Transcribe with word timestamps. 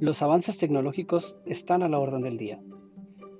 Los 0.00 0.22
avances 0.22 0.58
tecnológicos 0.58 1.38
están 1.44 1.82
a 1.82 1.88
la 1.88 1.98
orden 1.98 2.22
del 2.22 2.38
día. 2.38 2.60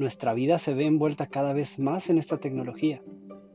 Nuestra 0.00 0.34
vida 0.34 0.58
se 0.58 0.74
ve 0.74 0.86
envuelta 0.86 1.28
cada 1.28 1.52
vez 1.52 1.78
más 1.78 2.10
en 2.10 2.18
esta 2.18 2.38
tecnología 2.38 3.00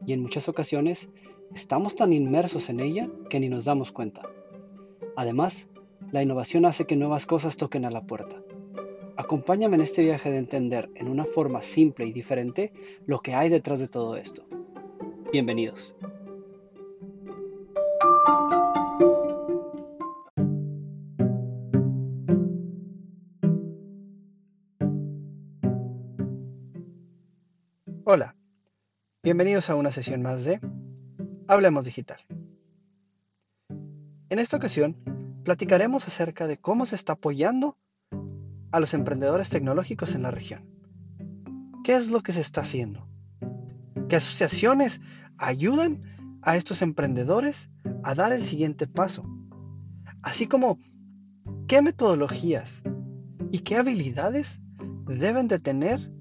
y 0.07 0.13
en 0.13 0.21
muchas 0.21 0.47
ocasiones 0.47 1.09
estamos 1.53 1.97
tan 1.97 2.13
inmersos 2.13 2.69
en 2.69 2.79
ella 2.79 3.09
que 3.29 3.41
ni 3.41 3.49
nos 3.49 3.65
damos 3.65 3.91
cuenta. 3.91 4.21
Además, 5.17 5.67
la 6.11 6.23
innovación 6.23 6.65
hace 6.65 6.85
que 6.85 6.95
nuevas 6.95 7.25
cosas 7.25 7.57
toquen 7.57 7.83
a 7.83 7.91
la 7.91 8.05
puerta. 8.05 8.41
Acompáñame 9.17 9.75
en 9.75 9.81
este 9.81 10.01
viaje 10.01 10.31
de 10.31 10.37
entender 10.37 10.89
en 10.95 11.09
una 11.09 11.25
forma 11.25 11.61
simple 11.61 12.05
y 12.05 12.13
diferente 12.13 12.71
lo 13.05 13.19
que 13.19 13.33
hay 13.33 13.49
detrás 13.49 13.81
de 13.81 13.89
todo 13.89 14.15
esto. 14.15 14.45
Bienvenidos. 15.33 15.97
Bienvenidos 29.43 29.69
a 29.69 29.75
una 29.75 29.91
sesión 29.91 30.21
más 30.21 30.45
de 30.45 30.61
Hablemos 31.49 31.83
Digital. 31.83 32.17
En 34.29 34.39
esta 34.39 34.55
ocasión, 34.55 34.95
platicaremos 35.43 36.07
acerca 36.07 36.47
de 36.47 36.55
cómo 36.55 36.85
se 36.85 36.95
está 36.95 37.13
apoyando 37.13 37.77
a 38.71 38.79
los 38.79 38.93
emprendedores 38.93 39.49
tecnológicos 39.49 40.15
en 40.15 40.21
la 40.21 40.31
región. 40.31 40.65
¿Qué 41.83 41.93
es 41.93 42.09
lo 42.09 42.21
que 42.21 42.31
se 42.31 42.39
está 42.39 42.61
haciendo? 42.61 43.05
¿Qué 44.07 44.15
asociaciones 44.15 45.01
ayudan 45.37 46.39
a 46.41 46.55
estos 46.55 46.81
emprendedores 46.81 47.69
a 48.01 48.15
dar 48.15 48.31
el 48.31 48.45
siguiente 48.45 48.87
paso? 48.87 49.25
Así 50.21 50.47
como 50.47 50.79
qué 51.67 51.81
metodologías 51.81 52.81
y 53.51 53.59
qué 53.59 53.75
habilidades 53.75 54.61
deben 55.05 55.49
de 55.49 55.59
tener 55.59 56.13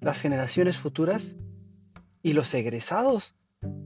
las 0.00 0.20
generaciones 0.20 0.76
futuras 0.76 1.36
y 2.22 2.32
los 2.32 2.52
egresados 2.54 3.34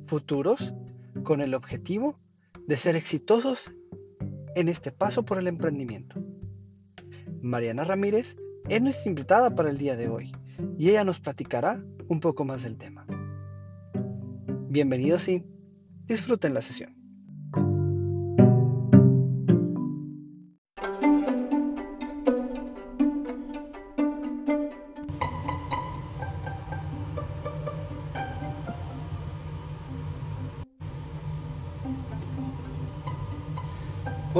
futuros 0.07 0.75
con 1.23 1.41
el 1.41 1.55
objetivo 1.55 2.19
de 2.67 2.77
ser 2.77 2.97
exitosos 2.97 3.73
en 4.55 4.69
este 4.69 4.93
paso 4.93 5.25
por 5.25 5.39
el 5.39 5.47
emprendimiento. 5.47 6.23
Mariana 7.43 7.85
Ramírez 7.85 8.37
es 8.69 8.83
nuestra 8.83 9.11
invitada 9.11 9.55
para 9.55 9.71
el 9.71 9.79
día 9.79 9.97
de 9.97 10.09
hoy 10.09 10.33
y 10.79 10.91
ella 10.91 11.05
nos 11.05 11.21
platicará 11.21 11.85
un 12.09 12.21
poco 12.21 12.45
más 12.45 12.63
del 12.63 12.79
tema. 12.79 13.07
Bienvenidos 14.69 15.29
y 15.29 15.45
disfruten 16.07 16.55
la 16.55 16.63
sesión. 16.63 17.04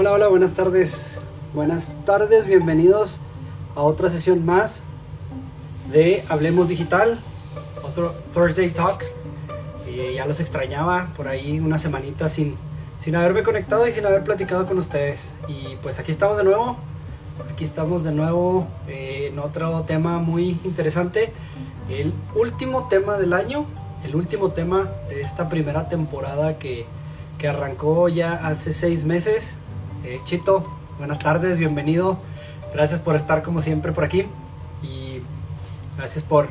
Hola, 0.05 0.13
hola, 0.13 0.29
buenas 0.29 0.53
tardes. 0.53 1.19
Buenas 1.55 1.97
tardes, 2.05 2.47
bienvenidos 2.47 3.21
a 3.75 3.81
otra 3.81 4.11
sesión 4.11 4.45
más 4.45 4.83
de 5.91 6.23
Hablemos 6.29 6.69
Digital, 6.69 7.19
otro 7.83 8.15
Thursday 8.35 8.69
Talk. 8.69 9.03
Y 9.91 10.17
ya 10.17 10.27
los 10.27 10.41
extrañaba 10.41 11.09
por 11.17 11.27
ahí 11.27 11.59
una 11.59 11.79
semanita 11.79 12.29
sin, 12.29 12.55
sin 12.99 13.17
haberme 13.17 13.43
conectado 13.43 13.89
y 13.89 13.93
sin 13.93 14.05
haber 14.05 14.25
platicado 14.25 14.67
con 14.67 14.77
ustedes. 14.77 15.33
Y 15.49 15.77
pues 15.77 15.99
aquí 15.99 16.13
estamos 16.13 16.37
de 16.37 16.45
nuevo. 16.45 16.77
Aquí 17.51 17.65
estamos 17.65 18.05
de 18.05 18.13
nuevo 18.13 18.67
eh, 18.87 19.31
en 19.33 19.39
otro 19.39 19.85
tema 19.85 20.19
muy 20.19 20.59
interesante. 20.65 21.33
El 21.89 22.13
último 22.35 22.89
tema 22.89 23.17
del 23.17 23.33
año, 23.33 23.65
el 24.05 24.15
último 24.17 24.51
tema 24.51 24.87
de 25.09 25.23
esta 25.23 25.49
primera 25.49 25.89
temporada 25.89 26.59
que, 26.59 26.85
que 27.39 27.49
arrancó 27.49 28.11
ya 28.11 28.35
hace 28.35 28.75
seis 28.75 29.03
meses 29.07 29.57
eh, 30.05 30.21
Chito, 30.25 30.65
buenas 30.99 31.19
tardes, 31.19 31.59
bienvenido. 31.59 32.19
Gracias 32.73 33.01
por 33.01 33.17
estar 33.17 33.43
como 33.43 33.61
siempre 33.61 33.93
por 33.93 34.05
aquí. 34.05 34.27
Y 34.83 35.23
gracias 35.97 36.23
por, 36.25 36.49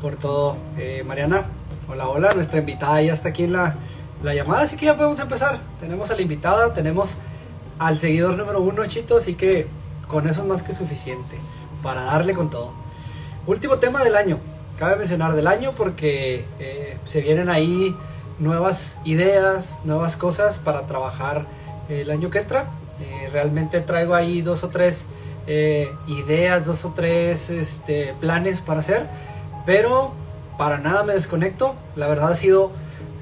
por 0.00 0.16
todo. 0.16 0.56
Eh, 0.78 1.04
Mariana, 1.06 1.42
hola, 1.88 2.08
hola. 2.08 2.32
Nuestra 2.34 2.58
invitada 2.58 3.02
ya 3.02 3.12
está 3.12 3.28
aquí 3.28 3.44
en 3.44 3.52
la, 3.52 3.76
la 4.22 4.34
llamada, 4.34 4.62
así 4.62 4.76
que 4.76 4.86
ya 4.86 4.96
podemos 4.96 5.20
empezar. 5.20 5.58
Tenemos 5.80 6.10
a 6.10 6.14
la 6.16 6.22
invitada, 6.22 6.72
tenemos 6.72 7.18
al 7.78 7.98
seguidor 7.98 8.36
número 8.36 8.60
uno, 8.62 8.86
Chito, 8.86 9.18
así 9.18 9.34
que 9.34 9.66
con 10.08 10.28
eso 10.28 10.42
es 10.42 10.48
más 10.48 10.62
que 10.62 10.72
suficiente 10.72 11.36
para 11.82 12.04
darle 12.04 12.34
con 12.34 12.48
todo. 12.48 12.72
Último 13.46 13.76
tema 13.76 14.02
del 14.02 14.16
año. 14.16 14.38
Cabe 14.78 14.96
mencionar 14.96 15.34
del 15.34 15.46
año 15.46 15.72
porque 15.76 16.44
eh, 16.58 16.96
se 17.04 17.20
vienen 17.20 17.48
ahí 17.48 17.94
nuevas 18.38 18.98
ideas, 19.04 19.78
nuevas 19.84 20.16
cosas 20.16 20.58
para 20.58 20.86
trabajar 20.86 21.46
el 21.88 22.10
año 22.10 22.30
que 22.30 22.38
entra. 22.38 22.66
Eh, 23.00 23.28
realmente 23.32 23.80
traigo 23.80 24.14
ahí 24.14 24.42
dos 24.42 24.64
o 24.64 24.68
tres 24.68 25.06
eh, 25.46 25.92
ideas, 26.06 26.64
dos 26.66 26.84
o 26.84 26.92
tres 26.92 27.50
este, 27.50 28.14
planes 28.20 28.60
para 28.60 28.80
hacer, 28.80 29.06
pero 29.66 30.12
para 30.56 30.78
nada 30.78 31.02
me 31.02 31.14
desconecto. 31.14 31.74
La 31.96 32.06
verdad 32.06 32.32
ha 32.32 32.36
sido 32.36 32.70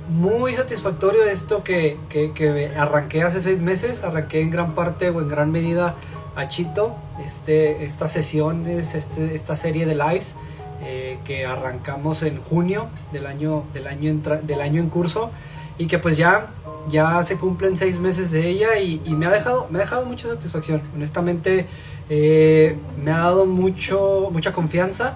muy 0.09 0.55
satisfactorio 0.55 1.25
esto 1.25 1.65
que, 1.65 1.99
que, 2.09 2.73
arranqué 2.77 3.23
hace 3.23 3.41
seis 3.41 3.61
meses, 3.61 4.05
arranqué 4.05 4.41
en 4.41 4.51
gran 4.51 4.75
parte 4.75 5.11
o 5.11 5.21
en 5.21 5.29
gran 5.29 5.51
medida 5.51 5.95
a 6.37 6.49
Chito, 6.49 6.97
este, 7.25 7.85
esta 7.85 8.09
sesión, 8.09 8.67
es 8.67 8.95
este, 8.95 9.35
esta 9.35 9.57
serie 9.57 9.87
de 9.87 9.95
lives 9.95 10.35
eh, 10.83 11.19
que 11.25 11.47
arrancamos 11.47 12.23
en 12.23 12.43
junio 12.43 12.89
del 13.13 13.27
año, 13.27 13.65
del, 13.73 13.87
año 13.87 14.15
del 14.43 14.61
año 14.61 14.81
en 14.81 14.89
curso 14.89 15.31
y 15.83 15.87
que 15.87 15.99
pues 15.99 16.17
ya 16.17 16.49
ya 16.91 17.23
se 17.23 17.37
cumplen 17.37 17.77
seis 17.77 17.99
meses 17.99 18.31
de 18.31 18.49
ella 18.49 18.79
y, 18.79 18.99
me, 19.11 19.27
ha 19.27 19.31
dejado, 19.31 19.67
me 19.71 19.79
ha 19.79 19.83
dejado 19.83 20.05
mucha 20.05 20.29
satisfacción. 20.29 20.83
Honestamente, 20.95 21.67
eh, 22.11 22.77
me 23.03 23.13
ha 23.13 23.19
dado 23.19 23.47
mucho, 23.47 24.29
mucha 24.33 24.53
confianza 24.53 25.15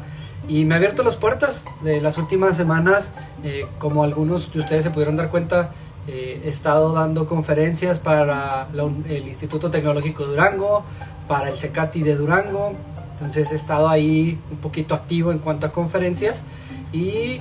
y 0.48 0.64
me 0.64 0.74
ha 0.74 0.76
abierto 0.78 1.02
las 1.02 1.16
puertas 1.16 1.64
de 1.82 2.00
las 2.00 2.18
últimas 2.18 2.56
semanas. 2.56 3.10
Eh, 3.42 3.66
como 3.78 4.04
algunos 4.04 4.52
de 4.52 4.60
ustedes 4.60 4.84
se 4.84 4.90
pudieron 4.90 5.16
dar 5.16 5.28
cuenta, 5.28 5.70
eh, 6.06 6.40
he 6.44 6.48
estado 6.48 6.92
dando 6.92 7.26
conferencias 7.26 7.98
para 7.98 8.68
el 9.08 9.26
Instituto 9.26 9.70
Tecnológico 9.70 10.22
de 10.24 10.30
Durango, 10.30 10.84
para 11.26 11.48
el 11.50 11.56
CECATI 11.56 12.02
de 12.02 12.16
Durango. 12.16 12.74
Entonces 13.12 13.50
he 13.50 13.56
estado 13.56 13.88
ahí 13.88 14.38
un 14.50 14.58
poquito 14.58 14.94
activo 14.94 15.32
en 15.32 15.38
cuanto 15.38 15.66
a 15.66 15.72
conferencias 15.72 16.44
y 16.92 17.40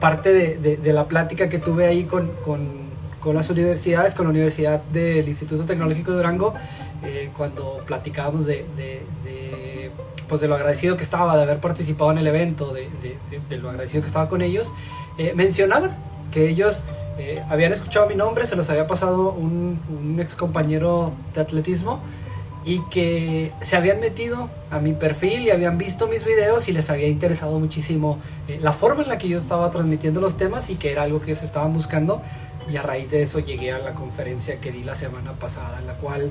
parte 0.00 0.32
de, 0.32 0.92
la 0.92 1.06
plática 1.06 1.48
que 1.48 1.58
tuve 1.58 1.86
ahí 1.86 2.04
con, 2.04 2.30
las 3.32 3.50
universidades, 3.50 4.14
con 4.14 4.26
la 4.26 4.30
Universidad 4.30 4.82
del 4.84 5.28
Instituto 5.28 5.64
Tecnológico 5.64 6.10
de 6.10 6.16
Durango, 6.18 6.54
eh, 7.04 7.30
cuando 7.36 7.82
platicábamos 7.86 8.46
de, 8.46 8.64
de, 8.76 9.90
pues 10.28 10.40
de 10.40 10.48
lo 10.48 10.54
agradecido 10.54 10.96
que 10.96 11.02
estaba 11.02 11.36
de 11.36 11.42
haber 11.42 11.58
participado 11.58 12.10
en 12.12 12.18
el 12.18 12.26
evento, 12.26 12.72
de, 12.72 12.88
lo 13.58 13.70
agradecido 13.70 14.02
que 14.02 14.08
estaba 14.08 14.28
con 14.28 14.42
ellos, 14.42 14.72
eh, 15.18 15.32
mencionaban 15.34 15.96
que 16.32 16.48
ellos 16.48 16.82
eh, 17.18 17.42
habían 17.48 17.72
escuchado 17.72 18.08
mi 18.08 18.14
nombre, 18.14 18.46
se 18.46 18.56
los 18.56 18.68
había 18.70 18.86
pasado 18.86 19.32
un, 19.32 19.80
un 19.88 20.20
ex 20.20 20.34
compañero 20.34 21.12
de 21.34 21.40
atletismo 21.40 22.00
y 22.64 22.80
que 22.88 23.52
se 23.60 23.76
habían 23.76 24.00
metido 24.00 24.48
a 24.70 24.78
mi 24.78 24.92
perfil 24.94 25.42
y 25.42 25.50
habían 25.50 25.76
visto 25.76 26.06
mis 26.06 26.24
videos 26.24 26.68
y 26.68 26.72
les 26.72 26.88
había 26.88 27.08
interesado 27.08 27.58
muchísimo 27.58 28.18
la 28.60 28.72
forma 28.72 29.02
en 29.02 29.08
la 29.08 29.18
que 29.18 29.28
yo 29.28 29.38
estaba 29.38 29.70
transmitiendo 29.70 30.20
los 30.20 30.36
temas 30.36 30.70
y 30.70 30.76
que 30.76 30.90
era 30.90 31.02
algo 31.02 31.20
que 31.20 31.32
ellos 31.32 31.42
estaban 31.42 31.74
buscando. 31.74 32.22
Y 32.70 32.76
a 32.76 32.82
raíz 32.82 33.10
de 33.10 33.20
eso 33.20 33.40
llegué 33.40 33.72
a 33.72 33.78
la 33.78 33.92
conferencia 33.92 34.58
que 34.60 34.72
di 34.72 34.82
la 34.82 34.94
semana 34.94 35.32
pasada, 35.32 35.78
en 35.78 35.86
la 35.86 35.92
cual 35.94 36.30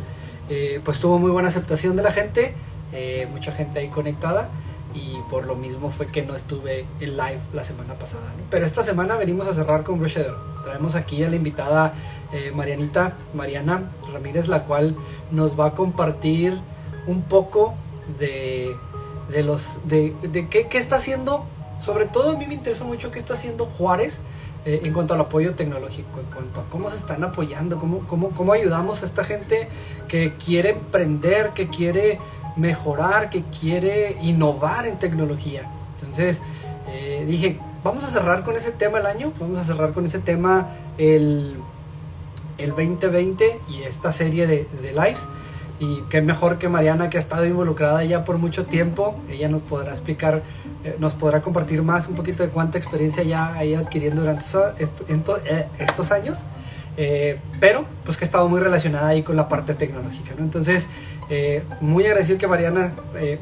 eh, 0.50 0.82
pues 0.84 1.00
tuvo 1.00 1.20
muy 1.20 1.30
buena 1.30 1.50
aceptación 1.50 1.96
de 1.96 2.02
la 2.02 2.12
gente, 2.12 2.56
eh, 2.92 3.28
mucha 3.32 3.52
gente 3.52 3.80
ahí 3.80 3.90
conectada 3.90 4.50
y 4.94 5.18
por 5.30 5.46
lo 5.46 5.56
mismo 5.56 5.90
fue 5.90 6.08
que 6.08 6.22
no 6.22 6.36
estuve 6.36 6.86
en 7.00 7.18
live 7.18 7.40
la 7.54 7.64
semana 7.64 7.96
pasada. 7.96 8.24
Pero 8.50 8.66
esta 8.66 8.84
semana 8.84 9.16
venimos 9.16 9.48
a 9.48 9.54
cerrar 9.54 9.84
con 9.84 10.00
Broche 10.00 10.26
Traemos 10.64 10.96
aquí 10.96 11.24
a 11.24 11.30
la 11.30 11.36
invitada 11.36 11.94
eh, 12.32 12.52
Marianita, 12.56 13.14
Mariana 13.34 13.84
Ramírez, 14.12 14.48
la 14.48 14.64
cual 14.64 14.96
nos 15.30 15.60
va 15.60 15.68
a 15.68 15.72
compartir 15.72 16.58
un 17.06 17.24
poco 17.24 17.76
de, 18.18 18.74
de 19.30 19.44
los 19.44 19.80
de, 19.84 20.16
de 20.22 20.48
qué, 20.48 20.68
qué 20.68 20.78
está 20.78 20.96
haciendo. 20.96 21.46
Sobre 21.80 22.06
todo 22.06 22.32
a 22.32 22.38
mí 22.38 22.48
me 22.48 22.54
interesa 22.54 22.86
mucho 22.86 23.12
qué 23.12 23.20
está 23.20 23.34
haciendo 23.34 23.66
Juárez 23.66 24.20
eh, 24.66 24.82
en 24.84 24.94
cuanto 24.94 25.14
al 25.14 25.20
apoyo 25.20 25.56
tecnológico, 25.56 26.22
en 26.22 26.26
cuanto 26.28 26.62
a 26.62 26.64
cómo 26.70 26.90
se 26.90 26.96
están 26.96 27.24
apoyando, 27.26 27.78
cómo, 27.78 28.08
cómo, 28.08 28.30
cómo 28.30 28.54
ayudamos 28.54 29.04
a 29.04 29.06
esta 29.06 29.26
gente 29.26 29.68
que 30.08 30.36
quiere 30.36 30.70
emprender, 30.70 31.50
que 31.50 31.68
quiere 31.68 32.20
mejorar, 32.56 33.30
que 33.30 33.44
quiere 33.44 34.18
innovar 34.22 34.86
en 34.86 34.98
tecnología. 35.00 35.64
Entonces 36.00 36.42
eh, 36.88 37.26
dije, 37.28 37.60
vamos 37.84 38.04
a 38.04 38.08
cerrar 38.08 38.44
con 38.44 38.56
ese 38.56 38.72
tema 38.72 39.00
el 39.00 39.06
año, 39.06 39.34
vamos 39.40 39.58
a 39.58 39.64
cerrar 39.64 39.94
con 39.94 40.06
ese 40.06 40.20
tema 40.20 40.70
el, 40.98 41.56
el 42.58 42.70
2020 42.70 43.60
y 43.70 43.84
esta 43.84 44.12
serie 44.12 44.48
de, 44.48 44.68
de 44.82 44.92
lives 44.92 45.28
Y 45.80 46.02
qué 46.10 46.22
mejor 46.22 46.60
que 46.60 46.70
Mariana, 46.70 47.10
que 47.10 47.18
ha 47.18 47.20
estado 47.20 47.46
involucrada 47.46 48.04
ya 48.04 48.24
por 48.26 48.38
mucho 48.38 48.66
tiempo. 48.66 49.16
Ella 49.30 49.50
nos 49.50 49.62
podrá 49.62 49.92
explicar, 49.92 50.44
eh, 50.84 50.96
nos 51.00 51.14
podrá 51.14 51.42
compartir 51.42 51.82
más 51.82 52.08
un 52.08 52.16
poquito 52.16 52.44
de 52.44 52.50
cuánta 52.50 52.78
experiencia 52.78 53.24
ya 53.24 53.54
ha 53.54 53.66
ido 53.66 53.80
adquiriendo 53.80 54.22
durante 54.22 54.46
eh, 55.46 55.68
estos 55.80 56.12
años. 56.12 56.46
Eh, 56.96 57.40
pero 57.60 57.86
pues 58.06 58.18
que 58.18 58.26
ha 58.26 58.28
estado 58.28 58.48
muy 58.48 58.60
relacionada 58.60 59.08
ahí 59.08 59.24
con 59.24 59.36
la 59.36 59.50
parte 59.50 59.74
tecnológica. 59.74 60.34
¿no? 60.38 60.44
Entonces, 60.44 60.88
muy 61.82 62.06
agradecido 62.06 62.38
que 62.38 62.46
Mariana 62.46 62.94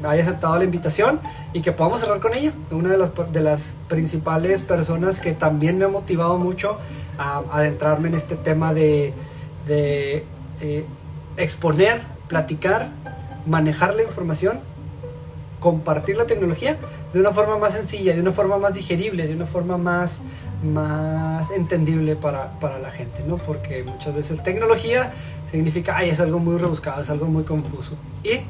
haya 0.04 0.22
aceptado 0.22 0.56
la 0.56 0.64
invitación 0.64 1.20
y 1.52 1.60
que 1.60 1.72
podamos 1.72 2.00
cerrar 2.00 2.20
con 2.20 2.34
ella. 2.34 2.52
Una 2.70 2.88
de 2.90 2.96
las, 2.96 3.10
de 3.32 3.40
las 3.40 3.74
principales 3.88 4.62
personas 4.62 5.20
que 5.20 5.32
también 5.32 5.76
me 5.76 5.84
ha 5.84 5.88
motivado 5.88 6.38
mucho 6.38 6.78
a, 7.18 7.42
adentrarme 7.52 8.08
en 8.08 8.14
este 8.14 8.36
tema 8.36 8.72
de, 8.72 9.12
de 9.66 10.24
exponer 11.36 12.00
platicar, 12.32 12.88
manejar 13.44 13.94
la 13.94 14.02
información, 14.04 14.60
compartir 15.60 16.16
la 16.16 16.26
tecnología 16.26 16.78
de 17.12 17.20
una 17.20 17.32
forma 17.32 17.58
más 17.58 17.72
sencilla, 17.72 18.14
de 18.14 18.20
una 18.20 18.32
forma 18.32 18.58
más 18.58 18.74
digerible, 18.74 19.26
de 19.26 19.34
una 19.34 19.46
forma 19.46 19.76
más, 19.76 20.22
más 20.62 21.50
entendible 21.50 22.16
para, 22.16 22.58
para 22.58 22.78
la 22.78 22.90
gente, 22.90 23.22
¿no? 23.26 23.36
Porque 23.36 23.84
muchas 23.84 24.14
veces 24.14 24.42
tecnología 24.42 25.12
significa, 25.50 25.96
ay, 25.96 26.10
es 26.10 26.20
algo 26.20 26.38
muy 26.38 26.56
rebuscado, 26.56 27.02
es 27.02 27.10
algo 27.10 27.26
muy 27.26 27.44
confuso. 27.44 27.96
Y 28.24 28.40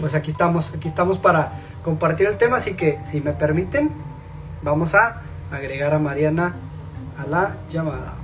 pues 0.00 0.14
aquí 0.14 0.30
estamos, 0.30 0.72
aquí 0.74 0.88
estamos 0.88 1.18
para 1.18 1.52
compartir 1.84 2.26
el 2.26 2.38
tema, 2.38 2.56
así 2.56 2.74
que 2.74 2.98
si 3.04 3.20
me 3.20 3.32
permiten, 3.32 3.90
vamos 4.62 4.94
a 4.94 5.22
agregar 5.50 5.94
a 5.94 5.98
Mariana 5.98 6.54
a 7.18 7.26
la 7.26 7.56
llamada. 7.70 8.14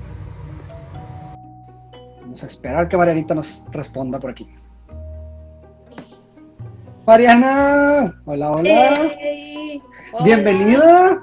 Vamos 2.21 2.43
a 2.43 2.47
esperar 2.47 2.89
que 2.89 2.97
Marianita 2.97 3.35
nos 3.35 3.65
responda 3.71 4.19
por 4.19 4.31
aquí. 4.31 4.49
Mariana, 7.07 8.23
hola, 8.25 8.53
hola. 8.53 8.95
Bienvenida. 10.25 11.23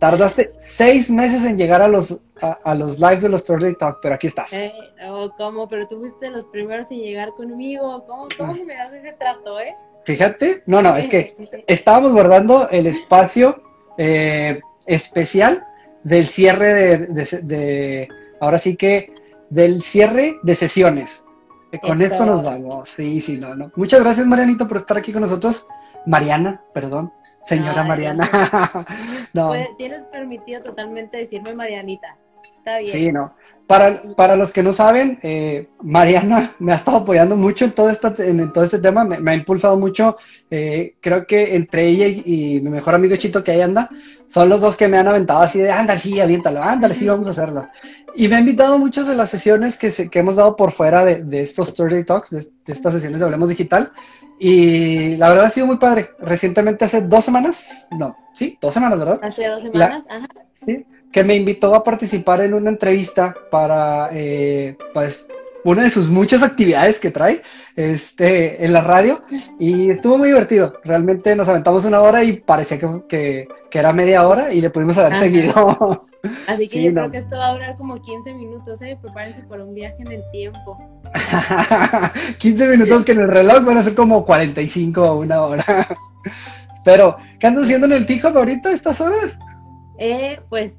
Tardaste 0.00 0.52
seis 0.58 1.08
meses 1.08 1.44
en 1.44 1.56
llegar 1.56 1.82
a 1.82 1.88
los, 1.88 2.20
a, 2.40 2.74
los 2.74 2.98
lives 2.98 3.22
de 3.22 3.28
los 3.28 3.44
Thursday 3.44 3.74
Talk, 3.78 3.98
pero 4.02 4.16
aquí 4.16 4.26
estás. 4.26 4.52
Eh, 4.52 4.72
oh, 5.08 5.30
¿Cómo? 5.36 5.68
Pero 5.68 5.86
tú 5.86 6.00
fuiste 6.00 6.30
los 6.30 6.46
primeros 6.46 6.90
en 6.90 6.98
llegar 6.98 7.30
conmigo. 7.34 8.04
¿Cómo, 8.06 8.26
cómo 8.36 8.54
me 8.54 8.74
das 8.74 8.92
ese 8.92 9.12
trato, 9.12 9.60
eh? 9.60 9.74
Fíjate, 10.04 10.64
no, 10.66 10.82
no, 10.82 10.96
es 10.96 11.08
que 11.08 11.34
estábamos 11.68 12.12
guardando 12.12 12.68
el 12.70 12.88
espacio 12.88 13.62
eh, 13.98 14.60
especial 14.86 15.64
del 16.02 16.26
cierre 16.26 16.74
de, 16.98 17.24
de, 17.42 18.08
ahora 18.40 18.58
sí 18.58 18.76
que, 18.76 19.12
del 19.48 19.82
cierre 19.82 20.34
de 20.42 20.54
sesiones. 20.56 21.25
Con 21.80 22.02
esto 22.02 22.24
nos 22.24 22.42
vamos. 22.42 22.88
Sí, 22.88 23.20
sí, 23.20 23.38
no, 23.38 23.54
no. 23.54 23.70
Muchas 23.76 24.00
gracias, 24.00 24.26
Marianito, 24.26 24.66
por 24.66 24.78
estar 24.78 24.96
aquí 24.96 25.12
con 25.12 25.22
nosotros. 25.22 25.66
Mariana, 26.06 26.62
perdón. 26.72 27.12
Señora 27.46 27.84
Mariana. 27.84 28.28
no. 29.32 29.52
tienes 29.78 30.04
permitido 30.06 30.62
totalmente 30.62 31.18
decirme 31.18 31.54
Marianita. 31.54 32.16
Está 32.58 32.78
bien. 32.78 32.92
Sí, 32.92 33.12
no. 33.12 33.34
Para, 33.66 34.00
para 34.16 34.36
los 34.36 34.52
que 34.52 34.62
no 34.62 34.72
saben, 34.72 35.18
eh, 35.22 35.68
Mariana 35.82 36.52
me 36.60 36.72
ha 36.72 36.76
estado 36.76 36.98
apoyando 36.98 37.36
mucho 37.36 37.64
en 37.64 37.72
todo, 37.72 37.90
esta, 37.90 38.14
en 38.18 38.52
todo 38.52 38.64
este 38.64 38.78
tema, 38.78 39.04
me, 39.04 39.30
ha 39.30 39.34
impulsado 39.34 39.76
mucho. 39.76 40.16
Eh, 40.50 40.94
creo 41.00 41.26
que 41.26 41.56
entre 41.56 41.86
ella 41.86 42.06
y, 42.06 42.60
mi 42.60 42.70
mejor 42.70 42.94
amigo 42.94 43.16
Chito, 43.16 43.42
que 43.42 43.52
ahí 43.52 43.60
anda, 43.60 43.88
son 44.28 44.48
los 44.48 44.60
dos 44.60 44.76
que 44.76 44.88
me 44.88 44.98
han 44.98 45.08
aventado 45.08 45.40
así 45.40 45.58
de, 45.58 45.70
anda, 45.70 45.96
sí, 45.96 46.20
aviéntalo, 46.20 46.62
ándale, 46.62 46.94
sí, 46.94 47.06
vamos 47.06 47.26
a 47.28 47.30
hacerlo. 47.30 47.68
Y 48.14 48.28
me 48.28 48.36
ha 48.36 48.40
invitado 48.40 48.78
muchas 48.78 49.06
de 49.06 49.14
las 49.14 49.30
sesiones 49.30 49.76
que, 49.76 49.90
que 50.08 50.18
hemos 50.18 50.36
dado 50.36 50.56
por 50.56 50.72
fuera 50.72 51.04
de, 51.04 51.22
de 51.22 51.42
estos 51.42 51.68
Story 51.68 52.04
Talks, 52.04 52.30
de, 52.30 52.46
estas 52.66 52.94
sesiones 52.94 53.20
de 53.20 53.26
Hablemos 53.26 53.48
Digital. 53.48 53.92
Y 54.38 55.16
la 55.16 55.30
verdad 55.30 55.46
ha 55.46 55.50
sido 55.50 55.66
muy 55.66 55.76
padre. 55.78 56.10
Recientemente, 56.18 56.84
hace 56.84 57.02
dos 57.02 57.24
semanas, 57.24 57.88
no, 57.90 58.16
sí, 58.34 58.58
dos 58.60 58.74
semanas, 58.74 58.98
¿verdad? 58.98 59.20
Hace 59.22 59.46
dos 59.46 59.62
semanas, 59.62 60.04
ajá. 60.08 60.26
Sí, 60.54 60.86
que 61.12 61.24
me 61.24 61.36
invitó 61.36 61.74
a 61.74 61.84
participar 61.84 62.40
en 62.40 62.54
una 62.54 62.70
entrevista 62.70 63.34
para, 63.50 64.10
eh, 64.12 64.76
pues, 64.92 65.26
una 65.66 65.82
de 65.82 65.90
sus 65.90 66.08
muchas 66.08 66.44
actividades 66.44 67.00
que 67.00 67.10
trae 67.10 67.42
este, 67.74 68.64
en 68.64 68.72
la 68.72 68.82
radio 68.82 69.24
y 69.58 69.90
estuvo 69.90 70.16
muy 70.16 70.28
divertido. 70.28 70.74
Realmente 70.84 71.34
nos 71.34 71.48
aventamos 71.48 71.84
una 71.84 72.00
hora 72.00 72.22
y 72.22 72.40
parecía 72.40 72.78
que, 72.78 73.48
que, 73.70 73.78
era 73.78 73.92
media 73.92 74.26
hora 74.26 74.54
y 74.54 74.60
le 74.60 74.70
pudimos 74.70 74.96
haber 74.96 75.16
seguido. 75.16 76.06
Así 76.46 76.68
que 76.68 76.84
yo 76.84 76.92
creo 76.92 77.10
que 77.10 77.18
esto 77.18 77.36
va 77.36 77.48
a 77.48 77.52
durar 77.52 77.76
como 77.76 78.00
15 78.00 78.34
minutos, 78.34 78.80
¿eh? 78.80 78.96
Prepárense 79.02 79.42
para 79.42 79.64
un 79.64 79.74
viaje 79.74 79.96
en 79.98 80.12
el 80.12 80.22
tiempo. 80.30 80.78
15 82.38 82.68
minutos 82.68 83.04
que 83.04 83.12
en 83.12 83.20
el 83.22 83.28
reloj 83.28 83.64
van 83.64 83.78
a 83.78 83.82
ser 83.82 83.94
como 83.94 84.24
45 84.24 85.02
o 85.02 85.18
una 85.18 85.42
hora. 85.42 85.64
Pero, 86.84 87.16
¿qué 87.40 87.48
andas 87.48 87.64
haciendo 87.64 87.86
en 87.86 87.92
el 87.92 88.06
TikTok 88.06 88.36
ahorita 88.36 88.70
estas 88.70 89.00
horas? 89.00 89.38
Eh, 89.98 90.40
pues 90.48 90.74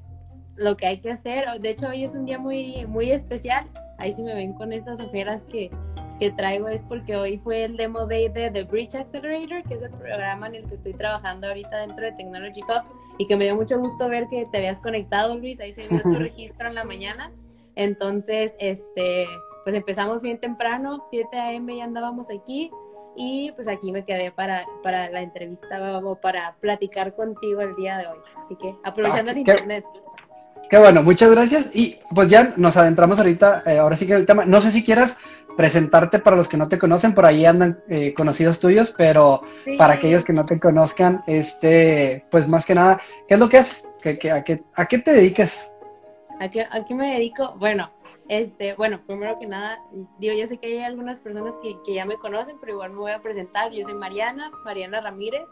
lo 0.56 0.78
que 0.78 0.88
hay 0.88 1.00
que 1.00 1.12
hacer. 1.12 1.46
De 1.60 1.72
hecho, 1.72 1.90
hoy 1.90 2.06
es 2.06 2.16
un 2.16 2.26
día 2.26 2.40
muy, 2.40 2.86
muy 2.88 3.12
especial. 3.12 3.68
Ahí 3.98 4.14
sí 4.14 4.24
me 4.24 4.36
ven 4.36 4.54
con 4.54 4.74
estas 4.74 5.00
ojeras 5.00 5.44
que, 5.44 5.72
que 6.20 6.32
traigo 6.32 6.68
es 6.68 6.84
porque 6.84 7.16
hoy 7.16 7.38
fue 7.38 7.64
el 7.64 7.78
demo 7.78 8.06
day 8.06 8.30
de 8.30 8.52
The 8.52 8.64
Bridge 8.64 8.96
Accelerator, 8.96 9.64
que 9.64 9.76
es 9.76 9.82
el 9.82 9.92
programa 9.92 10.48
en 10.48 10.56
el 10.56 10.66
que 10.66 10.76
estoy 10.76 10.94
trabajando 10.94 11.48
ahorita 11.48 11.78
dentro 11.80 12.06
de 12.06 12.12
Technology 12.12 12.62
Hub 12.62 12.84
y 13.18 13.26
que 13.26 13.36
me 13.36 13.46
dio 13.46 13.56
mucho 13.56 13.80
gusto 13.80 14.08
ver 14.10 14.28
que 14.28 14.46
te 14.46 14.58
habías 14.58 14.80
conectado, 14.80 15.38
Luis. 15.38 15.60
Ahí 15.60 15.74
se 15.74 15.88
vio 15.88 16.02
tu 16.02 16.16
registro 16.20 16.68
en 16.68 16.76
la 16.76 16.84
mañana. 16.84 17.32
Entonces, 17.76 18.56
este, 18.60 19.28
pues 19.64 19.76
empezamos 19.76 20.22
bien 20.22 20.40
temprano, 20.40 21.04
7 21.10 21.38
a.m. 21.38 21.76
ya 21.76 21.84
andábamos 21.84 22.28
aquí 22.32 22.72
y 23.16 23.52
pues 23.54 23.68
aquí 23.68 23.92
me 23.92 24.06
quedé 24.06 24.32
para, 24.32 24.66
para 24.84 25.10
la 25.10 25.22
entrevista 25.22 26.00
o 26.00 26.16
para 26.16 26.56
platicar 26.60 27.16
contigo 27.16 27.62
el 27.62 27.76
día 27.76 27.98
de 27.98 28.08
hoy. 28.08 28.20
Así 28.38 28.56
que 28.56 28.76
aprovechando 28.84 29.32
el 29.32 29.40
internet. 29.40 29.86
Qué 30.70 30.78
bueno, 30.78 31.02
muchas 31.02 31.32
gracias. 31.32 31.70
Y 31.74 31.98
pues 32.14 32.30
ya 32.30 32.54
nos 32.58 32.76
adentramos 32.76 33.20
ahorita, 33.20 33.64
eh, 33.66 33.78
ahora 33.78 33.96
sí 33.96 34.06
que 34.06 34.14
el 34.14 34.26
tema. 34.26 34.46
No 34.46 34.62
sé 34.62 34.72
si 34.72 34.84
quieras 34.84 35.18
presentarte 35.56 36.20
para 36.20 36.36
los 36.36 36.48
que 36.48 36.58
no 36.58 36.68
te 36.68 36.78
conocen, 36.78 37.16
por 37.16 37.26
ahí 37.26 37.46
andan 37.46 37.80
eh, 37.90 38.14
conocidos 38.14 38.60
tuyos, 38.60 38.94
pero 38.96 39.42
para 39.78 39.96
aquellos 39.96 40.24
que 40.24 40.32
no 40.32 40.46
te 40.46 40.60
conozcan, 40.60 41.24
este, 41.26 42.26
pues 42.30 42.48
más 42.48 42.66
que 42.66 42.76
nada, 42.76 43.02
¿qué 43.28 43.34
es 43.34 43.40
lo 43.40 43.50
que 43.50 43.58
haces? 43.58 43.90
¿Qué, 44.02 44.32
a, 44.32 44.44
qué, 44.44 44.64
¿A 44.76 44.86
qué 44.86 45.00
te 45.00 45.14
dedicas? 45.14 45.74
¿A 46.40 46.50
qué, 46.50 46.68
¿A 46.70 46.86
qué 46.86 46.94
me 46.94 47.14
dedico? 47.14 47.56
Bueno, 47.58 47.90
este, 48.30 48.76
bueno, 48.76 49.02
primero 49.08 49.40
que 49.40 49.48
nada, 49.48 49.80
digo, 50.20 50.36
yo 50.38 50.46
sé 50.46 50.58
que 50.58 50.68
hay 50.68 50.84
algunas 50.84 51.20
personas 51.20 51.56
que, 51.64 51.76
que 51.84 51.96
ya 51.96 52.06
me 52.06 52.18
conocen, 52.18 52.58
pero 52.60 52.74
igual 52.74 52.92
me 52.92 53.00
voy 53.00 53.12
a 53.12 53.22
presentar. 53.22 53.72
Yo 53.72 53.84
soy 53.84 53.96
Mariana, 53.96 54.52
Mariana 54.64 55.02
Ramírez 55.02 55.50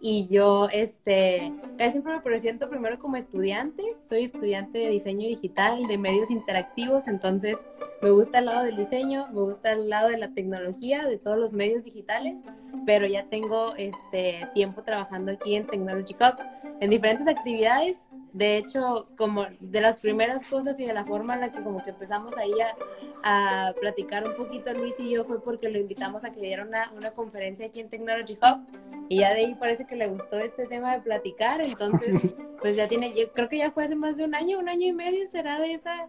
y 0.00 0.28
yo 0.28 0.68
este, 0.72 1.52
siempre 1.90 2.14
me 2.14 2.20
presento 2.20 2.68
primero 2.68 2.98
como 2.98 3.16
estudiante, 3.16 3.82
soy 4.08 4.24
estudiante 4.24 4.78
de 4.78 4.90
diseño 4.90 5.26
digital, 5.26 5.86
de 5.86 5.98
medios 5.98 6.30
interactivos, 6.30 7.08
entonces 7.08 7.66
me 8.00 8.10
gusta 8.10 8.38
el 8.38 8.46
lado 8.46 8.64
del 8.64 8.76
diseño, 8.76 9.26
me 9.28 9.40
gusta 9.40 9.72
el 9.72 9.88
lado 9.88 10.08
de 10.08 10.18
la 10.18 10.32
tecnología, 10.32 11.04
de 11.04 11.18
todos 11.18 11.38
los 11.38 11.52
medios 11.52 11.84
digitales, 11.84 12.42
pero 12.86 13.06
ya 13.06 13.24
tengo 13.24 13.74
este 13.76 14.48
tiempo 14.54 14.82
trabajando 14.82 15.32
aquí 15.32 15.56
en 15.56 15.66
Technology 15.66 16.14
Hub 16.14 16.36
en 16.80 16.90
diferentes 16.90 17.26
actividades. 17.26 18.07
De 18.38 18.56
hecho, 18.56 19.08
como 19.16 19.46
de 19.58 19.80
las 19.80 19.96
primeras 19.96 20.44
cosas 20.44 20.78
y 20.78 20.86
de 20.86 20.92
la 20.92 21.04
forma 21.04 21.34
en 21.34 21.40
la 21.40 21.50
que 21.50 21.60
como 21.60 21.82
que 21.82 21.90
empezamos 21.90 22.36
ahí 22.36 22.52
a, 22.60 23.68
a 23.68 23.74
platicar 23.80 24.24
un 24.28 24.36
poquito 24.36 24.72
Luis 24.74 24.94
y 25.00 25.10
yo 25.10 25.24
fue 25.24 25.42
porque 25.42 25.68
lo 25.68 25.76
invitamos 25.76 26.22
a 26.22 26.30
que 26.30 26.40
diera 26.40 26.62
una, 26.62 26.92
una 26.96 27.10
conferencia 27.10 27.66
aquí 27.66 27.80
en 27.80 27.88
Technology 27.88 28.34
Hub 28.34 28.60
y 29.08 29.18
ya 29.18 29.34
de 29.34 29.40
ahí 29.40 29.56
parece 29.56 29.86
que 29.86 29.96
le 29.96 30.06
gustó 30.06 30.38
este 30.38 30.66
tema 30.66 30.92
de 30.92 31.00
platicar, 31.00 31.60
entonces 31.60 32.32
pues 32.60 32.76
ya 32.76 32.86
tiene, 32.86 33.12
yo 33.18 33.32
creo 33.32 33.48
que 33.48 33.58
ya 33.58 33.72
fue 33.72 33.82
hace 33.82 33.96
más 33.96 34.16
de 34.16 34.24
un 34.24 34.36
año, 34.36 34.60
un 34.60 34.68
año 34.68 34.86
y 34.86 34.92
medio 34.92 35.26
será 35.26 35.58
de 35.58 35.72
esa, 35.72 36.06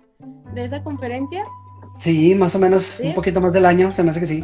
de 0.53 0.65
esa 0.65 0.83
conferencia. 0.83 1.43
Sí, 1.97 2.35
más 2.35 2.53
o 2.53 2.59
menos, 2.59 2.99
un 2.99 3.15
poquito 3.15 3.41
más 3.41 3.53
del 3.53 3.65
año, 3.65 3.91
se 3.91 4.03
me 4.03 4.11
hace 4.11 4.19
que 4.19 4.27
sí. 4.27 4.43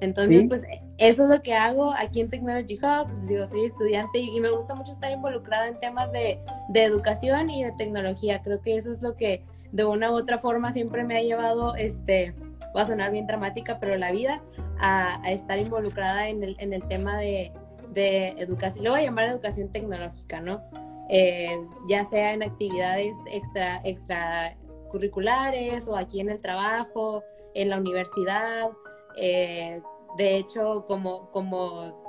Entonces, 0.00 0.44
pues 0.48 0.62
eso 0.98 1.24
es 1.24 1.28
lo 1.28 1.42
que 1.42 1.54
hago 1.54 1.92
aquí 1.92 2.20
en 2.20 2.30
Technology 2.30 2.76
Hub. 2.76 3.10
Pues, 3.12 3.28
digo, 3.28 3.46
soy 3.46 3.64
estudiante 3.64 4.18
y, 4.18 4.40
me 4.40 4.50
gusta 4.50 4.74
mucho 4.74 4.92
estar 4.92 5.12
involucrada 5.12 5.68
en 5.68 5.78
temas 5.80 6.12
de, 6.12 6.38
de, 6.70 6.84
educación 6.84 7.50
y 7.50 7.64
de 7.64 7.72
tecnología. 7.72 8.42
Creo 8.42 8.60
que 8.60 8.76
eso 8.76 8.90
es 8.90 9.02
lo 9.02 9.16
que 9.16 9.42
de 9.72 9.84
una 9.84 10.10
u 10.10 10.14
otra 10.14 10.38
forma 10.38 10.72
siempre 10.72 11.04
me 11.04 11.16
ha 11.16 11.22
llevado, 11.22 11.76
este, 11.76 12.34
va 12.76 12.82
a 12.82 12.86
sonar 12.86 13.12
bien 13.12 13.26
dramática, 13.26 13.78
pero 13.78 13.96
la 13.96 14.10
vida, 14.10 14.42
a, 14.78 15.22
a 15.22 15.32
estar 15.32 15.58
involucrada 15.58 16.28
en 16.28 16.42
el, 16.42 16.56
en 16.58 16.72
el 16.72 16.82
tema 16.88 17.18
de, 17.18 17.52
de 17.92 18.28
educación, 18.38 18.84
lo 18.84 18.92
voy 18.92 19.00
a 19.00 19.04
llamar 19.04 19.28
educación 19.28 19.68
tecnológica, 19.68 20.40
¿no? 20.40 20.60
Eh, 21.08 21.58
ya 21.88 22.04
sea 22.04 22.32
en 22.32 22.44
actividades 22.44 23.16
extra, 23.32 23.80
extracurriculares 23.84 25.88
o 25.88 25.96
aquí 25.96 26.20
en 26.20 26.28
el 26.28 26.40
trabajo, 26.40 27.24
en 27.54 27.70
la 27.70 27.78
universidad. 27.78 28.70
Eh, 29.16 29.82
de 30.16 30.36
hecho, 30.36 30.84
como, 30.86 31.30
como 31.30 32.02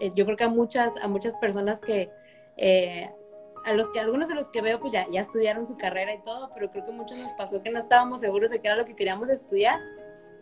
eh, 0.00 0.12
yo 0.14 0.24
creo 0.24 0.36
que 0.36 0.44
a 0.44 0.48
muchas, 0.48 0.94
a 1.02 1.08
muchas 1.08 1.34
personas 1.36 1.80
que, 1.80 2.10
a 3.64 3.72
los 3.72 3.88
que 3.90 4.00
algunos 4.00 4.28
de 4.28 4.34
los 4.34 4.48
que 4.50 4.60
veo, 4.60 4.80
pues 4.80 4.92
ya, 4.92 5.06
ya 5.10 5.22
estudiaron 5.22 5.66
su 5.66 5.76
carrera 5.76 6.14
y 6.14 6.22
todo, 6.22 6.50
pero 6.54 6.70
creo 6.70 6.84
que 6.84 6.92
muchos 6.92 7.18
nos 7.18 7.32
pasó 7.32 7.62
que 7.62 7.70
no 7.70 7.78
estábamos 7.78 8.20
seguros 8.20 8.50
de 8.50 8.60
qué 8.60 8.68
era 8.68 8.76
lo 8.76 8.84
que 8.84 8.94
queríamos 8.94 9.28
estudiar. 9.30 9.80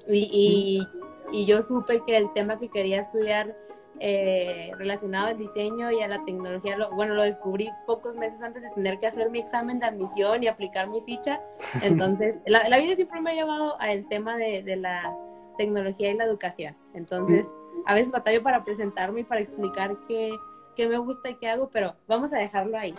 Y, 0.08 0.86
y 1.32 1.46
yo 1.46 1.62
supe 1.62 2.02
que 2.04 2.16
el 2.16 2.32
tema 2.32 2.58
que 2.58 2.68
quería 2.68 3.00
estudiar 3.00 3.56
eh, 4.00 4.72
relacionado 4.78 5.28
al 5.28 5.38
diseño 5.38 5.92
y 5.92 6.00
a 6.00 6.08
la 6.08 6.24
tecnología, 6.24 6.76
lo, 6.76 6.90
bueno, 6.90 7.14
lo 7.14 7.22
descubrí 7.22 7.70
pocos 7.86 8.16
meses 8.16 8.42
antes 8.42 8.62
de 8.62 8.70
tener 8.70 8.98
que 8.98 9.06
hacer 9.06 9.30
mi 9.30 9.38
examen 9.38 9.78
de 9.78 9.86
admisión 9.86 10.42
y 10.42 10.48
aplicar 10.48 10.88
mi 10.88 11.00
ficha. 11.02 11.40
Entonces, 11.82 12.40
la, 12.46 12.68
la 12.68 12.78
vida 12.78 12.96
siempre 12.96 13.20
me 13.20 13.30
ha 13.30 13.34
llevado 13.34 13.80
al 13.80 14.08
tema 14.08 14.36
de, 14.36 14.62
de, 14.62 14.76
la 14.76 15.16
tecnología 15.56 16.10
y 16.10 16.16
la 16.16 16.24
educación. 16.24 16.76
Entonces, 16.94 17.46
a 17.86 17.94
veces 17.94 18.12
batallo 18.12 18.42
para 18.42 18.64
presentarme 18.64 19.20
y 19.20 19.24
para 19.24 19.40
explicar 19.40 19.96
qué 20.08 20.32
qué 20.74 20.88
me 20.88 20.98
gusta 20.98 21.30
y 21.30 21.34
qué 21.34 21.48
hago, 21.48 21.68
pero 21.70 21.94
vamos 22.06 22.32
a 22.32 22.38
dejarlo 22.38 22.78
ahí. 22.78 22.94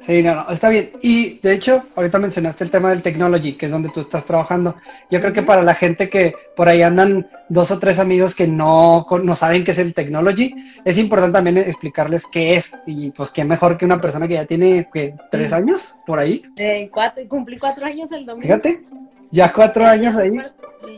Sí, 0.00 0.22
no, 0.22 0.34
no, 0.34 0.50
está 0.50 0.68
bien. 0.68 0.92
Y 1.02 1.38
de 1.40 1.54
hecho, 1.54 1.82
ahorita 1.94 2.18
mencionaste 2.18 2.64
el 2.64 2.70
tema 2.70 2.90
del 2.90 3.02
technology, 3.02 3.54
que 3.54 3.66
es 3.66 3.72
donde 3.72 3.88
tú 3.88 4.00
estás 4.00 4.24
trabajando. 4.24 4.76
Yo 5.10 5.20
creo 5.20 5.32
que 5.32 5.42
para 5.42 5.62
la 5.62 5.74
gente 5.74 6.08
que 6.08 6.34
por 6.54 6.68
ahí 6.68 6.82
andan 6.82 7.28
dos 7.48 7.70
o 7.70 7.78
tres 7.78 7.98
amigos 7.98 8.34
que 8.34 8.46
no, 8.46 9.06
no 9.22 9.36
saben 9.36 9.64
qué 9.64 9.72
es 9.72 9.78
el 9.78 9.94
technology, 9.94 10.54
es 10.84 10.98
importante 10.98 11.34
también 11.34 11.58
explicarles 11.58 12.26
qué 12.26 12.56
es. 12.56 12.76
Y 12.86 13.10
pues 13.10 13.30
qué 13.30 13.44
mejor 13.44 13.76
que 13.76 13.84
una 13.84 14.00
persona 14.00 14.28
que 14.28 14.34
ya 14.34 14.46
tiene 14.46 14.88
¿qué, 14.92 15.14
tres 15.30 15.52
años 15.52 15.96
por 16.06 16.18
ahí. 16.18 16.42
Eh, 16.56 16.88
cuatro, 16.92 17.26
cumplí 17.28 17.58
cuatro 17.58 17.86
años 17.86 18.10
el 18.12 18.24
domingo. 18.24 18.42
Fíjate, 18.42 18.84
ya 19.36 19.52
cuatro 19.52 19.86
años 19.86 20.16
ahí. 20.16 20.32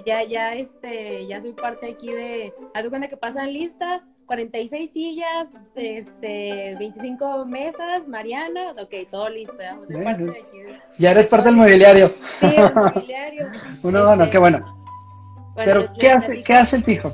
Ya, 0.07 0.23
ya, 0.23 0.54
este, 0.54 1.26
ya 1.26 1.40
soy 1.40 1.52
parte 1.52 1.90
aquí 1.90 2.12
de, 2.12 2.54
haz 2.73 2.88
cuenta 2.88 3.09
que 3.09 3.16
pasan 3.16 3.52
lista, 3.52 4.04
46 4.26 4.90
sillas, 4.92 5.49
este, 5.75 6.76
25 6.78 7.47
mesas, 7.47 8.07
Mariana, 8.07 8.75
ok, 8.80 9.11
todo 9.11 9.28
listo, 9.28 9.57
ya, 9.59 9.76
parte 10.04 10.25
de 10.25 10.30
aquí. 10.30 10.80
ya 10.99 11.11
eres 11.11 11.26
parte 11.26 11.49
del 11.49 11.57
mobiliario. 11.57 12.12
Sí, 12.38 12.47
el 12.47 12.75
mobiliario. 12.95 13.47
Uno, 13.83 14.07
bueno, 14.07 14.23
este, 14.23 14.30
qué 14.30 14.38
bueno. 14.38 14.59
bueno 15.54 15.54
Pero, 15.57 15.92
¿qué 15.99 16.11
hace, 16.11 16.42
¿qué 16.45 16.54
hace 16.54 16.76
el 16.76 16.85
Tijo? 16.85 17.11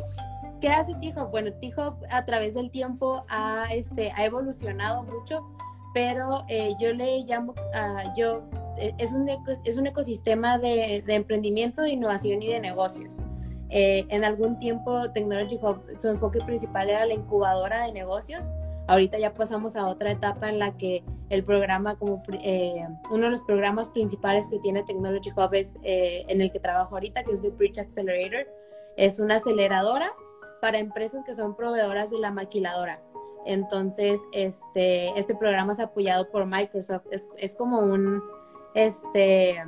¿Qué 0.60 0.68
hace 0.68 0.94
Tijo? 0.96 1.28
Bueno, 1.28 1.52
Tijo 1.54 1.98
a 2.10 2.24
través 2.26 2.54
del 2.54 2.70
tiempo 2.70 3.24
ha, 3.28 3.66
este, 3.72 4.12
ha 4.14 4.26
evolucionado 4.26 5.04
mucho, 5.04 5.46
pero 5.94 6.44
eh, 6.48 6.74
yo 6.78 6.92
le 6.92 7.20
llamo, 7.20 7.52
uh, 7.52 8.18
yo, 8.18 8.42
eh, 8.76 8.92
es 8.98 9.12
un, 9.12 9.26
es 9.64 9.76
un 9.76 9.86
ecosistema 9.86 10.58
de, 10.58 11.02
de 11.06 11.14
emprendimiento, 11.14 11.82
de 11.82 11.90
innovación 11.90 12.42
y 12.42 12.48
de 12.48 12.60
negocios. 12.60 13.14
Eh, 13.70 14.04
en 14.10 14.24
algún 14.24 14.58
tiempo 14.58 15.10
Technology 15.12 15.58
Hub, 15.62 15.80
su 15.96 16.08
enfoque 16.08 16.40
principal 16.40 16.90
era 16.90 17.06
la 17.06 17.14
incubadora 17.14 17.86
de 17.86 17.92
negocios. 17.92 18.52
Ahorita 18.86 19.18
ya 19.18 19.32
pasamos 19.34 19.76
a 19.76 19.88
otra 19.88 20.10
etapa 20.10 20.48
en 20.48 20.58
la 20.58 20.76
que 20.76 21.02
el 21.30 21.42
programa, 21.42 21.96
como 21.96 22.22
eh, 22.42 22.86
uno 23.10 23.24
de 23.24 23.30
los 23.30 23.42
programas 23.42 23.88
principales 23.88 24.46
que 24.48 24.58
tiene 24.58 24.82
Technology 24.82 25.30
Hub 25.30 25.54
es 25.54 25.76
eh, 25.82 26.24
en 26.28 26.40
el 26.40 26.52
que 26.52 26.60
trabajo 26.60 26.94
ahorita, 26.94 27.24
que 27.24 27.32
es 27.32 27.40
The 27.40 27.50
Bridge 27.50 27.78
Accelerator. 27.78 28.46
Es 28.96 29.18
una 29.18 29.36
aceleradora 29.36 30.12
para 30.60 30.78
empresas 30.78 31.24
que 31.24 31.34
son 31.34 31.56
proveedoras 31.56 32.10
de 32.10 32.18
la 32.18 32.30
maquiladora. 32.30 33.00
Entonces, 33.46 34.20
este, 34.32 35.08
este 35.18 35.34
programa 35.34 35.72
es 35.72 35.80
apoyado 35.80 36.30
por 36.30 36.46
Microsoft. 36.46 37.04
Es, 37.10 37.28
es 37.36 37.54
como 37.54 37.80
un, 37.80 38.22
este, 38.74 39.60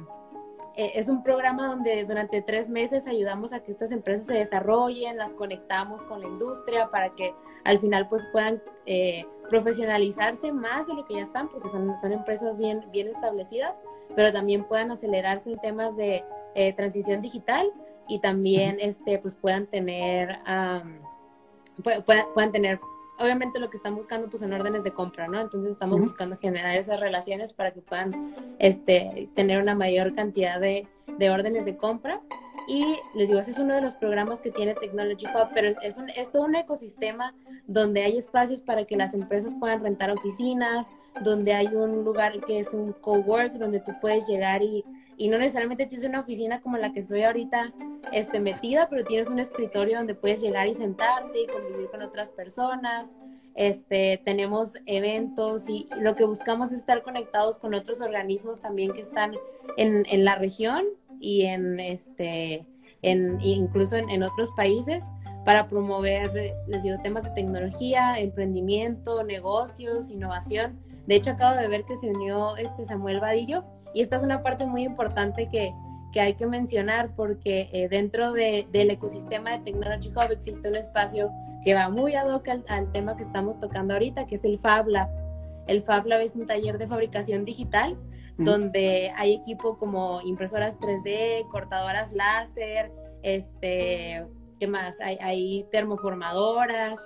eh, 0.77 0.93
es 0.95 1.09
un 1.09 1.23
programa 1.23 1.69
donde 1.69 2.05
durante 2.05 2.43
tres 2.43 2.69
meses 2.69 3.07
ayudamos 3.07 3.55
a 3.55 3.61
que 3.61 3.73
estas 3.73 3.93
empresas 3.93 4.27
se 4.27 4.35
desarrollen, 4.35 5.17
las 5.17 5.33
conectamos 5.33 6.03
con 6.03 6.21
la 6.21 6.29
industria 6.29 6.91
para 6.91 7.15
que 7.15 7.35
al 7.65 7.79
final 7.79 8.07
pues 8.09 8.29
puedan 8.31 8.63
eh, 8.85 9.25
profesionalizarse 9.49 10.53
más 10.53 10.87
de 10.87 10.93
lo 10.93 11.07
que 11.07 11.15
ya 11.15 11.23
están, 11.23 11.49
porque 11.49 11.71
son, 11.71 11.97
son 11.97 12.13
empresas 12.13 12.59
bien, 12.59 12.85
bien 12.93 13.09
establecidas, 13.09 13.73
pero 14.15 14.31
también 14.35 14.65
puedan 14.65 14.91
acelerarse 14.91 15.51
en 15.51 15.59
temas 15.61 15.97
de 15.97 16.23
eh, 16.55 16.75
transición 16.75 17.23
digital 17.23 17.73
y 18.07 18.19
también 18.19 18.77
este, 18.79 19.19
pues 19.19 19.35
puedan 19.35 19.67
tener, 19.67 20.39
puedan 22.35 22.53
tener 22.53 22.81
obviamente 23.19 23.59
lo 23.59 23.71
que 23.71 23.77
están 23.77 23.95
buscando 23.95 24.29
pues 24.29 24.43
en 24.43 24.53
órdenes 24.53 24.85
de 24.85 24.93
compra, 24.93 25.29
¿no? 25.29 25.41
Entonces 25.41 25.73
estamos 25.73 26.01
buscando 26.01 26.37
generar 26.37 26.77
esas 26.77 27.01
relaciones 27.01 27.53
para 27.53 27.73
que 27.73 27.81
puedan 27.81 28.35
este, 28.59 29.29
tener 29.35 29.61
una 29.61 29.75
mayor 29.75 30.15
cantidad 30.15 30.61
de, 30.61 30.87
de, 31.19 31.31
órdenes 31.31 31.65
de 31.65 31.77
compra. 31.77 32.21
Y 32.69 32.85
les 33.15 33.29
digo, 33.29 33.39
ese 33.39 33.53
es 33.53 33.59
uno 33.59 33.75
de 33.75 33.81
los 33.81 33.95
programas 33.95 34.41
que 34.41 34.51
tiene 34.51 34.75
Technology 34.75 35.27
Hub, 35.27 35.51
pero 35.55 35.69
es, 35.69 35.77
es, 35.83 35.97
un, 35.97 36.09
es 36.11 36.31
todo 36.33 36.43
un 36.43 36.57
ecosistema 36.57 37.35
donde 37.67 38.03
hay 38.03 38.19
espacios 38.19 38.61
para 38.61 38.85
que 38.85 38.97
las 38.97 39.15
empresas 39.15 39.55
puedan 39.59 39.83
rentar 39.83 40.11
oficinas, 40.11 40.89
donde 41.23 41.55
hay 41.55 41.69
un 41.69 42.05
lugar 42.05 42.41
que 42.45 42.59
es 42.59 42.73
un 42.73 42.93
cowork, 42.93 43.55
donde 43.55 43.81
tú 43.81 43.93
puedes 44.01 44.27
llegar 44.27 44.63
y 44.63 44.85
y 45.17 45.29
no 45.29 45.39
necesariamente 45.39 45.87
tienes 45.87 46.07
una 46.07 46.21
oficina 46.21 46.61
como 46.61 46.77
la 46.77 46.93
que 46.93 47.01
estoy 47.01 47.23
ahorita 47.23 47.73
este, 48.13 48.41
metida, 48.41 48.89
pero 48.89 49.05
tienes 49.05 49.29
un 49.29 49.39
escritorio 49.39 49.99
donde 49.99 50.15
puedes 50.15 50.41
llegar 50.41 50.67
y 50.67 50.75
sentarte 50.75 51.43
y 51.43 51.47
convivir 51.47 51.89
con 51.91 52.03
otras 52.03 52.31
personas. 52.31 53.15
Este, 53.55 54.21
tenemos 54.25 54.75
eventos 54.85 55.69
y 55.69 55.89
lo 55.99 56.15
que 56.15 56.25
buscamos 56.25 56.73
es 56.73 56.81
estar 56.81 57.03
conectados 57.03 57.59
con 57.59 57.73
otros 57.73 58.03
organismos 58.03 58.61
también 58.61 58.93
que 58.93 59.01
están 59.01 59.35
en, 59.79 60.05
en 60.11 60.25
la 60.25 60.35
región 60.35 60.85
y 61.21 61.47
en 61.47 61.81
este, 61.81 62.67
en, 63.01 63.41
incluso 63.41 63.97
en, 63.97 64.11
en 64.11 64.23
otros 64.23 64.51
países 64.57 65.03
para 65.47 65.69
promover, 65.69 66.31
les 66.67 66.83
digo, 66.83 66.99
temas 67.03 67.23
de 67.23 67.31
tecnología, 67.31 68.19
emprendimiento, 68.19 69.23
negocios, 69.23 70.11
innovación. 70.11 70.79
De 71.07 71.15
hecho, 71.15 71.31
acabo 71.31 71.55
de 71.55 71.69
ver 71.69 71.85
que 71.85 71.97
se 71.97 72.09
unió 72.09 72.57
este 72.57 72.85
Samuel 72.85 73.21
Vadillo, 73.21 73.65
y 73.97 74.03
esta 74.03 74.17
es 74.17 74.23
una 74.23 74.43
parte 74.43 74.67
muy 74.67 74.83
importante 74.83 75.49
que, 75.49 75.75
que 76.13 76.21
hay 76.21 76.35
que 76.35 76.47
mencionar 76.47 77.15
porque 77.17 77.71
eh, 77.73 77.89
dentro 77.89 78.35
de, 78.35 78.69
del 78.71 78.91
ecosistema 78.91 79.53
de 79.53 79.61
Technology 79.61 80.11
Hub 80.11 80.31
existe 80.33 80.69
un 80.69 80.77
espacio 80.77 81.31
que 81.65 81.73
va 81.73 81.89
muy 81.89 82.15
ad 82.15 82.31
hoc 82.31 82.47
al, 82.47 82.93
tema 82.93 83.17
que 83.17 83.23
estamos 83.23 83.59
tocando 83.59 83.95
ahorita, 83.95 84.27
que 84.27 84.35
es 84.35 84.45
el 84.45 84.59
Fab 84.59 84.89
Lab. 84.89 85.09
El 85.67 85.81
Fab 85.81 86.05
Lab 86.05 86.21
es 86.21 86.37
un 86.37 86.47
taller 86.47 86.77
de 86.77 86.87
fabricación 86.87 87.47
digital 87.47 87.97
donde 88.37 89.11
hay 89.17 89.33
equipo 89.33 89.79
como 89.79 90.21
impresoras 90.21 90.79
3D, 90.79 91.49
cortadoras 91.49 92.13
láser, 92.13 92.93
este, 93.23 94.27
¿qué 94.61 94.67
más? 94.67 95.01
Hay, 95.01 95.17
hay 95.23 95.67
termoformadoras 95.73 97.01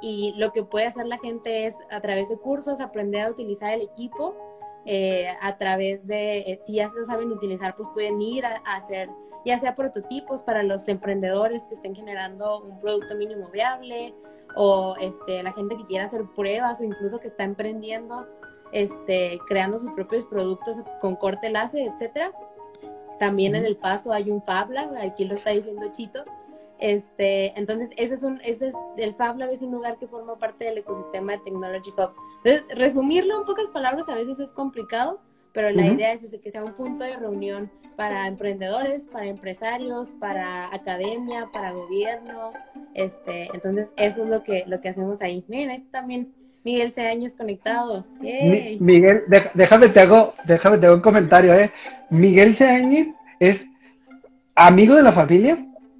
y 0.00 0.32
lo 0.36 0.52
que 0.52 0.62
puede 0.62 0.86
hacer 0.86 1.06
la 1.06 1.18
gente 1.18 1.66
es 1.66 1.74
a 1.90 2.00
través 2.00 2.28
de 2.28 2.36
cursos 2.36 2.80
aprender 2.80 3.26
a 3.26 3.30
utilizar 3.30 3.72
el 3.72 3.80
equipo 3.80 4.45
eh, 4.88 5.26
a 5.40 5.56
través 5.56 6.06
de, 6.06 6.38
eh, 6.38 6.60
si 6.64 6.74
ya 6.74 6.88
lo 6.94 7.04
saben 7.04 7.32
utilizar, 7.32 7.74
pues 7.74 7.88
pueden 7.92 8.22
ir 8.22 8.46
a, 8.46 8.54
hacer 8.76 9.10
ya 9.44 9.58
sea 9.58 9.74
prototipos 9.74 10.42
para 10.42 10.62
los 10.62 10.86
emprendedores 10.88 11.66
que 11.66 11.74
estén 11.74 11.94
generando 11.94 12.62
un 12.62 12.78
producto 12.78 13.16
mínimo 13.16 13.48
viable 13.48 14.14
o 14.56 14.94
este, 15.00 15.42
la 15.42 15.52
gente 15.52 15.76
que 15.76 15.84
quiera 15.84 16.04
hacer 16.04 16.24
pruebas 16.34 16.80
o 16.80 16.84
incluso 16.84 17.20
que 17.20 17.28
está 17.28 17.44
emprendiendo, 17.44 18.26
este, 18.72 19.38
creando 19.48 19.78
sus 19.78 19.92
propios 19.92 20.24
productos 20.26 20.76
con 21.00 21.16
corte 21.16 21.50
láser, 21.50 21.88
etcétera. 21.88 22.32
También 23.18 23.54
en 23.54 23.64
el 23.64 23.76
paso 23.76 24.12
hay 24.12 24.30
un 24.30 24.42
Fab 24.42 24.70
Lab, 24.70 24.94
aquí 25.00 25.24
lo 25.24 25.34
está 25.34 25.50
diciendo 25.50 25.90
Chito, 25.92 26.24
este, 26.78 27.58
entonces, 27.58 27.90
ese 27.96 28.14
es 28.14 28.22
un, 28.22 28.40
ese 28.44 28.68
es, 28.68 28.76
el 28.98 29.14
Fab 29.14 29.38
Lab 29.38 29.50
es 29.50 29.62
un 29.62 29.72
lugar 29.72 29.98
que 29.98 30.06
forma 30.06 30.36
parte 30.36 30.66
del 30.66 30.78
ecosistema 30.78 31.32
de 31.32 31.38
Technology 31.38 31.90
Hub. 31.90 32.10
Entonces, 32.44 32.64
resumirlo 32.76 33.38
en 33.38 33.44
pocas 33.44 33.66
palabras 33.68 34.08
a 34.08 34.14
veces 34.14 34.38
es 34.40 34.52
complicado, 34.52 35.20
pero 35.52 35.70
la 35.70 35.86
idea 35.86 36.12
es 36.12 36.20
que 36.42 36.50
sea 36.50 36.62
un 36.62 36.74
punto 36.74 37.04
de 37.04 37.16
reunión 37.16 37.70
para 37.96 38.26
emprendedores, 38.26 39.06
para 39.06 39.24
empresarios, 39.24 40.12
para 40.20 40.66
academia, 40.66 41.48
para 41.50 41.72
gobierno. 41.72 42.52
Este, 42.92 43.48
entonces, 43.54 43.90
eso 43.96 44.24
es 44.24 44.28
lo 44.28 44.42
que, 44.42 44.64
lo 44.66 44.80
que 44.82 44.90
hacemos 44.90 45.22
ahí. 45.22 45.44
Miren, 45.48 45.70
ahí 45.70 45.80
también 45.90 46.34
Miguel 46.62 46.92
Ceañez 46.92 47.34
conectado. 47.36 48.04
Miguel, 48.20 49.22
déjame 49.54 49.88
te 49.88 50.00
hago, 50.00 50.34
déjame 50.44 50.76
te 50.76 50.86
hago 50.86 50.96
un 50.96 51.00
comentario, 51.00 51.54
eh. 51.54 51.72
Miguel 52.10 52.54
Ceañez 52.54 53.08
es 53.40 53.66
amigo 54.54 54.94
de 54.94 55.02
la 55.02 55.12
familia 55.12 55.56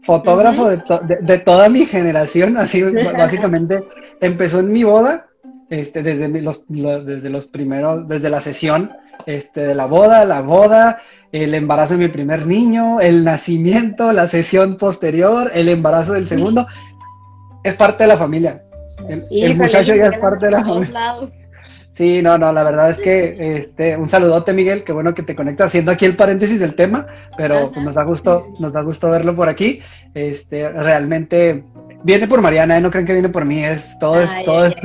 fotógrafo 0.06 0.68
de, 0.68 0.80
de, 1.20 1.38
toda 1.38 1.68
mi 1.68 1.84
generación, 1.84 2.56
así 2.56 2.82
básicamente 2.82 3.84
empezó 4.20 4.60
en 4.60 4.72
mi 4.72 4.84
boda, 4.84 5.26
este, 5.68 6.02
desde 6.02 6.28
los, 6.40 6.64
desde 6.68 7.28
los 7.28 7.46
primeros, 7.46 8.06
desde 8.06 8.30
la 8.30 8.40
sesión 8.40 8.92
este, 9.26 9.66
de 9.66 9.74
la 9.74 9.86
boda, 9.86 10.24
la 10.24 10.42
boda, 10.42 11.00
el 11.32 11.54
embarazo 11.54 11.94
de 11.94 12.06
mi 12.06 12.08
primer 12.08 12.46
niño, 12.46 13.00
el 13.00 13.24
nacimiento, 13.24 14.12
la 14.12 14.28
sesión 14.28 14.76
posterior, 14.76 15.50
el 15.52 15.68
embarazo 15.68 16.12
del 16.12 16.28
segundo, 16.28 16.68
es 17.64 17.74
parte 17.74 18.04
de 18.04 18.08
la 18.08 18.16
familia. 18.16 18.60
El, 19.30 19.56
muchacho 19.56 19.94
ya 19.94 20.06
es 20.06 20.18
parte 20.18 20.46
de 20.46 20.52
la 20.52 20.64
familia. 20.64 21.14
Sí, 21.96 22.20
no, 22.20 22.36
no, 22.36 22.52
la 22.52 22.62
verdad 22.62 22.90
es 22.90 22.98
que 22.98 23.56
este, 23.56 23.96
un 23.96 24.10
saludote, 24.10 24.52
Miguel, 24.52 24.84
qué 24.84 24.92
bueno 24.92 25.14
que 25.14 25.22
te 25.22 25.34
conectas 25.34 25.68
haciendo 25.68 25.90
aquí 25.90 26.04
el 26.04 26.14
paréntesis 26.14 26.60
del 26.60 26.74
tema, 26.74 27.06
pero 27.38 27.70
pues, 27.72 27.82
nos 27.82 27.94
da 27.94 28.02
gusto, 28.02 28.48
nos 28.58 28.74
da 28.74 28.82
gusto 28.82 29.08
verlo 29.08 29.34
por 29.34 29.48
aquí. 29.48 29.80
Este, 30.12 30.68
realmente 30.68 31.64
viene 32.02 32.28
por 32.28 32.42
Mariana, 32.42 32.76
¿eh? 32.76 32.80
no 32.82 32.90
creen 32.90 33.06
que 33.06 33.14
viene 33.14 33.30
por 33.30 33.46
mí, 33.46 33.64
es 33.64 33.98
todo 33.98 34.20
es, 34.20 34.30
todo 34.44 34.66
es 34.66 34.76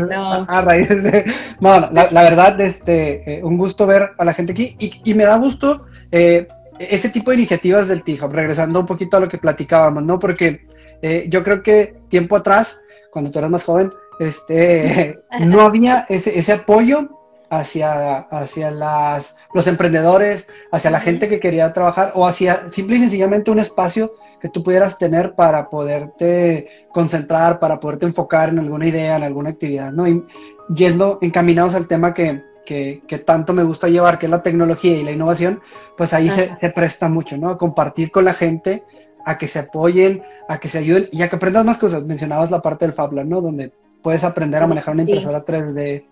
a, 0.48 0.62
raíz 0.62 0.88
de. 0.88 1.25
No, 1.60 1.82
la, 1.91 2.08
la 2.12 2.24
verdad, 2.24 2.62
este, 2.62 3.39
eh, 3.39 3.44
un 3.44 3.58
gusto 3.58 3.86
ver 3.86 4.12
a 4.18 4.24
la 4.24 4.34
gente 4.34 4.53
aquí 4.53 4.77
y, 4.80 5.01
y 5.03 5.13
me 5.13 5.25
da 5.25 5.36
gusto. 5.36 5.86
Eh, 6.13 6.48
ese 6.80 7.10
tipo 7.10 7.32
de 7.32 7.38
iniciativas 7.38 7.89
del 7.89 8.03
T-Hub, 8.03 8.32
regresando 8.32 8.80
un 8.80 8.86
poquito 8.86 9.18
a 9.18 9.20
lo 9.20 9.27
que 9.27 9.38
platicábamos, 9.38 10.03
¿no? 10.03 10.18
Porque 10.18 10.62
eh, 11.01 11.25
yo 11.30 11.44
creo 11.44 11.62
que 11.62 11.96
tiempo 12.10 12.36
atrás, 12.36 12.82
cuando 13.12 13.32
tú 13.32 13.39
eras 13.39 13.51
más 13.51 13.63
joven, 13.63 13.91
este, 14.20 15.20
no 15.41 15.62
había 15.62 16.06
ese, 16.10 16.38
ese 16.38 16.53
apoyo 16.53 17.10
hacia, 17.51 18.20
hacia 18.20 18.72
las, 18.72 19.36
los 19.53 19.68
emprendedores, 19.68 20.48
hacia 20.72 20.89
la 20.89 21.01
gente 21.01 21.27
que 21.27 21.41
quería 21.41 21.74
trabajar 21.74 22.13
o 22.15 22.25
hacia 22.25 22.72
simple 22.72 22.96
y 22.96 23.00
sencillamente 23.00 23.51
un 23.51 23.60
espacio 23.60 24.13
que 24.39 24.50
tú 24.50 24.63
pudieras 24.63 24.98
tener 24.98 25.36
para 25.36 25.70
poderte 25.70 26.68
concentrar, 26.94 27.60
para 27.60 27.80
poderte 27.80 28.06
enfocar 28.06 28.50
en 28.50 28.60
alguna 28.60 28.88
idea, 28.88 29.18
en 29.18 29.24
alguna 29.24 29.50
actividad, 29.50 29.91
¿no? 29.91 30.08
Y 30.08 30.25
yendo 30.74 31.20
encaminados 31.22 31.75
al 31.75 31.88
tema 31.88 32.13
que, 32.13 32.41
que, 32.65 33.03
que 33.06 33.20
tanto 33.20 33.53
me 33.53 33.63
gusta 33.63 33.89
llevar, 33.89 34.18
que 34.18 34.27
es 34.27 34.32
la 34.32 34.44
tecnología 34.44 34.98
y 34.98 35.03
la 35.03 35.12
innovación, 35.12 35.62
pues 35.98 36.13
ahí 36.13 36.30
se, 36.30 36.56
se, 36.56 36.70
presta 36.72 37.10
mucho, 37.10 37.38
¿no? 37.38 37.50
A 37.50 37.58
compartir 37.58 38.12
con 38.12 38.25
la 38.25 38.34
gente, 38.34 38.84
a 39.25 39.38
que 39.38 39.48
se 39.48 39.60
apoyen, 39.60 40.24
a 40.48 40.60
que 40.60 40.68
se 40.68 40.80
ayuden 40.80 41.10
y 41.12 41.22
a 41.22 41.30
que 41.30 41.36
aprendas 41.36 41.66
más 41.66 41.78
cosas. 41.78 42.04
Mencionabas 42.04 42.51
la 42.51 42.62
parte 42.62 42.86
del 42.86 42.94
Fab 42.94 43.13
Lab, 43.13 43.25
¿no? 43.25 43.42
Donde 43.42 43.72
puedes 44.01 44.24
aprender 44.24 44.62
a 44.62 44.68
manejar 44.68 44.94
una 44.94 45.04
impresora 45.04 45.46
3D, 45.46 46.06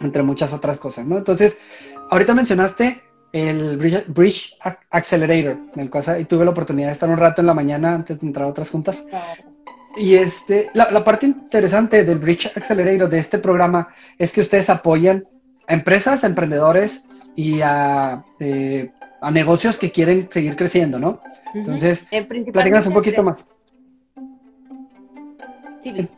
entre 0.00 0.22
muchas 0.22 0.52
otras 0.52 0.78
cosas, 0.78 1.06
¿no? 1.06 1.18
Entonces, 1.18 1.58
ahorita 2.10 2.34
mencionaste 2.34 3.02
el 3.32 3.76
Bridge, 4.08 4.56
Accelerator, 4.90 5.58
en 5.74 5.88
cosa, 5.88 6.18
y 6.18 6.24
tuve 6.24 6.44
la 6.44 6.52
oportunidad 6.52 6.88
de 6.88 6.92
estar 6.92 7.08
un 7.08 7.18
rato 7.18 7.42
en 7.42 7.46
la 7.46 7.54
mañana 7.54 7.94
antes 7.94 8.20
de 8.20 8.26
entrar 8.26 8.46
a 8.46 8.50
otras 8.50 8.70
juntas. 8.70 9.04
Y 9.96 10.14
este, 10.14 10.70
la, 10.74 10.90
la, 10.90 11.04
parte 11.04 11.26
interesante 11.26 12.04
del 12.04 12.18
Bridge 12.18 12.52
Accelerator 12.54 13.08
de 13.08 13.18
este 13.18 13.38
programa 13.38 13.88
es 14.18 14.32
que 14.32 14.42
ustedes 14.42 14.70
apoyan 14.70 15.24
a 15.66 15.74
empresas, 15.74 16.22
a 16.22 16.26
emprendedores 16.26 17.04
y 17.34 17.60
a, 17.62 18.24
eh, 18.40 18.90
a 19.20 19.30
negocios 19.30 19.78
que 19.78 19.90
quieren 19.90 20.28
seguir 20.30 20.56
creciendo, 20.56 20.98
¿no? 20.98 21.20
Entonces, 21.54 22.06
platícanos 22.52 22.86
un 22.86 22.94
poquito 22.94 23.22
más. 23.22 23.44
Sí. 25.82 26.08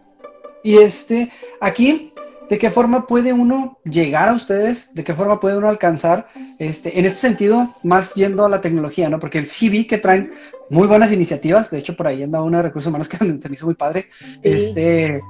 Y 0.65 0.79
este, 0.79 1.31
aquí 1.61 2.13
¿De 2.49 2.59
qué 2.59 2.71
forma 2.71 3.07
puede 3.07 3.33
uno 3.33 3.79
llegar 3.85 4.31
a 4.31 4.35
ustedes? 4.35 4.95
¿De 4.95 5.05
qué 5.05 5.15
forma 5.15 5.39
puede 5.39 5.59
uno 5.59 5.69
alcanzar? 5.69 6.29
Este, 6.59 6.99
en 6.99 7.05
este 7.05 7.21
sentido, 7.21 7.75
más 7.83 8.15
yendo 8.15 8.47
a 8.47 8.49
la 8.49 8.61
tecnología, 8.61 9.09
¿no? 9.11 9.19
Porque 9.19 9.45
sí 9.45 9.69
vi 9.69 9.87
que 9.87 9.99
traen 9.99 10.33
muy 10.71 10.87
buenas 10.87 11.13
iniciativas. 11.13 11.71
De 11.71 11.79
hecho, 11.79 11.95
por 11.95 12.07
ahí 12.07 12.23
anda 12.23 12.43
una 12.43 12.59
de 12.59 12.63
recursos 12.65 12.89
humanos 12.89 13.09
que 13.11 13.19
se 13.19 13.25
me 13.25 13.55
hizo 13.55 13.67
muy 13.67 13.75
padre. 13.75 14.07
Este, 14.43 15.21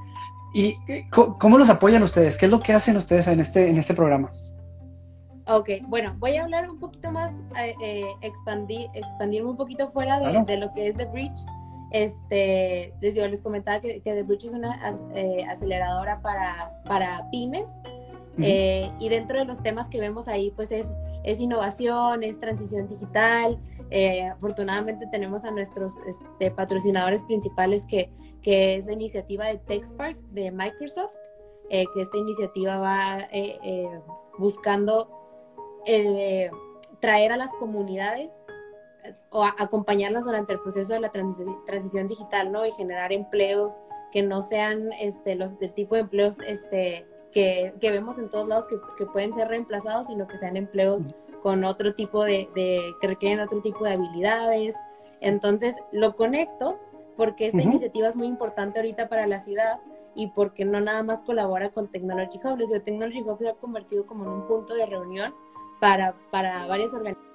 ¿Y 0.55 0.77
cómo 1.11 1.59
los 1.59 1.69
apoyan 1.69 2.03
ustedes? 2.03 2.37
¿Qué 2.37 2.47
es 2.47 2.53
lo 2.53 2.61
que 2.61 2.73
hacen 2.73 2.97
ustedes 2.97 3.27
en 3.27 3.41
este, 3.41 3.69
en 3.69 3.79
este 3.79 3.95
programa? 3.95 4.31
Ok, 5.49 5.71
bueno, 5.87 6.14
voy 6.19 6.37
a 6.37 6.43
hablar 6.43 6.71
un 6.71 6.78
poquito 6.78 7.11
más, 7.11 7.33
eh, 7.59 7.75
eh 7.83 8.05
expandir, 8.21 8.88
expandirme 8.95 9.49
un 9.49 9.57
poquito 9.57 9.90
fuera 9.93 10.21
de, 10.21 10.43
de, 10.45 10.57
lo 10.59 10.73
que 10.75 10.87
es 10.87 10.97
The 10.97 11.07
Bridge 11.07 11.40
este, 11.90 12.95
les, 13.00 13.14
yo 13.14 13.26
les 13.28 13.40
comentaba 13.40 13.81
que, 13.81 14.00
que 14.00 14.12
The 14.12 14.23
Bridge 14.23 14.45
es 14.45 14.52
una 14.52 14.78
eh, 15.14 15.45
aceleradora 15.49 16.21
para, 16.21 16.71
para 16.85 17.28
pymes. 17.31 17.81
Eh, 18.40 18.88
y 19.00 19.09
dentro 19.09 19.37
de 19.40 19.45
los 19.47 19.61
temas 19.64 19.88
que 19.88 19.99
vemos 19.99 20.28
ahí, 20.28 20.52
pues 20.55 20.71
es, 20.71 20.88
es 21.25 21.40
innovación, 21.40 22.23
es 22.23 22.38
transición 22.38 22.87
digital. 22.87 23.59
Eh, 23.90 24.26
afortunadamente 24.26 25.09
tenemos 25.11 25.45
a 25.45 25.50
nuestros 25.50 25.95
este, 26.07 26.52
patrocinadores 26.52 27.23
principales 27.23 27.85
que, 27.87 28.12
que 28.43 28.76
es 28.76 28.87
la 28.87 28.93
iniciativa 28.93 29.47
de 29.47 29.57
TechSpark 29.57 30.17
de 30.31 30.52
Microsoft, 30.52 31.17
que 31.69 32.00
esta 32.00 32.17
iniciativa 32.17 32.78
va 32.78 33.28
buscando 34.38 35.18
traer 37.00 37.33
a 37.33 37.37
las 37.37 37.52
comunidades 37.54 38.33
o 39.30 39.45
acompañarlas 39.45 40.25
durante 40.25 40.52
el 40.52 40.61
proceso 40.61 40.92
de 40.95 41.00
la 41.00 41.11
transición, 41.11 42.09
digital, 42.09 42.52
¿no? 42.52 42.66
Y 42.66 42.73
generar 42.73 43.12
empleos 43.12 43.80
que 44.12 44.23
no 44.23 44.42
sean 44.42 44.93
este, 45.00 45.34
los 45.34 45.58
del 45.58 45.73
tipo 45.73 45.95
de 45.95 46.02
empleos 46.02 46.39
este, 46.47 47.06
que, 47.32 47.75
que 47.80 47.91
vemos 47.91 48.19
en 48.19 48.28
todos 48.30 48.49
lados 48.49 48.67
que, 48.67 48.76
que, 48.97 49.06
pueden 49.06 49.32
ser 49.34 49.49
reemplazados, 49.49 50.06
sino 50.06 50.26
que 50.26 50.39
sean 50.39 50.56
empleos 50.56 51.06
con 51.43 51.65
otro 51.65 51.95
tipo 51.95 52.25
de, 52.25 52.49
de, 52.54 52.82
que 53.00 53.06
requieren 53.06 53.41
otro 53.41 53.60
tipo 53.60 53.84
de 53.84 53.93
habilidades. 53.93 54.75
Entonces, 55.21 55.75
lo 55.93 56.17
conecto 56.17 56.78
porque 57.17 57.47
esta 57.47 57.63
iniciativa 57.63 58.08
es 58.08 58.17
muy 58.17 58.28
importante 58.28 58.78
ahorita 58.78 59.08
para 59.08 59.26
la 59.26 59.39
ciudad 59.39 59.80
y 60.15 60.28
porque 60.28 60.65
no 60.65 60.80
nada 60.80 61.02
más 61.02 61.23
colabora 61.23 61.71
con 61.71 61.89
Technology 61.89 62.41
Hub. 62.43 62.58
Les 62.58 62.71
Technology 62.82 63.23
Hub 63.23 63.39
se 63.39 63.49
ha 63.49 63.54
convertido 63.54 64.06
como 64.06 64.25
en 64.25 64.30
un 64.30 64.47
punto 64.47 64.75
de 64.75 64.86
reunión 64.86 65.34
para, 65.80 66.14
para 66.30 66.67
varias 66.67 66.93
organizaciones 66.93 67.28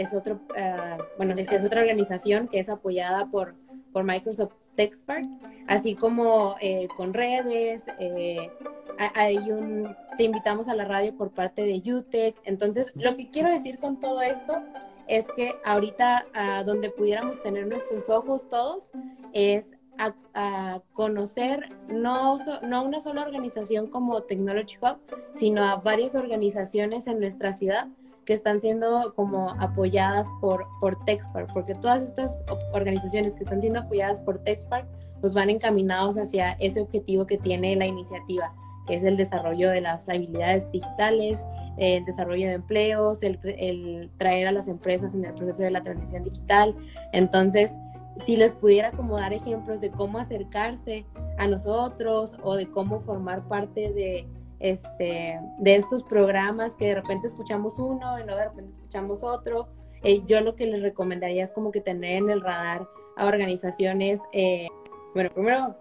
es 0.00 0.14
otro, 0.14 0.40
uh, 0.50 1.02
bueno, 1.16 1.34
es 1.36 1.64
otra 1.64 1.82
organización 1.82 2.48
que 2.48 2.58
es 2.58 2.68
apoyada 2.68 3.26
por, 3.26 3.54
por 3.92 4.04
Microsoft 4.04 4.54
TechSpark, 4.76 5.26
así 5.68 5.94
como 5.94 6.56
eh, 6.60 6.88
con 6.96 7.12
redes, 7.12 7.82
eh, 7.98 8.50
hay 9.14 9.36
un, 9.50 9.94
te 10.16 10.24
invitamos 10.24 10.68
a 10.68 10.74
la 10.74 10.84
radio 10.84 11.14
por 11.16 11.30
parte 11.30 11.62
de 11.62 11.82
UTEC. 11.92 12.36
Entonces, 12.44 12.92
lo 12.94 13.16
que 13.16 13.30
quiero 13.30 13.50
decir 13.50 13.78
con 13.78 13.98
todo 13.98 14.20
esto 14.20 14.62
es 15.06 15.26
que 15.36 15.54
ahorita 15.64 16.26
uh, 16.34 16.64
donde 16.64 16.90
pudiéramos 16.90 17.42
tener 17.42 17.66
nuestros 17.66 18.08
ojos 18.08 18.48
todos 18.48 18.92
es 19.32 19.74
a, 20.00 20.14
a, 20.34 20.80
conocer 20.94 21.68
no, 21.88 22.38
no 22.62 22.84
una 22.84 23.00
sola 23.00 23.22
organización 23.22 23.88
como 23.88 24.22
Technology 24.22 24.76
Hub, 24.80 24.98
sino 25.34 25.62
a 25.62 25.76
varias 25.76 26.14
organizaciones 26.14 27.06
en 27.06 27.20
nuestra 27.20 27.52
ciudad 27.52 27.88
que 28.24 28.34
están 28.34 28.60
siendo 28.60 29.12
como 29.14 29.50
apoyadas 29.58 30.26
por, 30.40 30.66
por 30.80 31.04
TechSpark, 31.04 31.52
porque 31.52 31.74
todas 31.74 32.02
estas 32.02 32.42
organizaciones 32.72 33.34
que 33.34 33.44
están 33.44 33.60
siendo 33.60 33.80
apoyadas 33.80 34.20
por 34.20 34.38
TechSpark, 34.38 34.86
pues 35.20 35.34
van 35.34 35.50
encaminados 35.50 36.16
hacia 36.16 36.52
ese 36.60 36.80
objetivo 36.80 37.26
que 37.26 37.38
tiene 37.38 37.76
la 37.76 37.86
iniciativa, 37.86 38.54
que 38.86 38.96
es 38.96 39.04
el 39.04 39.16
desarrollo 39.16 39.70
de 39.70 39.82
las 39.82 40.08
habilidades 40.08 40.70
digitales, 40.70 41.44
el 41.76 42.04
desarrollo 42.04 42.46
de 42.46 42.54
empleos, 42.54 43.22
el 43.22 44.10
traer 44.16 44.48
a 44.48 44.52
las 44.52 44.68
empresas 44.68 45.14
en 45.14 45.24
el 45.24 45.34
proceso 45.34 45.62
de 45.62 45.70
la 45.70 45.82
transición 45.82 46.24
digital. 46.24 46.74
Entonces, 47.12 47.74
si 48.24 48.36
les 48.36 48.54
pudiera 48.54 48.92
como 48.92 49.16
dar 49.16 49.32
ejemplos 49.32 49.80
de 49.80 49.90
cómo 49.90 50.18
acercarse 50.18 51.04
a 51.38 51.46
nosotros 51.46 52.36
o 52.42 52.56
de 52.56 52.70
cómo 52.70 53.00
formar 53.00 53.46
parte 53.48 53.92
de, 53.92 54.28
este, 54.60 55.40
de 55.58 55.76
estos 55.76 56.02
programas 56.02 56.74
que 56.74 56.86
de 56.86 56.94
repente 56.96 57.26
escuchamos 57.26 57.78
uno 57.78 58.18
y 58.18 58.24
no 58.24 58.36
de 58.36 58.44
repente 58.44 58.72
escuchamos 58.72 59.22
otro. 59.22 59.68
Eh, 60.02 60.22
yo 60.26 60.40
lo 60.40 60.56
que 60.56 60.66
les 60.66 60.82
recomendaría 60.82 61.44
es 61.44 61.52
como 61.52 61.70
que 61.70 61.80
tener 61.80 62.16
en 62.16 62.30
el 62.30 62.40
radar 62.40 62.88
a 63.16 63.26
organizaciones, 63.26 64.20
eh, 64.32 64.68
bueno, 65.14 65.30
primero 65.30 65.76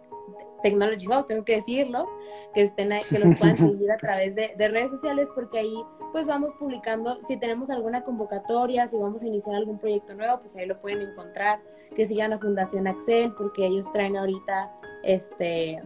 Technology 0.61 1.07
Hub, 1.07 1.25
tengo 1.25 1.43
que 1.43 1.55
decirlo, 1.55 2.07
que, 2.53 2.63
estén 2.63 2.91
ahí, 2.91 3.01
que 3.09 3.19
nos 3.19 3.37
puedan 3.37 3.57
seguir 3.57 3.91
a 3.91 3.97
través 3.97 4.35
de, 4.35 4.53
de, 4.57 4.67
redes 4.67 4.91
sociales 4.91 5.29
porque 5.33 5.59
ahí 5.59 5.83
pues 6.11 6.25
vamos 6.25 6.51
publicando, 6.59 7.17
si 7.27 7.37
tenemos 7.37 7.69
alguna 7.69 8.03
convocatoria, 8.03 8.87
si 8.87 8.97
vamos 8.97 9.23
a 9.23 9.27
iniciar 9.27 9.55
algún 9.55 9.79
proyecto 9.79 10.13
nuevo, 10.15 10.39
pues 10.39 10.55
ahí 10.55 10.65
lo 10.65 10.79
pueden 10.81 11.01
encontrar, 11.01 11.59
que 11.95 12.05
sigan 12.05 12.33
a 12.33 12.39
Fundación 12.39 12.87
Axel 12.87 13.33
porque 13.33 13.65
ellos 13.65 13.91
traen 13.93 14.17
ahorita 14.17 14.71
este 15.03 15.81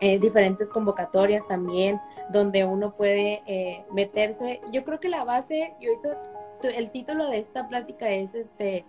eh, 0.00 0.20
diferentes 0.20 0.70
convocatorias 0.70 1.46
también, 1.48 2.00
donde 2.30 2.64
uno 2.64 2.94
puede 2.94 3.42
eh, 3.46 3.84
meterse. 3.92 4.60
Yo 4.72 4.84
creo 4.84 5.00
que 5.00 5.08
la 5.08 5.24
base, 5.24 5.74
y 5.80 5.88
ahorita 5.88 6.22
el 6.62 6.90
título 6.92 7.28
de 7.28 7.38
esta 7.38 7.66
plática 7.66 8.08
es 8.08 8.34
este 8.34 8.84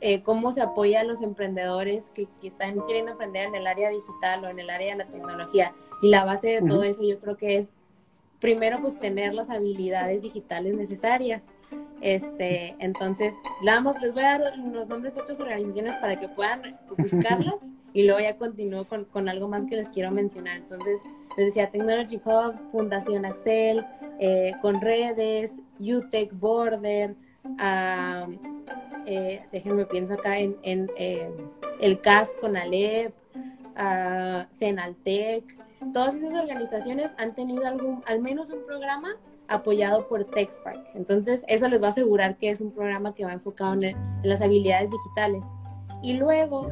eh, 0.00 0.22
cómo 0.22 0.52
se 0.52 0.62
apoya 0.62 1.00
a 1.00 1.04
los 1.04 1.22
emprendedores 1.22 2.10
que, 2.14 2.28
que, 2.40 2.48
están 2.48 2.84
queriendo 2.86 3.12
emprender 3.12 3.46
en 3.46 3.54
el 3.54 3.66
área 3.66 3.90
digital 3.90 4.44
o 4.44 4.48
en 4.48 4.58
el 4.58 4.70
área 4.70 4.92
de 4.92 5.04
la 5.04 5.10
tecnología. 5.10 5.74
Y 6.02 6.10
la 6.10 6.24
base 6.24 6.60
de 6.60 6.68
todo 6.68 6.82
eso 6.84 7.02
yo 7.02 7.18
creo 7.18 7.36
que 7.36 7.58
es, 7.58 7.74
primero, 8.40 8.80
pues 8.80 8.98
tener 8.98 9.34
las 9.34 9.50
habilidades 9.50 10.22
digitales 10.22 10.74
necesarias. 10.74 11.44
Este, 12.00 12.76
entonces, 12.78 13.34
vamos, 13.64 14.00
les 14.00 14.14
voy 14.14 14.22
a 14.22 14.38
dar 14.38 14.58
los 14.58 14.88
nombres 14.88 15.14
de 15.14 15.22
otras 15.22 15.40
organizaciones 15.40 15.96
para 15.96 16.18
que 16.18 16.28
puedan 16.28 16.62
buscarlas 16.96 17.56
y 17.92 18.04
luego 18.04 18.20
ya 18.20 18.36
continúo 18.36 18.84
con, 18.84 19.04
con, 19.04 19.28
algo 19.28 19.48
más 19.48 19.64
que 19.66 19.76
les 19.76 19.88
quiero 19.88 20.10
mencionar. 20.12 20.58
Entonces, 20.58 21.00
les 21.36 21.46
decía 21.46 21.70
Technology 21.70 22.20
Hub, 22.24 22.54
Fundación 22.70 23.24
Axel, 23.24 23.84
eh, 24.20 24.52
con 24.60 24.80
redes, 24.80 25.52
UTEC 25.80 26.32
Border, 26.34 27.14
uh, 27.44 28.30
eh, 29.08 29.44
déjenme 29.52 29.84
pienso 29.86 30.14
acá 30.14 30.38
en, 30.38 30.56
en 30.62 30.90
eh, 30.96 31.30
el 31.80 32.00
CAS 32.00 32.30
con 32.40 32.56
Alep, 32.56 33.14
uh, 33.36 34.44
Senaltec, 34.50 35.44
todas 35.92 36.14
esas 36.14 36.40
organizaciones 36.40 37.12
han 37.18 37.34
tenido 37.34 37.66
algún, 37.66 38.02
al 38.06 38.20
menos 38.20 38.50
un 38.50 38.64
programa 38.66 39.16
apoyado 39.48 40.06
por 40.08 40.24
TechSpark. 40.24 40.94
Entonces, 40.94 41.44
eso 41.48 41.68
les 41.68 41.82
va 41.82 41.86
a 41.86 41.90
asegurar 41.90 42.36
que 42.36 42.50
es 42.50 42.60
un 42.60 42.70
programa 42.70 43.14
que 43.14 43.24
va 43.24 43.32
enfocado 43.32 43.74
en, 43.74 43.84
en 43.84 43.96
las 44.22 44.42
habilidades 44.42 44.90
digitales. 44.90 45.44
Y 46.02 46.14
luego 46.14 46.70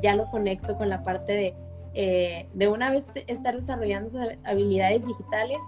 ya 0.00 0.16
lo 0.16 0.24
conecto 0.30 0.76
con 0.78 0.88
la 0.88 1.02
parte 1.04 1.32
de 1.32 1.54
eh, 1.94 2.48
de 2.54 2.66
una 2.66 2.90
vez 2.90 3.04
estar 3.28 3.56
desarrollando 3.56 4.10
habilidades 4.42 5.06
digitales, 5.06 5.58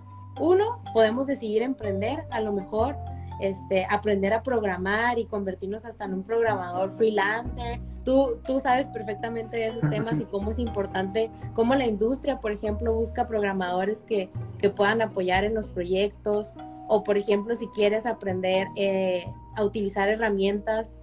uno, 0.41 0.83
podemos 0.93 1.29
decidir 1.29 1.63
emprender, 1.63 2.25
a 2.31 2.41
lo 2.41 2.53
mejor 2.53 2.97
este, 3.41 3.87
aprender 3.91 4.33
a 4.33 4.43
programar 4.43 5.19
y 5.19 5.27
convertirnos 5.27 5.85
hasta 5.85 6.05
en 6.05 6.15
un 6.15 6.23
programador 6.23 6.93
freelancer. 6.97 7.81
Tú, 8.05 8.39
tú 8.47 8.61
sabes 8.61 8.89
perfectamente 8.89 9.57
de 9.57 9.69
esos 9.69 9.89
temas 9.91 10.15
y 10.21 10.25
cómo 10.25 10.53
es 10.53 10.59
importante, 10.59 11.31
cómo 11.55 11.75
la 11.75 11.87
industria, 11.87 12.41
por 12.41 12.53
ejemplo, 12.53 12.95
busca 12.95 13.27
programadores 13.27 14.03
que, 14.03 14.31
que 14.59 14.71
puedan 14.71 15.03
apoyar 15.03 15.45
en 15.45 15.55
los 15.55 15.69
proyectos. 15.69 16.55
O, 16.89 17.03
por 17.03 17.17
ejemplo, 17.17 17.55
si 17.57 17.67
quieres 17.69 18.07
aprender 18.07 18.69
eh, 18.77 19.27
a 19.57 19.65
utilizar 19.65 20.09
herramientas 20.09 20.97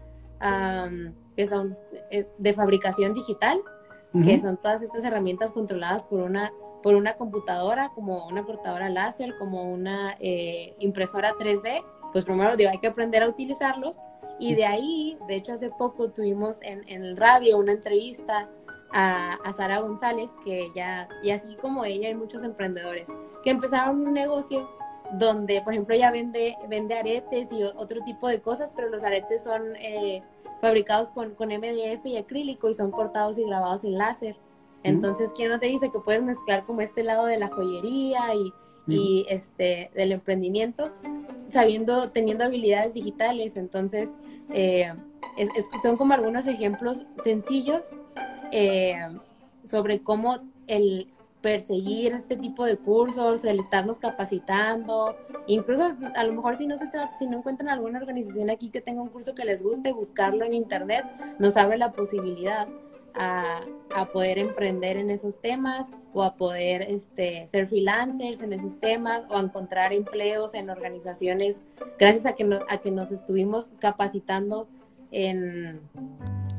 que 1.38 1.48
son 1.48 1.78
eh, 2.12 2.28
de 2.38 2.54
fabricación 2.54 3.14
digital, 3.14 3.62
que 4.12 4.40
son 4.40 4.58
todas 4.58 4.82
estas 4.82 5.06
herramientas 5.06 5.54
controladas 5.54 6.04
por 6.04 6.20
una 6.20 6.52
por 6.84 6.96
una 6.96 7.14
computadora, 7.14 7.92
como 7.96 8.28
una 8.28 8.44
cortadora 8.44 8.90
láser, 8.90 9.34
como 9.40 9.64
una 9.64 10.16
eh, 10.20 10.76
impresora 10.80 11.32
3D, 11.40 11.82
pues 12.14 12.24
primero 12.24 12.56
digo, 12.56 12.70
hay 12.70 12.78
que 12.78 12.88
aprender 12.88 13.24
a 13.24 13.28
utilizarlos. 13.28 14.02
Y 14.40 14.56
de 14.56 14.66
ahí, 14.66 15.18
de 15.28 15.36
hecho, 15.36 15.54
hace 15.54 15.70
poco 15.70 16.10
tuvimos 16.10 16.62
en, 16.62 16.88
en 16.88 17.04
el 17.04 17.18
radio 17.18 17.58
una 17.58 17.74
entrevista 17.74 18.50
a, 18.92 19.34
a, 19.34 19.54
Sara 19.54 19.80
González, 19.80 20.32
que 20.44 20.68
ya, 20.76 21.08
y 21.22 21.32
así 21.32 21.56
como 21.62 21.86
ella, 21.86 22.08
hay 22.08 22.16
muchos 22.16 22.44
emprendedores 22.44 23.08
que 23.44 23.52
empezaron 23.52 24.02
un 24.02 24.14
negocio 24.14 24.70
donde, 25.14 25.62
por 25.62 25.74
ejemplo, 25.74 25.96
ella 25.96 26.12
vende, 26.12 26.56
vende 26.68 26.96
aretes 26.96 27.52
y 27.52 27.64
otro 27.64 28.02
tipo 28.04 28.28
de 28.28 28.42
cosas, 28.42 28.72
pero 28.76 28.90
los 28.90 29.04
aretes 29.04 29.44
son 29.44 29.76
eh, 29.76 30.24
fabricados 30.62 31.12
con, 31.12 31.36
con 31.36 31.50
MDF 31.50 32.06
y 32.06 32.18
acrílico 32.18 32.70
y 32.70 32.74
son 32.74 32.90
cortados 32.92 33.38
y 33.38 33.44
grabados 33.44 33.84
en 33.84 33.98
láser. 33.98 34.36
Entonces, 34.82 35.32
¿quién 35.36 35.50
no 35.50 35.60
te 35.60 35.68
dice 35.68 35.92
que 35.92 36.00
puedes 36.00 36.24
mezclar 36.24 36.66
como 36.66 36.82
este 36.82 37.04
lado 37.04 37.26
de 37.26 37.38
la 37.38 37.50
joyería 37.50 38.34
y, 38.34 38.54
y 38.88 39.26
este, 39.30 39.92
del 39.96 40.12
emprendimiento, 40.12 40.92
sabiendo, 41.52 42.10
teniendo 42.10 42.44
habilidades 42.44 42.94
digitales. 42.94 43.58
Entonces, 43.58 44.16
eh, 44.52 44.92
es, 45.38 45.50
son 45.82 45.98
como 45.98 46.14
algunos 46.14 46.48
ejemplos 46.48 47.06
sencillos 47.24 47.96
eh, 48.52 48.96
sobre 49.64 50.02
cómo 50.02 50.40
el 50.68 51.08
perseguir 51.42 52.14
este 52.14 52.38
tipo 52.38 52.64
de 52.66 52.78
cursos, 52.78 53.44
el 53.44 53.60
estarnos 53.60 54.00
capacitando, 54.00 55.18
incluso 55.46 55.94
a 56.16 56.24
lo 56.24 56.34
mejor 56.34 56.56
si 56.56 56.66
no 56.68 56.78
se 56.78 56.88
trata, 56.88 57.18
si 57.18 57.28
no 57.28 57.40
encuentran 57.40 57.70
alguna 57.70 58.00
organización 58.00 58.50
aquí 58.50 58.70
que 58.70 58.80
tenga 58.80 59.02
un 59.02 59.10
curso 59.10 59.36
que 59.36 59.44
les 59.44 59.62
guste, 59.62 59.92
buscarlo 59.92 60.46
en 60.46 60.54
internet 60.54 61.04
nos 61.40 61.58
abre 61.58 61.78
la 61.78 61.92
posibilidad 61.92 62.70
a, 63.16 63.62
a, 63.96 64.06
poder 64.06 64.40
emprender 64.40 64.98
en 64.98 65.10
esos 65.10 65.40
temas 65.40 65.92
o 66.14 66.24
a 66.24 66.36
poder 66.36 66.82
este, 66.84 67.48
ser 67.48 67.68
freelancers 67.68 68.42
en 68.42 68.54
esos 68.54 68.80
temas 68.80 69.26
o 69.30 69.38
a 69.38 69.40
encontrar 69.42 69.94
empleos 69.94 70.54
en 70.54 70.70
organizaciones 70.70 71.62
gracias 72.00 72.26
a 72.26 72.34
que, 72.34 72.60
a 72.70 72.78
que 72.78 72.92
nos 72.92 73.12
estuvimos 73.12 73.74
capacitando 73.80 74.68
en, 75.12 75.80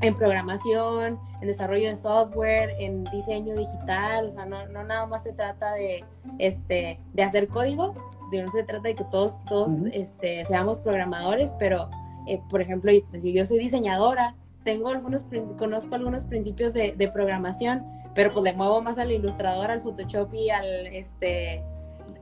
en, 0.00 0.14
programación, 0.14 1.18
en 1.40 1.48
desarrollo 1.48 1.88
de 1.88 1.96
software, 1.96 2.70
en 2.78 3.04
diseño 3.04 3.56
digital, 3.56 4.28
o 4.28 4.30
sea, 4.30 4.46
no, 4.46 4.66
no 4.68 4.84
nada 4.84 5.06
más 5.06 5.24
se 5.24 5.32
trata 5.32 5.72
de, 5.72 6.04
este, 6.38 7.00
de 7.12 7.22
hacer 7.22 7.48
código, 7.48 7.94
de 8.30 8.44
no 8.44 8.50
se 8.52 8.62
trata 8.62 8.88
de 8.88 8.94
que 8.94 9.04
todos, 9.04 9.44
todos 9.46 9.72
este, 9.92 10.44
seamos 10.46 10.78
programadores, 10.78 11.52
pero, 11.58 11.90
eh, 12.28 12.40
por 12.48 12.60
ejemplo, 12.60 12.92
si 13.18 13.32
yo 13.32 13.44
soy 13.44 13.58
diseñadora, 13.58 14.36
tengo 14.64 14.88
algunos, 14.88 15.24
conozco 15.58 15.94
algunos 15.94 16.24
principios 16.24 16.72
de, 16.72 17.10
programación, 17.12 17.84
pero 18.14 18.30
pues 18.30 18.44
le 18.44 18.52
muevo 18.54 18.82
más 18.82 18.98
al 18.98 19.12
ilustrador, 19.12 19.70
al 19.70 19.82
Photoshop 19.82 20.32
y 20.34 20.50
al, 20.50 20.86
este, 20.86 21.62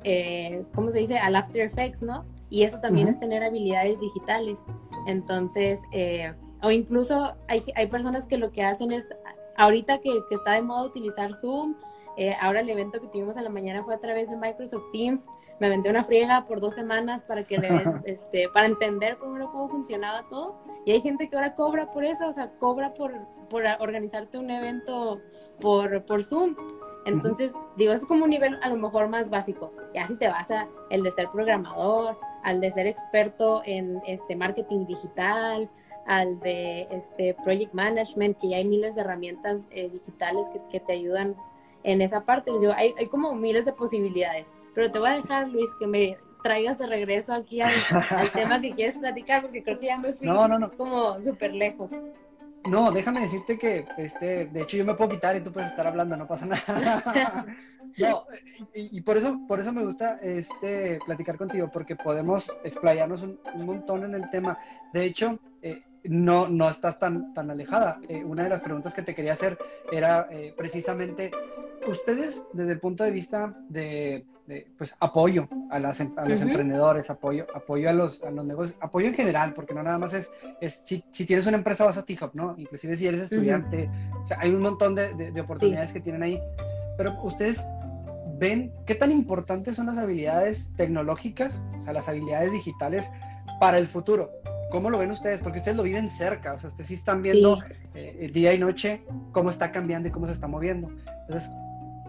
eh, 0.04 0.64
¿cómo 0.74 0.88
se 0.88 0.98
dice? 0.98 1.18
Al 1.18 1.36
After 1.36 1.62
Effects, 1.62 2.02
¿no? 2.02 2.24
Y 2.50 2.64
eso 2.64 2.80
también 2.80 3.08
es 3.08 3.18
tener 3.18 3.42
habilidades 3.42 3.98
digitales. 4.00 4.58
Entonces, 5.06 5.80
eh, 5.92 6.34
o 6.62 6.70
incluso 6.70 7.34
hay, 7.48 7.62
hay, 7.74 7.86
personas 7.86 8.26
que 8.26 8.36
lo 8.36 8.52
que 8.52 8.62
hacen 8.62 8.92
es, 8.92 9.08
ahorita 9.56 9.98
que, 9.98 10.10
que 10.28 10.34
está 10.34 10.52
de 10.52 10.62
moda 10.62 10.84
utilizar 10.84 11.32
Zoom, 11.34 11.76
eh, 12.16 12.36
ahora 12.40 12.60
el 12.60 12.68
evento 12.68 13.00
que 13.00 13.08
tuvimos 13.08 13.36
en 13.36 13.44
la 13.44 13.50
mañana 13.50 13.82
fue 13.84 13.94
a 13.94 13.98
través 13.98 14.28
de 14.28 14.36
Microsoft 14.36 14.84
Teams. 14.92 15.26
Me 15.60 15.68
aventé 15.68 15.88
una 15.88 16.04
friega 16.04 16.44
por 16.44 16.60
dos 16.60 16.74
semanas 16.74 17.22
para 17.22 17.44
que 17.44 17.58
le, 17.58 17.68
este, 18.04 18.48
para 18.52 18.66
entender 18.66 19.16
primero 19.18 19.50
cómo 19.50 19.68
funcionaba 19.68 20.24
todo. 20.28 20.56
Y 20.84 20.92
hay 20.92 21.00
gente 21.00 21.28
que 21.28 21.36
ahora 21.36 21.54
cobra 21.54 21.90
por 21.90 22.04
eso, 22.04 22.28
o 22.28 22.32
sea, 22.32 22.50
cobra 22.58 22.94
por, 22.94 23.12
por 23.48 23.64
organizarte 23.78 24.38
un 24.38 24.50
evento 24.50 25.20
por, 25.60 26.04
por 26.04 26.24
Zoom. 26.24 26.56
Entonces, 27.04 27.52
digo, 27.76 27.92
es 27.92 28.04
como 28.04 28.24
un 28.24 28.30
nivel 28.30 28.58
a 28.62 28.68
lo 28.68 28.76
mejor 28.76 29.08
más 29.08 29.30
básico. 29.30 29.72
Ya 29.94 30.06
si 30.06 30.16
te 30.16 30.28
vas 30.28 30.50
a 30.50 30.68
el 30.90 31.02
de 31.02 31.10
ser 31.10 31.28
programador, 31.30 32.18
al 32.42 32.60
de 32.60 32.70
ser 32.70 32.86
experto 32.86 33.62
en 33.64 34.00
este 34.06 34.36
marketing 34.36 34.86
digital, 34.86 35.70
al 36.06 36.40
de 36.40 36.88
este 36.90 37.34
project 37.44 37.72
management, 37.74 38.38
que 38.38 38.50
ya 38.50 38.56
hay 38.56 38.64
miles 38.64 38.94
de 38.94 39.02
herramientas 39.02 39.66
eh, 39.70 39.88
digitales 39.88 40.48
que, 40.52 40.60
que, 40.70 40.80
te 40.80 40.92
ayudan 40.92 41.36
en 41.84 42.00
esa 42.00 42.24
parte. 42.24 42.52
Les 42.52 42.60
digo, 42.60 42.72
hay, 42.76 42.94
hay, 42.98 43.06
como 43.06 43.34
miles 43.34 43.64
de 43.64 43.72
posibilidades. 43.72 44.54
Pero 44.74 44.90
te 44.90 44.98
voy 44.98 45.10
a 45.10 45.14
dejar, 45.14 45.48
Luis, 45.48 45.70
que 45.78 45.86
me 45.86 46.16
traigas 46.42 46.78
de 46.78 46.86
regreso 46.86 47.32
aquí 47.32 47.60
al, 47.60 47.72
tema 48.32 48.60
que 48.60 48.70
quieres 48.70 48.98
platicar, 48.98 49.42
porque 49.42 49.62
creo 49.62 49.78
que 49.78 49.86
ya 49.86 49.98
me 49.98 50.12
fui 50.12 50.26
como 50.76 51.20
súper 51.20 51.54
lejos. 51.54 51.90
No, 52.68 52.92
déjame 52.92 53.20
decirte 53.20 53.58
que, 53.58 53.86
este, 53.98 54.46
de 54.46 54.60
hecho, 54.60 54.76
yo 54.76 54.84
me 54.84 54.94
puedo 54.94 55.10
quitar 55.10 55.36
y 55.36 55.40
tú 55.40 55.52
puedes 55.52 55.70
estar 55.70 55.86
hablando, 55.86 56.16
no 56.16 56.28
pasa 56.28 56.46
nada. 56.46 57.44
no, 57.98 58.26
y, 58.72 59.00
por 59.00 59.16
eso, 59.16 59.40
por 59.48 59.58
eso 59.58 59.72
me 59.72 59.84
gusta 59.84 60.18
este, 60.22 61.00
platicar 61.04 61.36
contigo, 61.36 61.70
porque 61.72 61.96
podemos 61.96 62.54
explayarnos 62.62 63.22
un, 63.22 63.38
montón 63.56 64.04
en 64.04 64.14
el 64.14 64.30
tema. 64.30 64.58
De 64.92 65.04
hecho, 65.04 65.40
eh, 65.60 65.82
no, 66.04 66.48
no 66.48 66.70
estás 66.70 67.00
tan, 67.00 67.34
tan 67.34 67.50
alejada. 67.50 68.00
Eh, 68.08 68.22
una 68.22 68.44
de 68.44 68.50
las 68.50 68.60
preguntas 68.60 68.94
que 68.94 69.02
te 69.02 69.14
quería 69.14 69.32
hacer 69.32 69.58
era 69.90 70.28
eh, 70.30 70.54
precisamente, 70.56 71.32
ustedes, 71.88 72.42
desde 72.52 72.72
el 72.72 72.80
punto 72.80 73.02
de 73.02 73.10
vista 73.10 73.56
de 73.68 74.24
pues, 74.76 74.96
apoyo 75.00 75.48
a, 75.70 75.78
las, 75.78 76.00
em, 76.00 76.12
a 76.16 76.26
los 76.26 76.40
emprendedores, 76.40 77.10
apoyo, 77.10 77.46
apoyo 77.54 77.88
a 77.88 77.92
los, 77.92 78.22
a 78.22 78.30
los 78.30 78.44
negocios, 78.44 78.76
apoyo 78.80 79.06
en 79.08 79.14
general, 79.14 79.54
porque 79.54 79.74
no 79.74 79.82
nada 79.82 79.98
más 79.98 80.14
es, 80.14 80.30
es 80.60 80.74
si, 80.74 81.04
si 81.12 81.24
tienes 81.24 81.46
una 81.46 81.56
empresa 81.56 81.84
vas 81.84 81.96
a 81.96 82.04
T-Hub, 82.04 82.30
¿no? 82.34 82.54
Inclusive 82.58 82.96
si 82.96 83.06
eres 83.06 83.22
estudiante, 83.22 83.88
o 84.22 84.26
sea, 84.26 84.38
hay 84.40 84.50
un 84.50 84.60
montón 84.60 84.94
de, 84.94 85.14
de, 85.14 85.40
oportunidades 85.40 85.92
que 85.92 86.00
tienen 86.00 86.22
ahí, 86.22 86.40
pero 86.96 87.12
ustedes 87.22 87.64
ven 88.38 88.72
qué 88.86 88.94
tan 88.94 89.12
importantes 89.12 89.76
son 89.76 89.86
las 89.86 89.98
habilidades 89.98 90.72
tecnológicas, 90.76 91.62
o 91.78 91.82
sea, 91.82 91.92
las 91.92 92.08
habilidades 92.08 92.52
digitales 92.52 93.08
para 93.60 93.78
el 93.78 93.86
futuro. 93.86 94.32
¿Cómo 94.70 94.90
lo 94.90 94.98
ven 94.98 95.10
ustedes? 95.10 95.40
Porque 95.40 95.58
ustedes 95.58 95.76
lo 95.76 95.82
viven 95.82 96.08
cerca, 96.08 96.54
o 96.54 96.58
sea, 96.58 96.68
ustedes 96.68 96.88
sí 96.88 96.94
están 96.94 97.22
viendo 97.22 97.58
eh, 97.94 98.30
día 98.32 98.54
y 98.54 98.58
noche 98.58 99.02
cómo 99.30 99.50
está 99.50 99.70
cambiando 99.70 100.08
y 100.08 100.10
cómo 100.10 100.26
se 100.26 100.32
está 100.32 100.48
moviendo. 100.48 100.90
Entonces, 101.26 101.50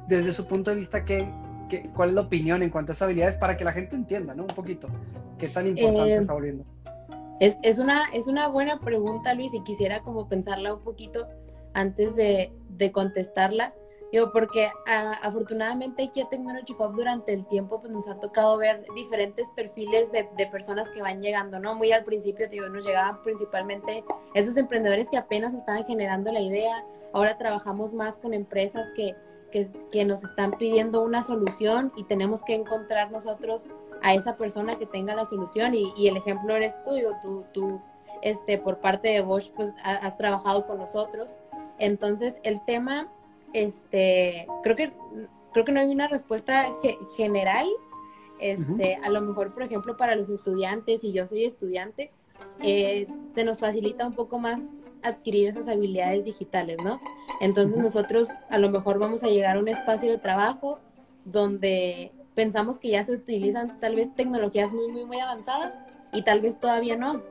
desde 0.08 0.34
su 0.34 0.48
punto 0.48 0.72
de 0.72 0.78
vista, 0.78 1.06
¿qué, 1.06 1.30
cuál 1.96 2.10
es 2.10 2.16
la 2.16 2.22
opinión 2.22 2.64
en 2.64 2.70
cuanto 2.70 2.92
a 2.92 2.94
esas 2.94 3.04
habilidades 3.04 3.36
para 3.36 3.58
que 3.58 3.64
la 3.64 3.72
gente 3.72 3.96
entienda, 3.96 4.34
¿no? 4.34 4.44
Un 4.44 4.56
poquito, 4.56 4.88
qué 5.38 5.48
tan 5.48 5.68
importante 5.68 6.14
eh, 6.14 6.18
está 6.18 6.34
volviendo. 6.34 6.66
Es, 7.40 7.58
es, 7.64 7.80
una, 7.80 8.06
es 8.14 8.28
una 8.28 8.48
buena 8.48 8.80
pregunta, 8.80 9.34
Luis, 9.34 9.54
y 9.54 9.62
quisiera 9.64 10.02
como 10.02 10.28
pensarla 10.28 10.74
un 10.74 10.82
poquito 10.82 11.28
antes 11.74 12.16
de, 12.16 12.54
de 12.70 12.92
contestarla. 12.92 13.74
Yo, 14.12 14.32
porque 14.32 14.70
afortunadamente 15.24 16.04
aquí 16.04 16.22
a 16.22 16.30
Technology 16.30 16.76
Hub 16.78 16.96
durante 16.96 17.34
el 17.34 17.48
tiempo 17.48 17.82
pues 17.82 17.92
nos 17.92 18.08
ha 18.08 18.20
tocado 18.20 18.60
ver 18.60 18.86
diferentes 18.96 19.50
perfiles 19.56 20.12
de, 20.12 20.30
de 20.38 20.46
personas 20.46 20.92
que 20.92 21.02
van 21.02 21.24
llegando, 21.24 21.60
¿no? 21.60 21.74
Muy 21.74 21.92
al 21.92 22.04
principio, 22.04 22.48
digo, 22.48 22.70
nos 22.70 22.86
llegaban 22.86 23.24
principalmente 23.24 24.04
esos 24.36 24.56
emprendedores 24.56 25.10
que 25.10 25.18
apenas 25.18 25.56
estaban 25.56 25.84
generando 25.84 26.32
la 26.32 26.42
idea. 26.42 26.86
Ahora 27.12 27.40
trabajamos 27.40 27.92
más 27.96 28.20
con 28.20 28.36
empresas 28.36 28.92
que, 28.96 29.16
que, 29.92 30.06
nos 30.06 30.24
están 30.24 30.52
pidiendo 30.58 31.04
una 31.04 31.24
solución 31.24 31.92
y 31.96 32.04
tenemos 32.04 32.44
que 32.44 32.56
encontrar 32.56 33.12
nosotros 33.12 33.68
a 34.02 34.14
esa 34.14 34.36
persona 34.36 34.78
que 34.78 34.86
tenga 34.86 35.16
la 35.16 35.26
solución 35.26 35.74
y, 35.74 36.08
el 36.08 36.18
ejemplo 36.18 36.56
eres 36.56 36.76
tú, 36.84 36.96
tú, 37.24 37.46
tú 37.54 37.82
este, 38.22 38.58
por 38.58 38.80
parte 38.80 39.10
de 39.10 39.22
Bosch, 39.22 39.52
pues 39.52 39.74
has 39.84 40.18
trabajado 40.18 40.66
con 40.66 40.78
nosotros. 40.78 41.40
Entonces, 41.78 42.40
el 42.44 42.64
tema, 42.66 43.12
este, 43.54 44.48
creo 44.64 44.76
que, 44.76 44.94
creo 45.52 45.66
que 45.66 45.72
no 45.72 45.80
hay 45.80 45.92
una 45.92 46.08
respuesta 46.08 46.74
general. 47.16 47.68
Este, 48.40 49.00
A 49.04 49.10
lo 49.10 49.22
mejor, 49.22 49.54
por 49.54 49.64
ejemplo, 49.64 49.96
para 49.96 50.16
los 50.16 50.30
estudiantes, 50.30 51.04
y 51.04 51.14
yo 51.14 51.28
soy 51.28 51.46
estudiante, 51.46 52.12
eh, 52.62 53.08
se 53.30 53.44
nos 53.44 53.60
facilita 53.60 54.06
un 54.06 54.14
poco 54.14 54.40
más 54.40 54.70
adquirir 55.04 55.48
esas 55.48 55.68
habilidades 55.68 56.26
digitales, 56.26 56.78
¿no? 56.84 57.00
Entonces 57.42 57.78
nosotros 57.78 58.30
a 58.50 58.58
lo 58.58 58.70
mejor 58.70 59.00
vamos 59.00 59.24
a 59.24 59.28
llegar 59.28 59.58
a 59.58 59.60
un 59.60 59.68
espacio 59.68 60.12
de 60.12 60.18
trabajo 60.18 60.80
donde 61.26 62.12
pensamos 62.36 62.78
que 62.78 62.90
ya 62.90 63.04
se 63.04 63.14
utilizan 63.14 63.80
tal 63.80 63.96
vez 63.96 64.14
tecnologías 64.16 64.72
muy, 64.72 64.92
muy, 64.92 65.06
muy 65.06 65.20
avanzadas 65.20 65.76
y 66.12 66.24
tal 66.24 66.42
vez 66.42 66.60
todavía 66.60 66.96
no. 66.96 67.22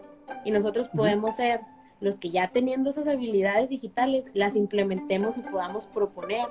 Y 0.44 0.50
nosotros 0.50 0.88
podemos 0.88 1.36
ser 1.36 1.60
los 2.02 2.18
que 2.18 2.30
ya 2.30 2.48
teniendo 2.48 2.90
esas 2.90 3.06
habilidades 3.06 3.70
digitales 3.70 4.26
las 4.34 4.56
implementemos 4.56 5.38
y 5.38 5.42
podamos 5.42 5.86
proponer. 5.86 6.48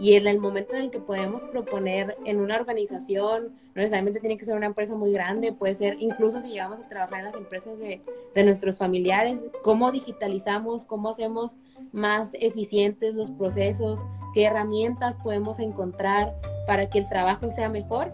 Y 0.00 0.14
en 0.14 0.26
el 0.26 0.40
momento 0.40 0.74
en 0.74 0.84
el 0.84 0.90
que 0.90 0.98
podemos 0.98 1.44
proponer 1.44 2.16
en 2.24 2.40
una 2.40 2.56
organización, 2.56 3.54
no 3.74 3.82
necesariamente 3.82 4.20
tiene 4.20 4.38
que 4.38 4.46
ser 4.46 4.56
una 4.56 4.66
empresa 4.66 4.96
muy 4.96 5.12
grande, 5.12 5.52
puede 5.52 5.74
ser 5.74 5.96
incluso 6.00 6.40
si 6.40 6.52
llevamos 6.52 6.80
a 6.80 6.88
trabajar 6.88 7.18
en 7.20 7.26
las 7.26 7.36
empresas 7.36 7.78
de, 7.78 8.02
de 8.34 8.44
nuestros 8.44 8.78
familiares, 8.78 9.44
cómo 9.62 9.92
digitalizamos, 9.92 10.86
cómo 10.86 11.10
hacemos 11.10 11.58
más 11.92 12.32
eficientes 12.40 13.14
los 13.14 13.30
procesos, 13.30 14.00
qué 14.32 14.44
herramientas 14.44 15.16
podemos 15.22 15.60
encontrar 15.60 16.34
para 16.66 16.88
que 16.88 17.00
el 17.00 17.08
trabajo 17.08 17.48
sea 17.48 17.68
mejor. 17.68 18.10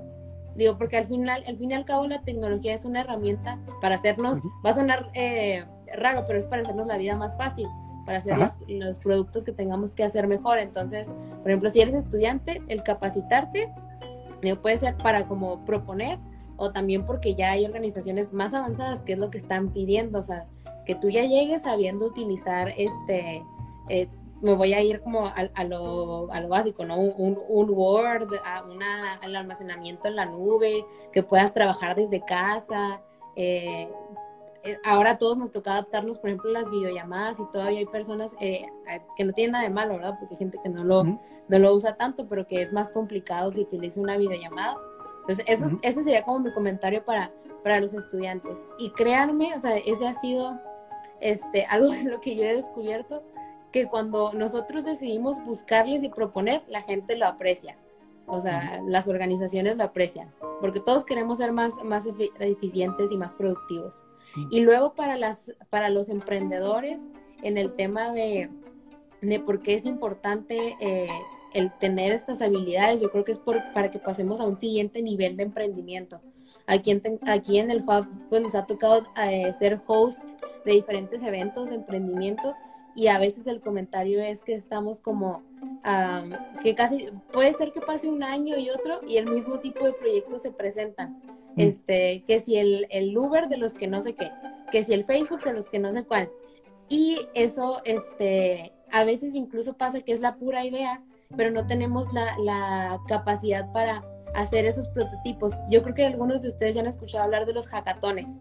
Digo, 0.56 0.76
porque 0.76 0.96
al 0.96 1.06
final, 1.06 1.44
al 1.46 1.56
fin 1.56 1.70
y 1.70 1.74
al 1.74 1.84
cabo 1.84 2.08
la 2.08 2.22
tecnología 2.22 2.74
es 2.74 2.84
una 2.84 3.02
herramienta 3.02 3.58
para 3.80 3.94
hacernos, 3.94 4.38
va 4.66 4.70
a 4.70 4.74
sonar 4.74 5.10
eh, 5.14 5.64
raro, 5.94 6.24
pero 6.26 6.38
es 6.38 6.46
para 6.46 6.62
hacernos 6.62 6.86
la 6.86 6.98
vida 6.98 7.16
más 7.16 7.36
fácil, 7.36 7.66
para 8.06 8.18
hacer 8.18 8.36
los, 8.68 8.98
productos 8.98 9.44
que 9.44 9.52
tengamos 9.52 9.94
que 9.94 10.04
hacer 10.04 10.26
mejor. 10.26 10.58
Entonces, 10.58 11.10
por 11.42 11.50
ejemplo, 11.50 11.70
si 11.70 11.80
eres 11.80 11.94
estudiante, 11.94 12.62
el 12.68 12.82
capacitarte 12.82 13.72
puede 14.62 14.78
ser 14.78 14.96
para 14.96 15.26
como 15.26 15.64
proponer 15.64 16.18
o 16.56 16.72
también 16.72 17.04
porque 17.04 17.34
ya 17.34 17.52
hay 17.52 17.64
organizaciones 17.64 18.32
más 18.32 18.54
avanzadas 18.54 19.02
que 19.02 19.12
es 19.14 19.18
lo 19.18 19.30
que 19.30 19.38
están 19.38 19.70
pidiendo, 19.70 20.18
o 20.18 20.22
sea, 20.22 20.46
que 20.86 20.94
tú 20.94 21.10
ya 21.10 21.24
llegues 21.24 21.62
sabiendo 21.62 22.06
utilizar 22.06 22.72
este, 22.76 23.42
eh, 23.88 24.08
me 24.42 24.54
voy 24.54 24.72
a 24.72 24.82
ir 24.82 25.00
como 25.00 25.26
a, 25.26 25.64
lo, 25.64 26.32
a 26.32 26.40
lo, 26.40 26.48
básico, 26.48 26.84
¿no? 26.84 26.98
Un, 26.98 27.38
un, 27.48 27.70
Word, 27.70 28.28
a 28.44 28.62
una, 28.64 29.14
al 29.16 29.36
almacenamiento 29.36 30.08
en 30.08 30.16
la 30.16 30.26
nube, 30.26 30.84
que 31.12 31.22
puedas 31.22 31.52
trabajar 31.52 31.94
desde 31.94 32.24
casa, 32.24 33.02
eh, 33.36 33.88
eh, 33.88 33.88
ahora 34.84 35.12
a 35.12 35.18
todos 35.18 35.36
nos 35.36 35.50
toca 35.50 35.72
adaptarnos, 35.72 36.18
por 36.18 36.30
ejemplo, 36.30 36.50
las 36.50 36.70
videollamadas 36.70 37.40
y 37.40 37.44
todavía 37.50 37.80
hay 37.80 37.86
personas 37.86 38.34
eh, 38.40 38.66
que 39.16 39.24
no 39.24 39.32
tienen 39.32 39.52
nada 39.52 39.64
de 39.64 39.70
malo, 39.70 39.94
¿verdad? 39.94 40.16
Porque 40.18 40.34
hay 40.34 40.38
gente 40.38 40.58
que 40.62 40.68
no 40.68 40.84
lo, 40.84 41.04
no 41.04 41.58
lo 41.58 41.74
usa 41.74 41.96
tanto, 41.96 42.28
pero 42.28 42.46
que 42.46 42.62
es 42.62 42.72
más 42.72 42.90
complicado 42.90 43.50
que 43.50 43.60
utilice 43.60 44.00
una 44.00 44.16
videollamada. 44.16 44.76
Entonces, 45.20 45.44
eso, 45.48 45.78
ese 45.82 46.02
sería 46.02 46.24
como 46.24 46.40
mi 46.40 46.52
comentario 46.52 47.04
para, 47.04 47.32
para 47.62 47.80
los 47.80 47.94
estudiantes. 47.94 48.62
Y 48.78 48.90
créanme, 48.90 49.54
o 49.54 49.60
sea, 49.60 49.76
ese 49.76 50.06
ha 50.06 50.14
sido 50.14 50.58
este, 51.20 51.64
algo 51.70 51.90
de 51.90 52.04
lo 52.04 52.20
que 52.20 52.36
yo 52.36 52.44
he 52.44 52.54
descubierto, 52.54 53.22
que 53.72 53.86
cuando 53.86 54.32
nosotros 54.32 54.84
decidimos 54.84 55.42
buscarles 55.44 56.02
y 56.02 56.08
proponer, 56.08 56.62
la 56.68 56.82
gente 56.82 57.16
lo 57.16 57.26
aprecia. 57.26 57.76
O 58.26 58.40
sea, 58.40 58.80
las 58.86 59.08
organizaciones 59.08 59.76
lo 59.76 59.82
aprecian, 59.82 60.32
porque 60.60 60.78
todos 60.78 61.04
queremos 61.04 61.38
ser 61.38 61.50
más, 61.50 61.72
más 61.82 62.04
eficientes 62.38 63.10
y 63.10 63.16
más 63.16 63.34
productivos. 63.34 64.04
Y 64.50 64.60
luego 64.60 64.94
para, 64.94 65.16
las, 65.16 65.52
para 65.70 65.90
los 65.90 66.08
emprendedores, 66.08 67.08
en 67.42 67.58
el 67.58 67.74
tema 67.74 68.12
de, 68.12 68.50
de 69.22 69.40
por 69.40 69.60
qué 69.60 69.74
es 69.74 69.86
importante 69.86 70.76
eh, 70.80 71.08
el 71.54 71.72
tener 71.78 72.12
estas 72.12 72.42
habilidades, 72.42 73.00
yo 73.00 73.10
creo 73.10 73.24
que 73.24 73.32
es 73.32 73.38
por, 73.38 73.60
para 73.72 73.90
que 73.90 73.98
pasemos 73.98 74.40
a 74.40 74.46
un 74.46 74.58
siguiente 74.58 75.02
nivel 75.02 75.36
de 75.36 75.44
emprendimiento. 75.44 76.20
Aquí 76.66 76.90
en, 76.90 77.02
aquí 77.26 77.58
en 77.58 77.70
el 77.70 77.82
Hub 77.82 78.06
pues, 78.28 78.42
nos 78.42 78.54
ha 78.54 78.66
tocado 78.66 79.06
eh, 79.16 79.52
ser 79.58 79.80
host 79.86 80.22
de 80.64 80.72
diferentes 80.72 81.22
eventos 81.22 81.70
de 81.70 81.76
emprendimiento 81.76 82.54
y 82.94 83.08
a 83.08 83.18
veces 83.18 83.46
el 83.46 83.60
comentario 83.60 84.20
es 84.20 84.42
que 84.42 84.54
estamos 84.54 85.00
como 85.00 85.42
que 86.62 86.74
casi 86.74 87.08
puede 87.32 87.54
ser 87.54 87.72
que 87.72 87.80
pase 87.80 88.08
un 88.08 88.22
año 88.22 88.58
y 88.58 88.70
otro 88.70 89.00
y 89.06 89.16
el 89.16 89.30
mismo 89.30 89.58
tipo 89.60 89.84
de 89.84 89.92
proyectos 89.92 90.42
se 90.42 90.50
presentan. 90.50 91.20
Mm. 91.56 91.60
Este, 91.60 92.24
que 92.26 92.40
si 92.40 92.56
el, 92.56 92.86
el 92.90 93.16
Uber 93.16 93.48
de 93.48 93.56
los 93.56 93.74
que 93.74 93.86
no 93.86 94.00
sé 94.00 94.14
qué, 94.14 94.30
que 94.70 94.84
si 94.84 94.94
el 94.94 95.04
Facebook 95.04 95.42
de 95.42 95.52
los 95.52 95.68
que 95.68 95.78
no 95.78 95.92
sé 95.92 96.04
cuál. 96.04 96.30
Y 96.88 97.20
eso, 97.34 97.82
este, 97.84 98.72
a 98.90 99.04
veces 99.04 99.34
incluso 99.34 99.74
pasa 99.74 100.00
que 100.00 100.12
es 100.12 100.20
la 100.20 100.36
pura 100.36 100.64
idea, 100.64 101.02
pero 101.36 101.50
no 101.50 101.66
tenemos 101.66 102.12
la, 102.12 102.36
la 102.38 103.00
capacidad 103.06 103.70
para 103.72 104.04
hacer 104.34 104.66
esos 104.66 104.88
prototipos. 104.88 105.54
Yo 105.70 105.82
creo 105.82 105.94
que 105.94 106.06
algunos 106.06 106.42
de 106.42 106.48
ustedes 106.48 106.74
ya 106.74 106.80
han 106.80 106.86
escuchado 106.86 107.24
hablar 107.24 107.46
de 107.46 107.52
los 107.52 107.68
hackatones, 107.68 108.40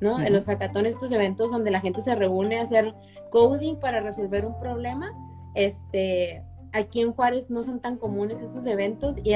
¿no? 0.00 0.18
De 0.18 0.30
los 0.30 0.44
hackatones, 0.44 0.94
estos 0.94 1.12
eventos 1.12 1.50
donde 1.50 1.70
la 1.70 1.80
gente 1.80 2.00
se 2.00 2.14
reúne 2.14 2.58
a 2.58 2.62
hacer 2.62 2.94
coding 3.30 3.76
para 3.76 4.00
resolver 4.00 4.44
un 4.44 4.58
problema. 4.58 5.12
Este, 5.54 6.42
aquí 6.72 7.00
en 7.02 7.12
Juárez 7.12 7.50
no 7.50 7.62
son 7.62 7.80
tan 7.80 7.96
comunes 7.96 8.40
esos 8.40 8.66
eventos 8.66 9.16
y 9.22 9.34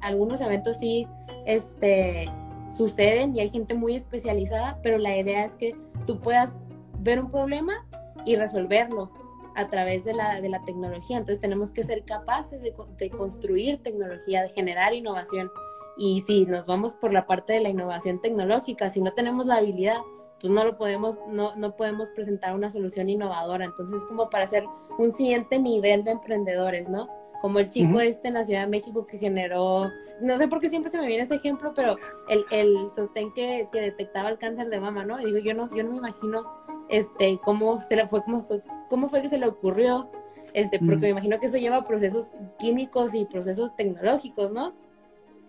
algunos 0.00 0.40
eventos 0.40 0.78
sí, 0.78 1.06
este, 1.46 2.28
suceden 2.76 3.36
y 3.36 3.40
hay 3.40 3.50
gente 3.50 3.74
muy 3.74 3.94
especializada, 3.94 4.78
pero 4.82 4.98
la 4.98 5.16
idea 5.16 5.44
es 5.44 5.54
que 5.54 5.76
tú 6.06 6.20
puedas 6.20 6.58
ver 7.00 7.20
un 7.20 7.30
problema 7.30 7.86
y 8.24 8.36
resolverlo 8.36 9.10
a 9.56 9.68
través 9.68 10.04
de 10.04 10.14
la, 10.14 10.40
de 10.40 10.48
la 10.48 10.62
tecnología. 10.64 11.16
Entonces 11.16 11.40
tenemos 11.40 11.72
que 11.72 11.82
ser 11.82 12.04
capaces 12.04 12.62
de, 12.62 12.74
de, 12.98 13.10
construir 13.10 13.82
tecnología, 13.82 14.42
de 14.42 14.48
generar 14.48 14.94
innovación. 14.94 15.50
Y 15.96 16.22
si 16.22 16.44
nos 16.46 16.66
vamos 16.66 16.96
por 16.96 17.12
la 17.12 17.26
parte 17.26 17.52
de 17.52 17.60
la 17.60 17.68
innovación 17.68 18.20
tecnológica, 18.20 18.90
si 18.90 19.00
no 19.00 19.12
tenemos 19.12 19.46
la 19.46 19.56
habilidad, 19.56 19.98
pues 20.40 20.52
no 20.52 20.64
lo 20.64 20.76
podemos, 20.76 21.18
no, 21.28 21.54
no 21.56 21.76
podemos 21.76 22.10
presentar 22.10 22.54
una 22.54 22.68
solución 22.68 23.08
innovadora. 23.08 23.64
Entonces 23.64 24.02
es 24.02 24.04
como 24.06 24.28
para 24.28 24.44
hacer 24.44 24.64
un 24.98 25.12
siguiente 25.12 25.58
nivel 25.58 26.02
de 26.04 26.12
emprendedores, 26.12 26.88
¿no? 26.88 27.08
Como 27.44 27.58
el 27.58 27.68
chico 27.68 28.00
este 28.00 28.28
en 28.28 28.34
la 28.34 28.44
Ciudad 28.46 28.62
de 28.62 28.68
México 28.68 29.06
que 29.06 29.18
generó, 29.18 29.90
no 30.22 30.38
sé 30.38 30.48
por 30.48 30.60
qué 30.60 30.70
siempre 30.70 30.90
se 30.90 30.98
me 30.98 31.06
viene 31.06 31.24
ese 31.24 31.34
ejemplo, 31.34 31.74
pero 31.76 31.94
el, 32.30 32.42
el 32.50 32.90
sostén 32.96 33.34
que, 33.34 33.68
que, 33.70 33.82
detectaba 33.82 34.30
el 34.30 34.38
cáncer 34.38 34.70
de 34.70 34.80
mama, 34.80 35.04
¿no? 35.04 35.20
Y 35.20 35.26
digo, 35.26 35.40
yo 35.40 35.52
no, 35.52 35.68
yo 35.76 35.84
no 35.84 35.90
me 35.90 35.98
imagino 35.98 36.46
este, 36.88 37.38
cómo 37.44 37.82
se 37.82 37.96
le 37.96 38.08
fue, 38.08 38.24
cómo 38.24 38.44
fue, 38.44 38.62
cómo 38.88 39.10
fue 39.10 39.20
que 39.20 39.28
se 39.28 39.36
le 39.36 39.46
ocurrió, 39.46 40.10
este, 40.54 40.78
porque 40.78 41.02
me 41.02 41.10
imagino 41.10 41.38
que 41.38 41.44
eso 41.44 41.58
lleva 41.58 41.84
procesos 41.84 42.28
químicos 42.58 43.14
y 43.14 43.26
procesos 43.26 43.76
tecnológicos, 43.76 44.50
¿no? 44.50 44.72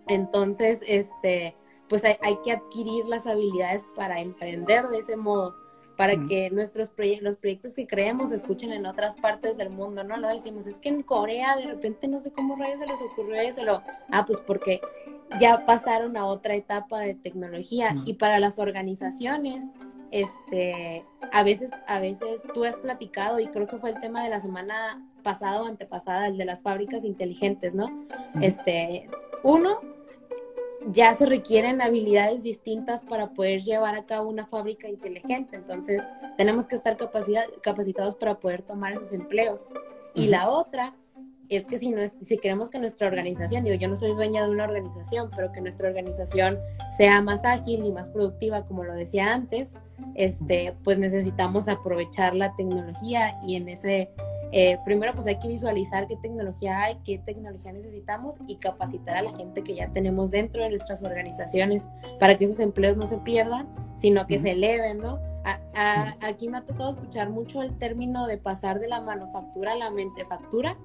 Entonces, 0.06 0.80
este, 0.86 1.56
pues 1.88 2.04
hay, 2.04 2.16
hay 2.20 2.36
que 2.44 2.52
adquirir 2.52 3.06
las 3.06 3.26
habilidades 3.26 3.86
para 3.96 4.20
emprender 4.20 4.86
de 4.88 4.98
ese 4.98 5.16
modo 5.16 5.54
para 5.96 6.14
que 6.26 6.50
nuestros 6.50 6.90
los 7.20 7.36
proyectos 7.36 7.74
que 7.74 7.86
creemos 7.86 8.30
se 8.30 8.36
escuchen 8.36 8.72
en 8.72 8.86
otras 8.86 9.16
partes 9.16 9.56
del 9.56 9.70
mundo, 9.70 10.04
¿no? 10.04 10.16
No 10.16 10.28
decimos, 10.28 10.66
es 10.66 10.78
que 10.78 10.90
en 10.90 11.02
Corea 11.02 11.56
de 11.56 11.64
repente 11.64 12.06
no 12.08 12.20
sé 12.20 12.30
cómo 12.30 12.56
rayos 12.56 12.80
se 12.80 12.86
les 12.86 13.00
ocurrió 13.00 13.36
eso, 13.40 13.64
lo, 13.64 13.82
ah, 14.10 14.24
pues 14.26 14.40
porque 14.40 14.80
ya 15.40 15.64
pasaron 15.64 16.16
a 16.16 16.26
otra 16.26 16.54
etapa 16.54 17.00
de 17.00 17.14
tecnología 17.14 17.94
y 18.04 18.14
para 18.14 18.38
las 18.38 18.58
organizaciones, 18.58 19.64
este, 20.10 21.04
a 21.32 21.42
veces, 21.42 21.70
a 21.86 21.98
veces 21.98 22.42
tú 22.54 22.64
has 22.64 22.76
platicado 22.76 23.40
y 23.40 23.48
creo 23.48 23.66
que 23.66 23.78
fue 23.78 23.90
el 23.90 24.00
tema 24.00 24.22
de 24.22 24.30
la 24.30 24.40
semana 24.40 25.02
pasada 25.22 25.62
o 25.62 25.66
antepasada, 25.66 26.28
el 26.28 26.38
de 26.38 26.44
las 26.44 26.62
fábricas 26.62 27.04
inteligentes, 27.04 27.74
¿no? 27.74 28.06
Este, 28.40 29.08
uno, 29.42 29.80
ya 30.92 31.14
se 31.14 31.26
requieren 31.26 31.82
habilidades 31.82 32.42
distintas 32.42 33.02
para 33.02 33.30
poder 33.30 33.62
llevar 33.62 33.96
a 33.96 34.06
cabo 34.06 34.28
una 34.28 34.46
fábrica 34.46 34.88
inteligente. 34.88 35.56
Entonces, 35.56 36.02
tenemos 36.36 36.66
que 36.66 36.76
estar 36.76 36.96
capacitados 37.62 38.14
para 38.16 38.38
poder 38.38 38.62
tomar 38.62 38.92
esos 38.92 39.12
empleos. 39.12 39.68
Y 40.14 40.28
la 40.28 40.48
otra 40.48 40.94
es 41.48 41.64
que 41.66 41.78
si, 41.78 41.90
no 41.90 42.00
si 42.20 42.38
queremos 42.38 42.70
que 42.70 42.78
nuestra 42.78 43.06
organización, 43.06 43.64
digo, 43.64 43.76
yo 43.76 43.88
no 43.88 43.96
soy 43.96 44.12
dueña 44.12 44.44
de 44.44 44.50
una 44.50 44.64
organización, 44.64 45.30
pero 45.34 45.52
que 45.52 45.60
nuestra 45.60 45.88
organización 45.88 46.58
sea 46.96 47.20
más 47.20 47.44
ágil 47.44 47.84
y 47.84 47.92
más 47.92 48.08
productiva, 48.08 48.66
como 48.66 48.84
lo 48.84 48.94
decía 48.94 49.32
antes, 49.32 49.74
este, 50.14 50.74
pues 50.82 50.98
necesitamos 50.98 51.68
aprovechar 51.68 52.34
la 52.34 52.54
tecnología 52.56 53.38
y 53.46 53.56
en 53.56 53.68
ese 53.68 54.10
eh, 54.52 54.78
primero 54.84 55.12
pues 55.14 55.26
hay 55.26 55.38
que 55.38 55.48
visualizar 55.48 56.06
qué 56.06 56.16
tecnología 56.16 56.82
hay, 56.82 56.96
qué 57.04 57.18
tecnología 57.18 57.72
necesitamos 57.72 58.38
y 58.46 58.56
capacitar 58.56 59.16
a 59.16 59.22
la 59.22 59.36
gente 59.36 59.62
que 59.62 59.74
ya 59.74 59.88
tenemos 59.88 60.30
dentro 60.30 60.62
de 60.62 60.70
nuestras 60.70 61.02
organizaciones 61.02 61.88
para 62.20 62.38
que 62.38 62.44
esos 62.44 62.60
empleos 62.60 62.96
no 62.96 63.06
se 63.06 63.18
pierdan, 63.18 63.68
sino 63.96 64.26
que 64.26 64.38
se 64.38 64.52
eleven, 64.52 64.98
¿no? 64.98 65.18
aquí 66.22 66.48
me 66.48 66.58
ha 66.58 66.64
tocado 66.64 66.90
escuchar 66.90 67.30
mucho 67.30 67.62
el 67.62 67.76
término 67.78 68.26
de 68.26 68.36
pasar 68.36 68.80
de 68.80 68.88
la 68.88 69.00
manufactura 69.00 69.72
a 69.72 69.76
la 69.76 69.90
mentefactura, 69.90 70.76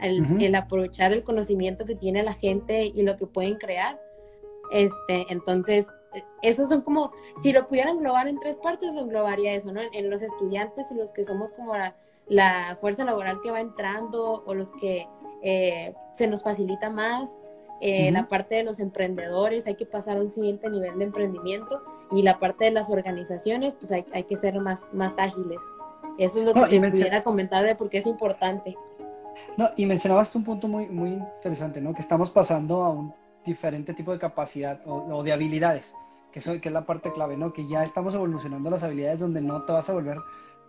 el, 0.00 0.40
el 0.40 0.54
aprovechar 0.54 1.12
el 1.12 1.24
conocimiento 1.24 1.84
que 1.84 1.96
tiene 1.96 2.22
la 2.22 2.34
gente 2.34 2.84
y 2.84 3.02
lo 3.02 3.16
que 3.16 3.26
pueden 3.26 3.56
crear. 3.56 4.00
Este, 4.70 5.26
entonces, 5.30 5.88
esos 6.42 6.68
son 6.68 6.82
como, 6.82 7.10
si 7.42 7.52
lo 7.52 7.66
pudieran 7.66 7.96
englobar 7.96 8.28
en 8.28 8.38
tres 8.38 8.58
partes, 8.58 8.94
lo 8.94 9.00
englobaría 9.00 9.54
eso, 9.54 9.72
¿no? 9.72 9.80
En, 9.80 9.88
en 9.92 10.08
los 10.08 10.22
estudiantes 10.22 10.86
y 10.92 10.94
los 10.94 11.10
que 11.12 11.24
somos 11.24 11.52
como 11.52 11.74
la, 11.76 11.96
la 12.26 12.76
fuerza 12.80 13.04
laboral 13.04 13.40
que 13.42 13.50
va 13.50 13.60
entrando 13.60 14.42
o 14.44 14.54
los 14.54 14.72
que 14.72 15.06
eh, 15.42 15.94
se 16.12 16.26
nos 16.26 16.42
facilita 16.42 16.90
más. 16.90 17.38
Eh, 17.80 18.10
la 18.10 18.26
parte 18.26 18.54
de 18.54 18.62
los 18.62 18.80
emprendedores, 18.80 19.66
hay 19.66 19.74
que 19.74 19.84
pasar 19.84 20.16
a 20.16 20.20
un 20.20 20.30
siguiente 20.30 20.70
nivel 20.70 20.98
de 20.98 21.04
emprendimiento 21.04 21.82
y 22.10 22.22
la 22.22 22.38
parte 22.38 22.64
de 22.64 22.70
las 22.70 22.88
organizaciones, 22.88 23.74
pues 23.74 23.92
hay, 23.92 24.06
hay 24.12 24.24
que 24.24 24.36
ser 24.36 24.58
más, 24.60 24.86
más 24.92 25.18
ágiles. 25.18 25.60
Eso 26.18 26.40
es 26.40 26.46
lo 26.46 26.54
que 26.54 26.70
te 26.70 26.90
pudiera 26.90 27.22
comentar 27.22 27.64
de 27.64 27.74
por 27.74 27.90
qué 27.90 27.98
es 27.98 28.06
importante. 28.06 28.74
No, 29.56 29.70
y 29.76 29.86
mencionabas 29.86 30.34
un 30.34 30.44
punto 30.44 30.68
muy, 30.68 30.86
muy 30.86 31.10
interesante, 31.10 31.80
¿no? 31.80 31.92
Que 31.92 32.00
estamos 32.00 32.30
pasando 32.30 32.82
a 32.82 32.90
un 32.90 33.14
diferente 33.44 33.94
tipo 33.94 34.12
de 34.12 34.18
capacidad 34.18 34.80
o, 34.86 35.22
de 35.22 35.32
habilidades, 35.32 35.94
que, 36.32 36.40
eso, 36.40 36.58
que 36.60 36.68
es 36.68 36.72
la 36.72 36.86
parte 36.86 37.12
clave, 37.12 37.36
¿no? 37.36 37.52
Que 37.52 37.68
ya 37.68 37.84
estamos 37.84 38.14
evolucionando 38.14 38.70
las 38.70 38.82
habilidades 38.82 39.20
donde 39.20 39.40
no 39.40 39.64
te 39.64 39.72
vas 39.72 39.88
a 39.88 39.92
volver 39.92 40.18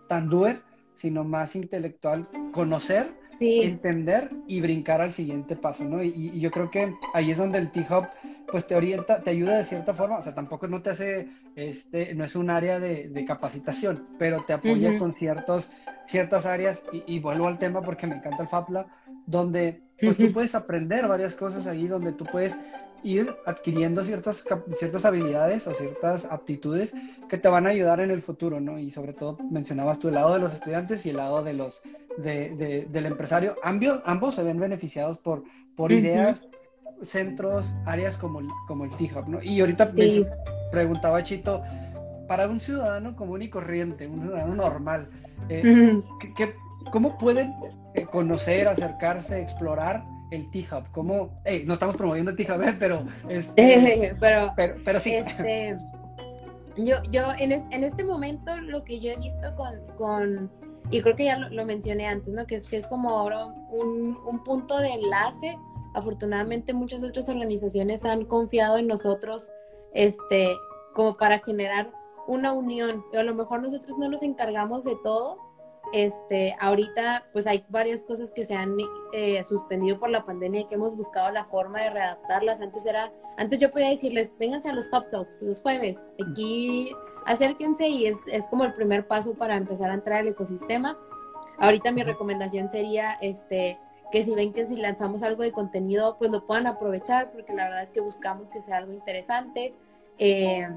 tan 0.06 0.28
doer, 0.28 0.62
sino 0.98 1.24
más 1.24 1.56
intelectual, 1.56 2.28
conocer, 2.52 3.14
entender 3.40 4.30
y 4.46 4.60
brincar 4.60 5.00
al 5.00 5.12
siguiente 5.12 5.56
paso, 5.56 5.84
¿no? 5.84 6.02
Y, 6.02 6.38
yo 6.38 6.50
creo 6.50 6.70
que 6.70 6.92
ahí 7.14 7.30
es 7.30 7.38
donde 7.38 7.58
el 7.58 7.70
T-Hub 7.70 8.06
pues 8.50 8.66
te 8.66 8.74
orienta, 8.74 9.22
te 9.22 9.30
ayuda 9.30 9.58
de 9.58 9.64
cierta 9.64 9.94
forma, 9.94 10.18
o 10.18 10.22
sea, 10.22 10.34
tampoco 10.34 10.66
no 10.68 10.82
te 10.82 10.90
hace, 10.90 11.28
este, 11.54 12.14
no 12.14 12.24
es 12.24 12.34
un 12.34 12.50
área 12.50 12.80
de, 12.80 13.24
capacitación, 13.26 14.08
pero 14.18 14.42
te 14.44 14.54
apoya 14.54 14.98
con 14.98 15.12
ciertos, 15.12 15.70
ciertas 16.06 16.46
áreas, 16.46 16.82
y, 17.06 17.18
vuelvo 17.20 17.46
al 17.46 17.58
tema 17.58 17.82
porque 17.82 18.06
me 18.06 18.16
encanta 18.16 18.42
el 18.42 18.48
FAPLA, 18.48 18.86
donde 19.26 19.82
pues 20.00 20.16
tú 20.16 20.32
puedes 20.32 20.54
aprender 20.54 21.06
varias 21.06 21.34
cosas 21.34 21.66
ahí, 21.66 21.86
donde 21.86 22.12
tú 22.12 22.24
puedes 22.24 22.56
ir 23.02 23.34
adquiriendo 23.46 24.04
ciertas, 24.04 24.44
ciertas 24.74 25.04
habilidades 25.04 25.66
o 25.66 25.74
ciertas 25.74 26.24
aptitudes 26.24 26.94
que 27.28 27.38
te 27.38 27.48
van 27.48 27.66
a 27.66 27.70
ayudar 27.70 28.00
en 28.00 28.10
el 28.10 28.22
futuro, 28.22 28.60
¿no? 28.60 28.78
Y 28.78 28.90
sobre 28.90 29.12
todo 29.12 29.38
mencionabas 29.50 29.98
tú 29.98 30.08
el 30.08 30.14
lado 30.14 30.34
de 30.34 30.40
los 30.40 30.54
estudiantes 30.54 31.06
y 31.06 31.10
el 31.10 31.18
lado 31.18 31.42
de 31.44 31.52
los, 31.52 31.82
de, 32.16 32.86
del 32.90 33.06
empresario. 33.06 33.56
Ambos, 33.62 34.00
ambos 34.04 34.34
se 34.34 34.42
ven 34.42 34.58
beneficiados 34.58 35.18
por, 35.18 35.44
por 35.76 35.92
ideas, 35.92 36.48
centros, 37.02 37.66
áreas 37.86 38.16
como, 38.16 38.40
como 38.66 38.84
el 38.84 38.90
T-Hub, 38.90 39.28
¿no? 39.28 39.42
Y 39.42 39.60
ahorita 39.60 39.88
preguntaba 40.72 41.22
Chito, 41.22 41.62
para 42.26 42.48
un 42.48 42.60
ciudadano 42.60 43.16
común 43.16 43.42
y 43.42 43.48
corriente, 43.48 44.06
un 44.06 44.20
ciudadano 44.22 44.54
normal, 44.54 45.08
eh, 45.48 46.02
cómo 46.90 47.16
pueden 47.18 47.54
eh, 47.94 48.06
conocer, 48.06 48.68
acercarse, 48.68 49.40
explorar 49.40 50.04
el 50.30 50.50
T-Hub? 50.50 50.90
¿Cómo? 50.92 51.40
no 51.66 51.74
estamos 51.74 51.96
promoviendo 51.96 52.30
el 52.30 52.36
T-Hub, 52.36 52.62
¿eh? 52.62 52.76
pero, 52.78 53.04
este, 53.28 54.16
pero, 54.20 54.52
pero, 54.84 55.00
sí. 55.00 55.14
Este, 55.14 55.76
yo, 56.76 56.96
yo 57.10 57.22
en, 57.38 57.52
en, 57.52 57.84
este 57.84 58.04
momento 58.04 58.56
lo 58.58 58.84
que 58.84 59.00
yo 59.00 59.12
he 59.12 59.16
visto 59.16 59.54
con, 59.56 59.74
con 59.96 60.50
y 60.90 61.02
creo 61.02 61.16
que 61.16 61.24
ya 61.24 61.38
lo, 61.38 61.64
mencioné 61.66 62.06
antes, 62.06 62.32
¿no? 62.32 62.46
Que 62.46 62.56
es, 62.56 62.68
que 62.68 62.76
es 62.76 62.86
como 62.86 63.10
ahora 63.10 63.46
un, 63.46 64.18
un, 64.26 64.42
punto 64.42 64.78
de 64.78 64.88
enlace. 64.88 65.58
Afortunadamente 65.94 66.72
muchas 66.72 67.02
otras 67.02 67.28
organizaciones 67.28 68.04
han 68.04 68.24
confiado 68.24 68.78
en 68.78 68.86
nosotros, 68.86 69.50
este, 69.92 70.56
como 70.94 71.16
para 71.16 71.38
generar 71.40 71.90
una 72.26 72.52
unión. 72.52 73.04
a 73.14 73.22
lo 73.22 73.34
mejor 73.34 73.62
nosotros 73.62 73.98
no 73.98 74.08
nos 74.08 74.22
encargamos 74.22 74.84
de 74.84 74.96
todo, 75.02 75.38
este, 75.92 76.54
ahorita 76.60 77.26
pues 77.32 77.46
hay 77.46 77.64
varias 77.68 78.04
cosas 78.04 78.30
que 78.30 78.44
se 78.44 78.54
han 78.54 78.76
eh, 79.12 79.42
suspendido 79.44 79.98
por 79.98 80.10
la 80.10 80.24
pandemia 80.24 80.60
y 80.60 80.66
que 80.66 80.74
hemos 80.74 80.94
buscado 80.96 81.30
la 81.30 81.44
forma 81.46 81.82
de 81.82 81.90
readaptarlas. 81.90 82.60
Antes 82.60 82.84
era, 82.86 83.12
antes 83.36 83.58
yo 83.60 83.70
podía 83.70 83.88
decirles, 83.88 84.32
vénganse 84.38 84.68
a 84.68 84.74
los 84.74 84.88
Hop 84.92 85.08
Talks 85.08 85.40
los 85.42 85.62
jueves, 85.62 86.06
aquí 86.26 86.92
acérquense 87.26 87.88
y 87.88 88.06
es, 88.06 88.18
es 88.26 88.48
como 88.48 88.64
el 88.64 88.74
primer 88.74 89.06
paso 89.06 89.34
para 89.34 89.56
empezar 89.56 89.90
a 89.90 89.94
entrar 89.94 90.20
al 90.20 90.28
ecosistema. 90.28 90.98
Ahorita 91.58 91.90
mi 91.90 92.02
recomendación 92.02 92.68
sería, 92.68 93.12
este, 93.20 93.78
que 94.12 94.24
si 94.24 94.34
ven 94.34 94.52
que 94.52 94.66
si 94.66 94.76
lanzamos 94.76 95.22
algo 95.22 95.42
de 95.42 95.52
contenido, 95.52 96.16
pues 96.18 96.30
lo 96.30 96.46
puedan 96.46 96.66
aprovechar, 96.66 97.32
porque 97.32 97.54
la 97.54 97.64
verdad 97.64 97.82
es 97.82 97.92
que 97.92 98.00
buscamos 98.00 98.50
que 98.50 98.62
sea 98.62 98.78
algo 98.78 98.92
interesante. 98.92 99.74
Eh, 100.18 100.68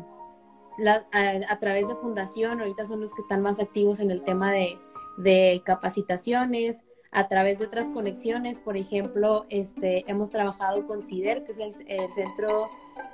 a, 0.88 1.54
a, 1.54 1.60
través 1.60 1.88
de 1.88 1.96
Fundación, 1.96 2.60
ahorita 2.60 2.86
son 2.86 3.02
los 3.02 3.14
que 3.14 3.22
están 3.22 3.42
más 3.42 3.60
activos 3.60 4.00
en 4.00 4.10
el 4.10 4.24
tema 4.24 4.52
de, 4.52 4.80
de 5.18 5.62
capacitaciones, 5.66 6.84
a 7.12 7.28
través 7.28 7.60
de 7.60 7.66
otras 7.66 7.90
conexiones. 7.90 8.60
Por 8.60 8.78
ejemplo, 8.78 9.46
este, 9.50 10.06
hemos 10.10 10.32
trabajado 10.32 10.88
con 10.88 11.02
CIDER, 11.02 11.44
que 11.44 11.52
es 11.52 11.60
el, 11.60 12.12
Centro 12.12 12.70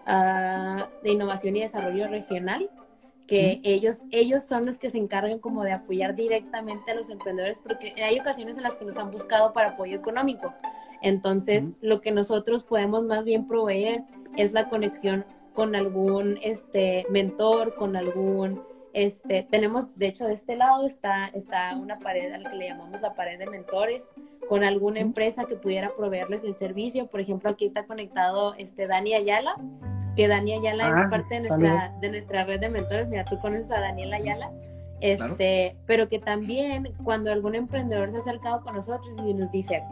ah, 0.06 0.90
de 1.04 1.12
Innovación 1.12 1.56
y 1.56 1.62
Desarrollo 1.62 2.08
Regional, 2.08 2.70
que 3.28 3.60
ellos, 3.64 4.04
ellos 4.12 4.44
son 4.44 4.66
los 4.66 4.78
que 4.78 4.90
se 4.90 4.98
encargan 4.98 5.40
como 5.40 5.64
de 5.64 5.74
apoyar 5.74 6.16
directamente 6.16 6.92
a 6.92 6.96
los 6.96 7.10
emprendedores, 7.10 7.60
porque 7.60 7.94
hay 8.02 8.20
ocasiones 8.20 8.56
en 8.58 8.64
las 8.64 8.76
que 8.76 8.86
nos 8.86 8.98
han 8.98 9.12
buscado 9.12 9.52
para 9.52 9.70
apoyo 9.70 9.98
económico. 9.98 10.54
Entonces, 11.02 11.72
lo 11.82 12.02
que 12.02 12.12
nosotros 12.12 12.64
podemos 12.64 13.04
más 13.04 13.24
bien 13.24 13.46
proveer 13.46 14.04
es 14.38 14.54
la 14.54 14.70
conexión 14.70 15.26
con 15.54 15.76
algún 15.76 16.40
este, 16.42 17.06
mentor, 17.10 17.76
con 17.76 17.96
algún 17.96 18.62
este, 18.98 19.44
tenemos, 19.44 19.96
de 19.96 20.08
hecho, 20.08 20.26
de 20.26 20.34
este 20.34 20.56
lado 20.56 20.88
está, 20.88 21.28
está 21.28 21.78
una 21.78 22.00
pared 22.00 22.34
a 22.34 22.40
la 22.40 22.50
que 22.50 22.56
le 22.56 22.70
llamamos 22.70 23.00
la 23.02 23.14
pared 23.14 23.38
de 23.38 23.46
mentores, 23.46 24.10
con 24.50 24.64
alguna 24.64 25.02
empresa 25.02 25.46
que 25.46 25.56
pudiera 25.56 25.96
proveerles 25.96 26.44
el 26.44 26.56
servicio. 26.56 27.06
Por 27.06 27.20
ejemplo, 27.20 27.52
aquí 27.52 27.68
está 27.68 27.86
conectado 27.86 28.56
este 28.56 28.88
Dani 28.88 29.14
Ayala, 29.14 29.56
que 30.16 30.28
Dani 30.28 30.54
Ayala 30.54 30.88
es 30.88 30.94
ah, 30.96 31.08
parte 31.12 31.36
de 31.36 31.42
nuestra, 31.42 31.96
de 32.02 32.10
nuestra 32.10 32.44
red 32.46 32.60
de 32.60 32.70
mentores. 32.70 33.08
Mira, 33.08 33.24
tú 33.24 33.38
conoces 33.38 33.70
a 33.70 33.82
Daniel 33.82 34.14
Ayala. 34.14 34.52
Este, 35.00 35.78
pero 35.86 36.10
que 36.10 36.18
también 36.18 36.92
cuando 37.04 37.32
algún 37.32 37.54
emprendedor 37.54 38.10
se 38.10 38.18
ha 38.18 38.22
acercado 38.22 38.64
con 38.64 38.76
nosotros 38.76 39.16
y 39.28 39.36
nos 39.36 39.52
dice, 39.52 39.84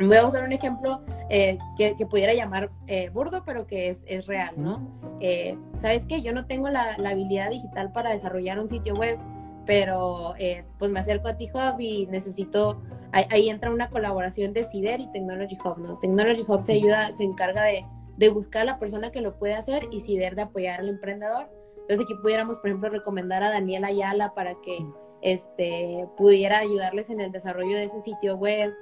Voy 0.00 0.16
a 0.16 0.26
usar 0.26 0.42
un 0.42 0.52
ejemplo 0.52 1.02
eh, 1.30 1.56
que, 1.76 1.94
pudiera 2.06 2.34
llamar 2.34 2.70
eh, 2.88 3.10
burdo, 3.10 3.44
pero 3.44 3.66
que 3.66 3.90
es, 3.90 4.04
es 4.06 4.26
real, 4.26 4.54
¿no? 4.56 4.82
Eh, 5.20 5.56
¿Sabes 5.74 6.04
qué? 6.06 6.20
Yo 6.20 6.32
no 6.32 6.46
tengo 6.46 6.68
la, 6.68 6.98
la, 6.98 7.10
habilidad 7.10 7.50
digital 7.50 7.92
para 7.92 8.10
desarrollar 8.10 8.58
un 8.58 8.68
sitio 8.68 8.94
web, 8.94 9.18
pero 9.66 10.34
pues 10.78 10.90
me 10.90 11.00
acerco 11.00 11.28
a 11.28 11.38
T-Hub 11.38 11.80
y 11.80 12.06
necesito, 12.06 12.82
ahí, 13.12 13.48
entra 13.48 13.70
una 13.70 13.88
colaboración 13.88 14.52
de 14.52 14.64
CIDER 14.64 15.00
y 15.00 15.10
Technology 15.12 15.56
Hub, 15.64 15.78
¿no? 15.78 15.98
Technology 16.00 16.44
Hub 16.46 16.62
se 16.62 16.72
ayuda, 16.72 17.14
se 17.14 17.24
encarga 17.24 17.62
de, 17.62 17.86
de 18.16 18.28
buscar 18.30 18.62
a 18.62 18.64
la 18.64 18.78
persona 18.78 19.10
que 19.10 19.20
lo 19.20 19.38
puede 19.38 19.54
hacer 19.54 19.88
y 19.92 20.00
CIDER 20.00 20.34
de 20.34 20.42
apoyar 20.42 20.80
al 20.80 20.88
emprendedor. 20.88 21.48
Entonces 21.82 22.04
aquí 22.04 22.14
pudiéramos, 22.20 22.58
por 22.58 22.68
ejemplo, 22.68 22.90
recomendar 22.90 23.42
a 23.42 23.50
Daniel 23.50 23.84
Ayala 23.84 24.34
para 24.34 24.54
que 24.62 24.84
este, 25.22 26.06
pudiera 26.16 26.58
ayudarles 26.58 27.10
en 27.10 27.20
el 27.20 27.30
desarrollo 27.30 27.76
de 27.76 27.84
ese 27.84 28.00
sitio 28.00 28.36
web 28.36 28.74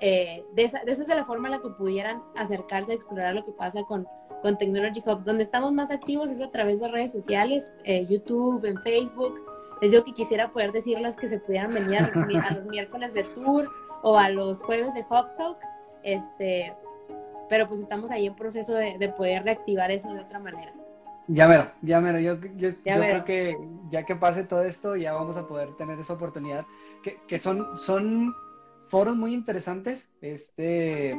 eh, 0.00 0.44
de, 0.54 0.64
esa, 0.64 0.78
es 0.78 1.08
la 1.08 1.26
forma 1.26 1.48
en 1.48 1.52
la 1.52 1.60
que 1.60 1.70
pudieran 1.70 2.22
acercarse 2.34 2.92
a 2.92 2.94
explorar 2.94 3.34
lo 3.34 3.44
que 3.44 3.52
pasa 3.52 3.82
con, 3.82 4.06
con 4.42 4.56
Technology 4.56 5.02
Hub. 5.04 5.24
Donde 5.24 5.44
estamos 5.44 5.72
más 5.72 5.90
activos 5.90 6.30
es 6.30 6.40
a 6.40 6.50
través 6.50 6.80
de 6.80 6.88
redes 6.88 7.12
sociales, 7.12 7.70
eh, 7.84 8.06
YouTube, 8.08 8.64
en 8.64 8.80
Facebook. 8.82 9.34
Les 9.82 9.90
digo 9.90 10.02
que 10.04 10.12
quisiera 10.12 10.50
poder 10.50 10.72
decirles 10.72 11.16
que 11.16 11.28
se 11.28 11.38
pudieran 11.38 11.72
venir 11.72 11.98
a 11.98 12.50
los, 12.54 12.64
miércoles 12.70 13.12
de 13.12 13.24
tour 13.24 13.70
o 14.02 14.18
a 14.18 14.30
los 14.30 14.62
jueves 14.62 14.94
de 14.94 15.00
Hub 15.02 15.34
Talk. 15.36 15.58
Este, 16.02 16.74
pero 17.50 17.68
pues 17.68 17.80
estamos 17.80 18.10
ahí 18.10 18.26
en 18.26 18.34
proceso 18.34 18.72
de, 18.74 19.12
poder 19.16 19.44
reactivar 19.44 19.90
eso 19.90 20.10
de 20.12 20.20
otra 20.20 20.38
manera. 20.38 20.72
Ya 21.26 21.46
mero, 21.46 21.66
ya 21.82 22.00
mero. 22.00 22.18
Yo, 22.18 22.36
yo, 22.56 22.70
creo 22.82 23.24
que 23.24 23.56
ya 23.88 24.04
que 24.04 24.16
pase 24.16 24.44
todo 24.44 24.62
esto, 24.62 24.96
ya 24.96 25.12
vamos 25.12 25.36
a 25.36 25.46
poder 25.46 25.76
tener 25.76 25.98
esa 25.98 26.14
oportunidad. 26.14 26.64
Que, 27.02 27.20
que 27.28 27.38
son, 27.38 27.78
son 27.78 28.34
foros 28.90 29.16
muy 29.16 29.32
interesantes. 29.32 30.10
Este, 30.20 31.18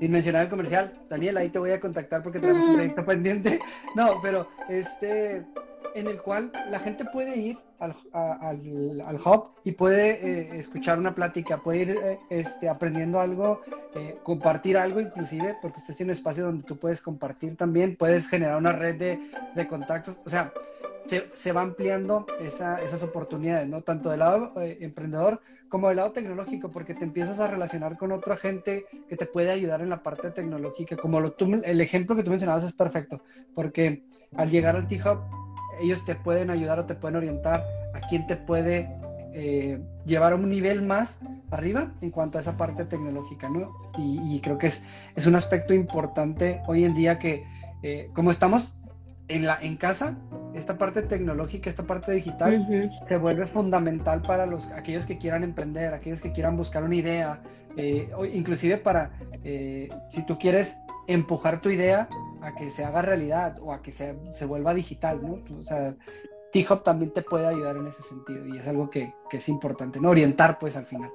sin 0.00 0.10
mencionar 0.10 0.44
el 0.44 0.50
comercial, 0.50 0.98
Daniel, 1.08 1.36
ahí 1.36 1.50
te 1.50 1.58
voy 1.58 1.70
a 1.70 1.80
contactar 1.80 2.22
porque 2.22 2.40
tenemos 2.40 2.68
un 2.68 2.74
proyecto 2.74 3.04
pendiente. 3.04 3.60
No, 3.96 4.20
pero 4.22 4.46
este, 4.68 5.44
en 5.94 6.06
el 6.06 6.22
cual 6.22 6.52
la 6.70 6.78
gente 6.78 7.04
puede 7.04 7.36
ir 7.36 7.58
al, 7.80 7.96
al, 8.12 9.16
hub 9.24 9.50
y 9.64 9.72
puede 9.72 10.10
eh, 10.10 10.58
escuchar 10.58 10.98
una 10.98 11.14
plática, 11.14 11.58
puede 11.58 11.78
ir 11.80 11.90
eh, 11.90 12.18
este, 12.28 12.68
aprendiendo 12.68 13.18
algo, 13.20 13.62
eh, 13.94 14.16
compartir 14.22 14.76
algo 14.76 15.00
inclusive, 15.00 15.56
porque 15.60 15.78
usted 15.78 15.94
tiene 15.96 16.12
un 16.12 16.18
espacio 16.18 16.44
donde 16.44 16.62
tú 16.64 16.78
puedes 16.78 17.00
compartir 17.00 17.56
también, 17.56 17.96
puedes 17.96 18.28
generar 18.28 18.58
una 18.58 18.72
red 18.72 18.96
de, 18.96 19.18
de 19.54 19.66
contactos, 19.66 20.18
o 20.24 20.30
sea, 20.30 20.52
se, 21.06 21.28
se 21.32 21.52
va 21.52 21.62
ampliando 21.62 22.26
esa, 22.40 22.76
esas 22.76 23.02
oportunidades, 23.02 23.66
¿no? 23.68 23.82
Tanto 23.82 24.10
del 24.10 24.20
lado 24.20 24.52
emprendedor 24.56 25.40
como 25.70 25.88
del 25.88 25.98
lado 25.98 26.10
tecnológico, 26.10 26.70
porque 26.70 26.94
te 26.94 27.04
empiezas 27.04 27.38
a 27.38 27.46
relacionar 27.46 27.96
con 27.96 28.12
otra 28.12 28.36
gente 28.36 28.84
que 29.08 29.16
te 29.16 29.24
puede 29.24 29.50
ayudar 29.50 29.80
en 29.80 29.88
la 29.88 30.02
parte 30.02 30.30
tecnológica. 30.30 30.96
Como 30.96 31.20
lo, 31.20 31.34
el 31.64 31.80
ejemplo 31.80 32.16
que 32.16 32.24
tú 32.24 32.30
mencionabas 32.30 32.64
es 32.64 32.72
perfecto, 32.72 33.22
porque 33.54 34.02
al 34.36 34.50
llegar 34.50 34.76
al 34.76 34.88
T-Hub, 34.88 35.20
ellos 35.80 36.04
te 36.04 36.16
pueden 36.16 36.50
ayudar 36.50 36.80
o 36.80 36.86
te 36.86 36.96
pueden 36.96 37.16
orientar 37.16 37.62
a 37.94 38.00
quién 38.08 38.26
te 38.26 38.36
puede 38.36 38.88
eh, 39.32 39.80
llevar 40.04 40.32
a 40.32 40.36
un 40.36 40.50
nivel 40.50 40.82
más 40.82 41.20
arriba 41.52 41.92
en 42.00 42.10
cuanto 42.10 42.38
a 42.38 42.40
esa 42.40 42.56
parte 42.56 42.84
tecnológica, 42.84 43.48
¿no? 43.48 43.70
Y, 43.96 44.40
creo 44.40 44.58
que 44.58 44.66
es, 44.66 44.84
es, 45.14 45.26
un 45.26 45.36
aspecto 45.36 45.72
importante 45.72 46.60
hoy 46.66 46.84
en 46.84 46.94
día 46.94 47.18
que, 47.18 47.44
eh, 47.82 48.10
como 48.12 48.32
estamos 48.32 48.76
en, 49.28 49.46
la, 49.46 49.58
en 49.62 49.76
casa, 49.76 50.16
esta 50.54 50.78
parte 50.78 51.02
tecnológica, 51.02 51.70
esta 51.70 51.84
parte 51.84 52.12
digital, 52.12 52.90
se 53.02 53.16
vuelve 53.16 53.46
fundamental 53.46 54.22
para 54.22 54.46
los, 54.46 54.68
aquellos 54.68 55.06
que 55.06 55.18
quieran 55.18 55.44
emprender, 55.44 55.94
aquellos 55.94 56.20
que 56.20 56.32
quieran 56.32 56.56
buscar 56.56 56.82
una 56.82 56.96
idea, 56.96 57.42
eh, 57.76 58.10
o 58.16 58.24
inclusive 58.24 58.76
para, 58.76 59.12
eh, 59.44 59.88
si 60.10 60.24
tú 60.26 60.38
quieres 60.38 60.76
empujar 61.06 61.60
tu 61.60 61.70
idea 61.70 62.08
a 62.42 62.54
que 62.54 62.70
se 62.70 62.84
haga 62.84 63.02
realidad 63.02 63.58
o 63.60 63.72
a 63.72 63.82
que 63.82 63.92
se, 63.92 64.16
se 64.32 64.44
vuelva 64.44 64.74
digital, 64.74 65.20
¿no? 65.22 65.38
O 65.58 65.62
sea, 65.62 65.94
T-Hop 66.52 66.82
también 66.82 67.12
te 67.12 67.22
puede 67.22 67.46
ayudar 67.46 67.76
en 67.76 67.86
ese 67.86 68.02
sentido 68.02 68.46
y 68.46 68.58
es 68.58 68.66
algo 68.66 68.90
que, 68.90 69.14
que 69.28 69.36
es 69.36 69.48
importante, 69.48 70.00
¿no? 70.00 70.10
Orientar, 70.10 70.58
pues, 70.58 70.76
al 70.76 70.86
final. 70.86 71.10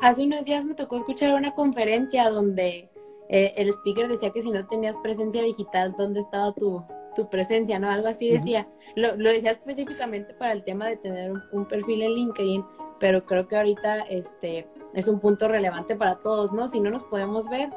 Hace 0.00 0.24
unos 0.24 0.44
días 0.44 0.64
me 0.64 0.74
tocó 0.74 0.96
escuchar 0.96 1.34
una 1.34 1.54
conferencia 1.54 2.28
donde 2.30 2.90
eh, 3.28 3.52
el 3.56 3.68
speaker 3.68 4.08
decía 4.08 4.30
que 4.30 4.42
si 4.42 4.50
no 4.50 4.66
tenías 4.66 4.96
presencia 4.98 5.42
digital, 5.42 5.94
¿dónde 5.96 6.20
estaba 6.20 6.52
tu, 6.54 6.84
tu 7.16 7.28
presencia, 7.28 7.78
¿no? 7.78 7.90
Algo 7.90 8.08
así 8.08 8.30
decía. 8.30 8.68
lo, 8.94 9.16
lo, 9.16 9.30
decía 9.30 9.50
específicamente 9.50 10.34
para 10.34 10.52
el 10.52 10.62
tema 10.62 10.86
de 10.86 10.96
tener 10.96 11.32
un, 11.52 11.66
perfil 11.66 12.02
en 12.02 12.12
LinkedIn, 12.12 12.64
pero 13.00 13.24
creo 13.24 13.48
que 13.48 13.56
ahorita 13.56 14.00
este, 14.02 14.68
es 14.94 15.08
un 15.08 15.18
punto 15.18 15.48
relevante 15.48 15.96
para 15.96 16.16
todos, 16.16 16.52
¿no? 16.52 16.68
Si 16.68 16.80
no 16.80 16.90
nos 16.90 17.02
podemos 17.04 17.48
ver, 17.48 17.70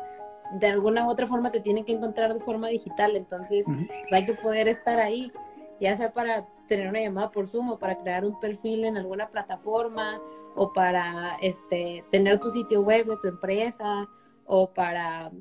de 0.59 0.67
alguna 0.67 1.07
u 1.07 1.09
otra 1.09 1.27
forma 1.27 1.51
te 1.51 1.61
tienen 1.61 1.85
que 1.85 1.93
encontrar 1.93 2.33
de 2.33 2.39
forma 2.39 2.67
digital, 2.67 3.15
entonces 3.15 3.65
pues, 3.65 4.13
hay 4.13 4.25
que 4.25 4.33
poder 4.33 4.67
estar 4.67 4.99
ahí, 4.99 5.31
ya 5.79 5.95
sea 5.95 6.13
para 6.13 6.47
tener 6.67 6.87
una 6.87 7.01
llamada 7.01 7.31
por 7.31 7.47
Zoom 7.47 7.71
o 7.71 7.79
para 7.79 7.97
crear 7.97 8.23
un 8.23 8.39
perfil 8.39 8.85
en 8.85 8.97
alguna 8.97 9.29
plataforma 9.29 10.21
o 10.55 10.71
para 10.73 11.37
este, 11.41 12.05
tener 12.11 12.39
tu 12.39 12.49
sitio 12.49 12.81
web 12.81 13.05
de 13.05 13.17
tu 13.21 13.27
empresa 13.27 14.07
o 14.45 14.71
para, 14.71 15.31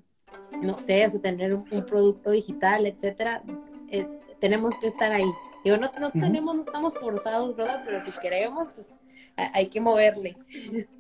no 0.63 0.79
sé, 0.79 1.07
o 1.07 1.21
tener 1.21 1.55
un, 1.55 1.65
producto 1.87 2.31
digital, 2.31 2.87
etcétera. 2.87 3.43
Eh, 3.91 4.07
tenemos 4.41 4.75
que 4.81 4.89
estar 4.89 5.13
ahí. 5.13 5.31
Digo, 5.65 5.77
no, 5.77 5.91
no 5.99 6.11
tenemos, 6.11 6.55
no 6.55 6.61
estamos 6.63 6.95
forzados, 6.95 7.57
¿verdad? 7.57 7.83
Pero 7.85 8.01
si 8.01 8.13
queremos, 8.21 8.69
pues 8.75 8.95
hay 9.37 9.69
que 9.69 9.81
moverle. 9.81 10.37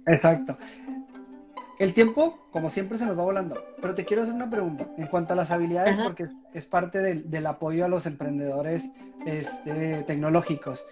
Exacto. 0.07 0.57
El 1.79 1.95
tiempo, 1.95 2.39
como 2.51 2.71
siempre, 2.71 2.99
se 2.99 3.07
nos 3.07 3.17
va 3.17 3.23
volando. 3.23 3.65
Pero 3.81 3.95
te 3.95 4.05
quiero 4.05 4.23
hacer 4.23 4.35
una 4.35 4.51
pregunta 4.51 4.89
en 4.97 5.07
cuanto 5.07 5.33
a 5.33 5.37
las 5.37 5.51
habilidades, 5.51 5.97
porque 5.97 6.27
es, 6.53 6.67
parte 6.67 6.99
del, 6.99 7.47
apoyo 7.47 7.85
a 7.85 7.89
los 7.89 8.07
emprendedores 8.07 8.91
este, 9.27 10.03
tecnológicos. 10.03 10.87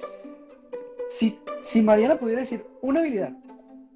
Si, 1.09 1.41
si 1.63 1.83
Mariana 1.83 2.17
pudiera 2.17 2.41
decir 2.41 2.65
una 2.83 3.01
habilidad, 3.01 3.33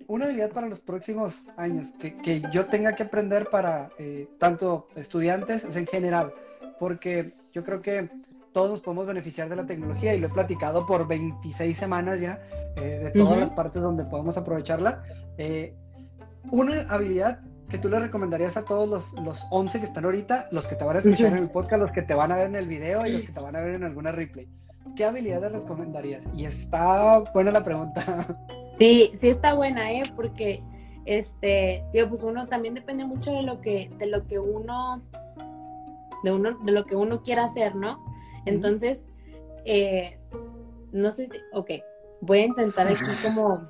una 0.08 0.24
habilidad 0.24 0.50
para 0.50 0.68
los 0.68 0.80
próximos 0.80 1.46
años 1.56 1.92
que, 2.00 2.42
yo 2.52 2.66
tenga 2.66 2.94
que 2.96 3.04
aprender 3.04 3.48
para 3.50 3.90
eh, 3.98 4.28
tanto 4.38 4.88
estudiantes, 4.96 5.64
o 5.64 5.72
sea, 5.72 5.80
en 5.80 5.86
general, 5.86 6.34
porque 6.80 7.34
yo 7.52 7.64
creo 7.64 7.80
que 7.80 8.08
todos 8.52 8.70
nos 8.70 8.80
podemos 8.80 9.06
beneficiar 9.06 9.48
de 9.48 9.56
la 9.56 9.66
tecnología 9.66 10.14
y 10.14 10.20
lo 10.20 10.26
he 10.26 10.30
platicado 10.30 10.86
por 10.86 11.06
26 11.06 11.76
semanas 11.76 12.20
ya, 12.20 12.40
eh, 12.76 13.00
de 13.04 13.10
todas 13.10 13.38
las 13.38 13.50
partes 13.50 13.82
donde 13.82 14.04
podemos 14.04 14.36
aprovecharla. 14.36 15.02
Eh, 15.38 15.74
una 16.50 16.82
habilidad 16.88 17.40
que 17.68 17.78
tú 17.78 17.88
le 17.88 18.00
recomendarías 18.00 18.56
a 18.56 18.64
todos 18.64 18.88
los, 18.88 19.12
los 19.24 19.46
11 19.50 19.78
que 19.78 19.86
están 19.86 20.04
ahorita, 20.04 20.48
los 20.50 20.66
que 20.66 20.74
te 20.74 20.84
van 20.84 20.96
a 20.96 20.98
escuchar 20.98 21.32
en 21.32 21.38
el 21.38 21.50
podcast, 21.50 21.80
los 21.80 21.92
que 21.92 22.02
te 22.02 22.14
van 22.14 22.32
a 22.32 22.36
ver 22.36 22.46
en 22.46 22.56
el 22.56 22.66
video 22.66 23.06
y 23.06 23.12
los 23.12 23.22
que 23.22 23.32
te 23.32 23.40
van 23.40 23.54
a 23.54 23.60
ver 23.60 23.76
en 23.76 23.84
alguna 23.84 24.10
replay. 24.10 24.48
¿Qué 24.96 25.04
habilidad 25.04 25.40
le 25.42 25.50
recomendarías? 25.50 26.22
Y 26.34 26.46
está 26.46 27.20
buena 27.32 27.50
la 27.50 27.64
pregunta. 27.64 28.26
Sí, 28.78 29.10
sí 29.12 29.28
está 29.28 29.52
buena, 29.52 29.92
¿eh? 29.92 30.04
Porque, 30.16 30.62
este, 31.04 31.84
digo, 31.92 32.08
pues 32.08 32.22
uno 32.22 32.48
también 32.48 32.74
depende 32.74 33.04
mucho 33.04 33.30
de 33.30 33.42
lo 33.42 33.60
que, 33.60 33.90
de 33.98 34.06
lo 34.06 34.26
que 34.26 34.38
uno, 34.38 35.02
de 36.22 36.32
uno, 36.32 36.58
de 36.58 36.72
lo 36.72 36.84
que 36.84 36.96
uno 36.96 37.22
quiera 37.22 37.44
hacer, 37.44 37.74
¿no? 37.74 38.04
Entonces, 38.46 39.04
eh, 39.64 40.18
no 40.92 41.12
sé 41.12 41.28
si, 41.28 41.40
ok, 41.52 41.70
voy 42.20 42.40
a 42.40 42.46
intentar 42.46 42.88
aquí 42.88 43.00
como, 43.22 43.60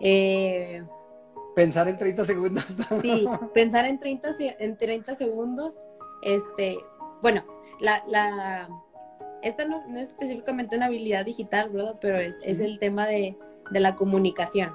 eh, 0.00 0.82
pensar 1.54 1.88
en 1.88 1.98
30 1.98 2.24
segundos. 2.24 2.64
sí, 3.00 3.26
pensar 3.54 3.86
en 3.86 3.98
30, 3.98 4.30
en 4.58 4.76
30 4.76 5.14
segundos, 5.14 5.80
este, 6.22 6.78
bueno, 7.22 7.44
la, 7.80 8.04
la, 8.08 8.68
esta 9.42 9.64
no, 9.64 9.76
es 9.76 10.08
específicamente 10.08 10.76
una 10.76 10.86
habilidad 10.86 11.24
digital, 11.24 11.70
¿verdad? 11.70 11.98
Pero 12.00 12.18
es, 12.18 12.38
es 12.42 12.60
el 12.60 12.78
tema 12.78 13.06
de 13.06 13.36
de 13.70 13.80
la 13.80 13.94
comunicación, 13.96 14.74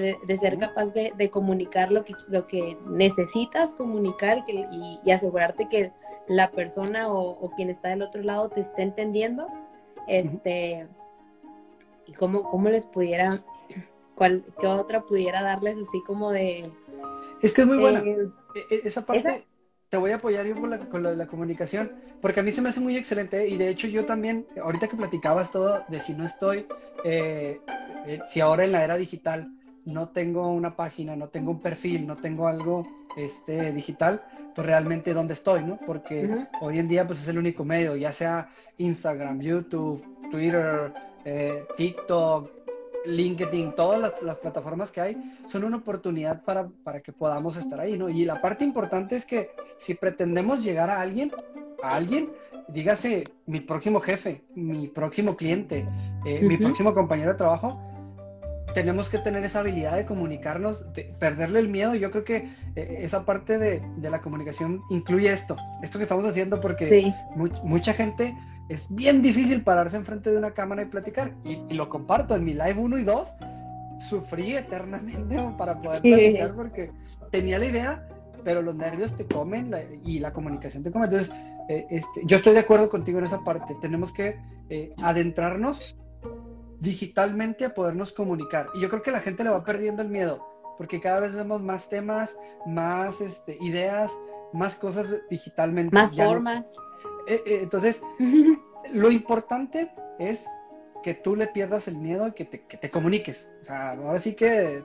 de, 0.00 0.36
ser 0.36 0.58
capaz 0.58 0.92
de, 0.92 1.30
comunicar 1.30 1.92
lo 1.92 2.04
que, 2.04 2.14
lo 2.28 2.46
que 2.46 2.76
necesitas 2.86 3.74
comunicar 3.74 4.44
y, 4.48 5.10
asegurarte 5.10 5.68
que 5.68 5.92
la 6.26 6.50
persona 6.50 7.12
o, 7.12 7.50
quien 7.56 7.70
está 7.70 7.90
del 7.90 8.02
otro 8.02 8.22
lado 8.22 8.48
te 8.48 8.60
esté 8.60 8.82
entendiendo. 8.82 9.48
Este, 10.06 10.86
y 12.06 12.12
cómo, 12.14 12.44
cómo 12.44 12.70
les 12.70 12.86
pudiera, 12.86 13.38
cuál, 14.14 14.44
qué 14.58 14.66
otra 14.66 15.02
pudiera 15.02 15.42
darles 15.42 15.76
así 15.76 16.02
como 16.06 16.30
de... 16.32 16.70
Es 17.42 17.52
que 17.52 17.62
es 17.62 17.66
muy 17.66 17.78
buena. 17.78 18.00
Eh, 18.00 18.28
e, 18.70 18.74
e, 18.74 18.80
esa 18.84 19.04
parte 19.04 19.44
te 19.88 19.96
voy 19.96 20.10
a 20.10 20.16
apoyar 20.16 20.46
yo 20.46 20.54
con, 20.60 20.70
la, 20.70 20.78
con 20.78 21.02
lo 21.02 21.10
de 21.10 21.16
la 21.16 21.26
comunicación, 21.26 21.92
porque 22.20 22.40
a 22.40 22.42
mí 22.42 22.50
se 22.52 22.60
me 22.60 22.68
hace 22.68 22.80
muy 22.80 22.96
excelente 22.96 23.48
y 23.48 23.56
de 23.56 23.68
hecho 23.68 23.86
yo 23.88 24.04
también, 24.04 24.46
ahorita 24.62 24.88
que 24.88 24.96
platicabas 24.96 25.50
todo 25.50 25.82
de 25.88 26.00
si 26.00 26.12
no 26.12 26.26
estoy, 26.26 26.66
eh, 27.04 27.60
eh, 28.06 28.18
si 28.28 28.40
ahora 28.40 28.64
en 28.64 28.72
la 28.72 28.84
era 28.84 28.96
digital 28.96 29.50
no 29.88 30.08
tengo 30.10 30.52
una 30.52 30.76
página, 30.76 31.16
no 31.16 31.28
tengo 31.28 31.50
un 31.50 31.60
perfil, 31.60 32.06
no 32.06 32.16
tengo 32.16 32.46
algo 32.46 32.86
este, 33.16 33.72
digital, 33.72 34.22
pues 34.54 34.66
realmente 34.66 35.14
dónde 35.14 35.34
estoy, 35.34 35.64
¿no? 35.64 35.78
Porque 35.86 36.46
hoy 36.60 36.78
en 36.78 36.88
día 36.88 37.06
pues 37.06 37.20
es 37.20 37.28
el 37.28 37.38
único 37.38 37.64
medio, 37.64 37.96
ya 37.96 38.12
sea 38.12 38.50
Instagram, 38.76 39.40
YouTube, 39.40 40.04
Twitter, 40.30 40.92
eh, 41.24 41.64
TikTok, 41.76 42.50
LinkedIn, 43.06 43.72
todas 43.72 44.22
las, 44.22 44.36
plataformas 44.36 44.90
que 44.90 45.00
hay, 45.00 45.16
son 45.50 45.64
una 45.64 45.78
oportunidad 45.78 46.44
para, 46.44 46.68
para, 46.84 47.00
que 47.00 47.12
podamos 47.12 47.56
estar 47.56 47.80
ahí, 47.80 47.96
¿no? 47.96 48.10
Y 48.10 48.26
la 48.26 48.42
parte 48.42 48.64
importante 48.64 49.16
es 49.16 49.24
que 49.24 49.50
si 49.78 49.94
pretendemos 49.94 50.62
llegar 50.62 50.90
a 50.90 51.00
alguien, 51.00 51.32
a 51.82 51.96
alguien, 51.96 52.30
dígase 52.68 53.24
mi 53.46 53.60
próximo 53.60 54.00
jefe, 54.00 54.42
mi 54.54 54.88
próximo 54.88 55.34
cliente, 55.36 55.86
eh, 56.26 56.42
mi 56.42 56.58
próximo 56.58 56.92
compañero 56.92 57.32
de 57.32 57.38
trabajo, 57.38 57.87
tenemos 58.74 59.08
que 59.08 59.18
tener 59.18 59.44
esa 59.44 59.60
habilidad 59.60 59.96
de 59.96 60.06
comunicarnos, 60.06 60.92
de 60.92 61.04
perderle 61.18 61.60
el 61.60 61.68
miedo. 61.68 61.94
Yo 61.94 62.10
creo 62.10 62.24
que 62.24 62.50
eh, 62.76 62.98
esa 63.00 63.24
parte 63.24 63.58
de, 63.58 63.82
de, 63.96 64.10
la 64.10 64.20
comunicación 64.20 64.80
incluye 64.90 65.32
esto, 65.32 65.56
esto 65.82 65.98
que 65.98 66.04
estamos 66.04 66.24
haciendo, 66.24 66.60
porque 66.60 67.12
mucha 67.64 67.92
gente 67.92 68.34
es 68.68 68.86
bien 68.90 69.22
difícil 69.22 69.62
pararse 69.62 69.96
enfrente 69.96 70.30
de 70.30 70.38
una 70.38 70.52
cámara 70.52 70.82
y 70.82 70.86
platicar. 70.86 71.32
Y, 71.44 71.56
lo 71.74 71.88
comparto 71.88 72.36
en 72.36 72.44
mi 72.44 72.52
live 72.52 72.76
1 72.76 72.98
y 72.98 73.04
2. 73.04 73.34
Sufrí 74.08 74.56
eternamente 74.56 75.36
para 75.58 75.80
poder 75.80 76.02
platicar 76.02 76.54
porque 76.54 76.90
tenía 77.30 77.58
la 77.58 77.66
idea, 77.66 78.08
pero 78.44 78.62
los 78.62 78.74
nervios 78.74 79.16
te 79.16 79.26
comen 79.26 79.74
y 80.04 80.18
la 80.18 80.32
comunicación 80.32 80.82
te 80.82 80.90
come. 80.90 81.06
Entonces, 81.06 81.34
eh, 81.68 81.86
este, 81.90 82.22
yo 82.24 82.36
estoy 82.36 82.54
de 82.54 82.60
acuerdo 82.60 82.88
contigo 82.88 83.18
en 83.18 83.24
esa 83.24 83.42
parte. 83.42 83.74
Tenemos 83.80 84.12
que 84.12 84.36
eh, 84.70 84.92
adentrarnos 85.02 85.96
digitalmente 86.80 87.64
a 87.64 87.74
podernos 87.74 88.12
comunicar. 88.12 88.68
Y 88.74 88.80
yo 88.80 88.88
creo 88.88 89.02
que 89.02 89.10
la 89.10 89.20
gente 89.20 89.44
le 89.44 89.50
va 89.50 89.64
perdiendo 89.64 90.02
el 90.02 90.08
miedo, 90.08 90.46
porque 90.76 91.00
cada 91.00 91.20
vez 91.20 91.34
vemos 91.34 91.62
más 91.62 91.88
temas, 91.88 92.36
más 92.66 93.20
este, 93.20 93.58
ideas, 93.60 94.12
más 94.52 94.76
cosas 94.76 95.14
digitalmente. 95.28 95.94
Más 95.94 96.14
formas. 96.14 96.74
Eh, 97.26 97.42
eh, 97.46 97.60
entonces, 97.62 98.02
lo 98.92 99.10
importante 99.10 99.90
es 100.18 100.46
que 101.02 101.14
tú 101.14 101.36
le 101.36 101.46
pierdas 101.48 101.88
el 101.88 101.96
miedo 101.96 102.28
y 102.28 102.32
que 102.32 102.44
te, 102.44 102.90
comuniques. 102.90 103.50
O 103.60 103.64
sea, 103.64 103.92
ahora 103.92 104.20
sí 104.20 104.34
que 104.34 104.84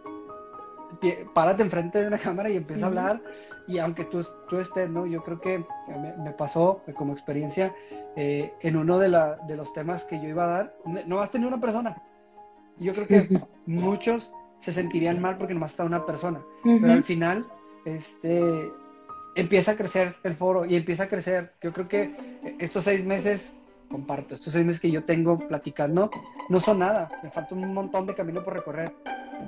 párate 1.33 1.63
enfrente 1.63 2.01
de 2.01 2.07
una 2.07 2.17
cámara 2.19 2.49
y 2.49 2.57
empieza 2.57 2.85
a 2.85 2.87
hablar. 2.89 3.21
Y 3.67 3.79
aunque 3.79 4.05
tú, 4.05 4.25
tú 4.49 4.59
estés, 4.59 4.89
¿no? 4.89 5.05
Yo 5.05 5.23
creo 5.23 5.39
que 5.39 5.63
me, 6.19 6.31
pasó 6.31 6.81
como 6.95 7.13
experiencia 7.13 7.73
eh, 8.15 8.51
en 8.61 8.75
uno 8.75 8.99
de, 8.99 9.09
los 9.09 9.73
temas 9.73 10.03
que 10.03 10.19
yo 10.21 10.27
iba 10.27 10.43
a 10.43 10.47
dar. 10.47 10.75
No 11.07 11.17
vas 11.17 11.29
a 11.29 11.31
tener 11.31 11.47
una 11.47 11.61
persona. 11.61 12.01
Yo 12.77 12.93
creo 12.93 13.07
que 13.07 13.41
muchos 13.65 14.33
se 14.59 14.73
sentirían 14.73 15.21
mal 15.21 15.37
porque 15.37 15.53
nomás 15.53 15.71
está 15.71 15.83
una 15.83 16.05
persona. 16.05 16.41
Pero 16.63 16.91
al 16.91 17.03
final, 17.03 17.45
este, 17.85 18.71
empieza 19.35 19.71
a 19.71 19.75
crecer 19.75 20.15
el 20.23 20.35
foro 20.35 20.65
y 20.65 20.75
empieza 20.75 21.03
a 21.03 21.07
crecer. 21.07 21.53
Yo 21.61 21.73
creo 21.73 21.87
que 21.87 22.15
estos 22.59 22.85
seis 22.85 23.05
meses, 23.05 23.53
comparto, 23.89 24.35
estos 24.35 24.53
seis 24.53 24.65
meses 24.65 24.81
que 24.81 24.91
yo 24.91 25.03
tengo 25.03 25.39
platicando, 25.47 26.09
no 26.49 26.59
son 26.59 26.79
nada. 26.79 27.09
Me 27.23 27.31
falta 27.31 27.55
un 27.55 27.73
montón 27.73 28.05
de 28.05 28.15
camino 28.15 28.43
por 28.43 28.53
recorrer. 28.53 28.93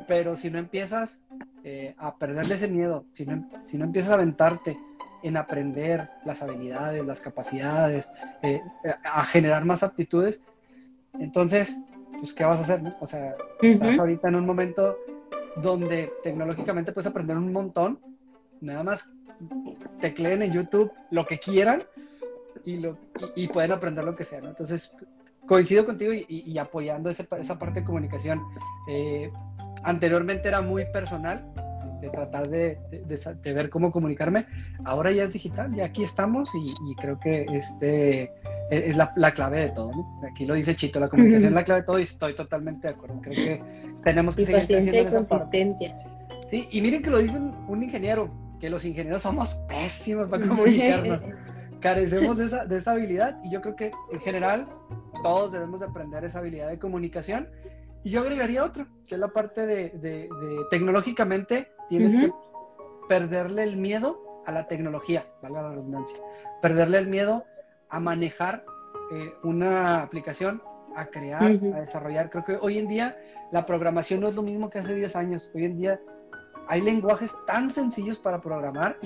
Pero 0.08 0.36
si 0.36 0.50
no 0.50 0.60
empiezas 0.60 1.24
eh, 1.68 1.96
a 1.98 2.16
perderle 2.16 2.54
ese 2.54 2.68
miedo, 2.68 3.06
si 3.12 3.26
no, 3.26 3.50
si 3.64 3.76
no 3.80 3.86
empiezas 3.86 4.12
a 4.12 4.14
aventarte 4.14 4.78
en 5.24 5.36
aprender 5.36 6.12
las 6.24 6.44
habilidades, 6.44 7.04
las 7.04 7.22
capacidades, 7.22 8.12
eh, 8.44 8.62
a 9.04 9.26
generar 9.26 9.66
más 9.66 9.82
aptitudes, 9.82 10.44
entonces, 11.18 11.76
pues, 12.20 12.36
¿qué 12.36 12.46
vas 12.46 12.58
a 12.58 12.62
hacer? 12.62 12.96
O 13.00 13.08
sea, 13.08 13.36
estás 13.60 13.98
ahorita 13.98 14.28
en 14.28 14.36
un 14.36 14.46
momento 14.46 14.96
donde 15.56 16.14
tecnológicamente 16.22 16.92
puedes 16.92 17.08
aprender 17.08 17.36
un 17.36 17.52
montón, 17.52 18.00
nada 18.62 18.84
más 18.84 19.12
tecleen 20.00 20.44
en 20.44 20.54
YouTube 20.54 20.92
lo 21.10 21.26
que 21.26 21.40
quieran 21.40 21.82
y, 22.64 22.78
lo, 22.78 22.96
y, 23.36 23.48
pueden 23.48 23.72
aprender 23.72 24.04
lo 24.04 24.16
que 24.16 24.24
sea, 24.24 24.38
Entonces, 24.38 24.96
coincido 25.48 25.84
contigo 25.84 26.14
y, 26.14 26.56
apoyando 26.60 27.10
esa 27.10 27.58
parte 27.58 27.80
de 27.80 27.86
comunicación. 27.88 28.40
Eh, 28.88 29.32
anteriormente 29.84 30.48
era 30.48 30.62
muy 30.62 30.86
personal, 30.86 31.46
de 32.02 32.10
tratar 32.10 32.50
de, 32.50 32.78
de, 32.92 33.54
ver 33.54 33.70
cómo 33.70 33.92
comunicarme. 33.92 34.46
Ahora 34.84 35.12
ya 35.12 35.24
es 35.24 35.34
digital, 35.34 35.74
ya 35.74 35.86
aquí 35.86 36.04
estamos 36.04 36.50
y, 36.54 36.96
creo 36.96 37.20
que 37.20 37.46
este 37.50 38.24
e, 38.24 38.32
es 38.70 38.98
la, 38.98 39.14
la, 39.16 39.32
clave 39.32 39.62
de 39.62 39.70
todo. 39.70 39.92
Aquí 40.30 40.46
lo 40.46 40.54
dice 40.54 40.76
Chito, 40.76 41.00
la 41.00 41.10
comunicación 41.10 41.50
es 41.50 41.54
la 41.54 41.64
clave 41.64 41.82
de 41.82 41.88
todo 41.88 42.00
y 42.00 42.04
estoy 42.04 42.36
totalmente 42.36 42.88
de 42.88 42.94
acuerdo. 42.94 43.22
Creo 43.22 43.36
que 43.36 43.64
tenemos 44.04 44.36
que 44.36 44.44
y 44.44 44.46
seguir 44.46 44.62
paciencia 44.62 45.02
y 45.02 45.06
consistencia. 45.06 45.96
Sí, 46.48 46.68
y 46.72 46.82
miren 46.82 47.02
que 47.02 47.10
lo 47.10 47.20
dice 47.20 47.38
un 47.38 47.84
ingeniero, 47.84 48.30
que 48.60 48.70
los 48.70 48.86
ingenieros 48.86 49.24
somos 49.24 49.50
pésimos 49.68 50.28
para 50.28 50.48
comunicarnos. 50.48 51.22
carecemos 51.86 52.38
de 52.38 52.46
esa, 52.46 52.66
de 52.66 52.78
esa 52.78 52.92
habilidad 52.94 53.38
y 53.44 53.52
yo 53.52 53.62
creo 53.62 53.76
que 53.76 53.92
en 54.12 54.20
general 54.20 54.68
todos 55.22 55.52
debemos 55.52 55.84
aprender 55.84 56.24
esa 56.26 56.40
habilidad 56.40 56.70
de 56.70 56.80
comunicación. 56.80 57.48
Y 58.06 58.12
yo 58.12 58.22
agregaría 58.22 58.64
otro, 58.64 58.86
que 59.08 59.16
es 59.16 59.20
la 59.20 59.30
parte 59.30 59.66
de, 59.66 59.90
de, 59.90 60.30
tecnológicamente 60.70 61.72
tienes 61.90 62.16
que 62.16 62.32
perderle 63.10 63.64
el 63.64 63.78
miedo 63.78 64.44
a 64.46 64.52
la 64.52 64.68
tecnología, 64.68 65.26
valga 65.42 65.64
la 65.64 65.70
redundancia, 65.70 66.16
perderle 66.62 67.00
el 67.00 67.08
miedo 67.08 67.46
a 67.90 68.00
manejar 68.00 68.64
eh, 69.12 69.34
una 69.42 70.04
aplicación, 70.04 70.62
a 70.96 71.08
crear, 71.08 71.42
a 71.42 71.80
desarrollar. 71.80 72.30
Creo 72.30 72.46
que 72.46 72.58
hoy 72.62 72.78
en 72.78 72.88
día 72.88 73.18
la 73.52 73.66
programación 73.66 74.20
no 74.20 74.28
es 74.28 74.36
lo 74.36 74.44
mismo 74.44 74.70
que 74.70 74.78
hace 74.78 74.94
10 74.94 75.16
años. 75.16 75.52
Hoy 75.56 75.66
en 75.66 75.76
día 75.76 76.00
hay 76.68 76.82
lenguajes 76.82 77.36
tan 77.48 77.72
sencillos 77.72 78.20
para 78.20 78.40
programar 78.40 78.98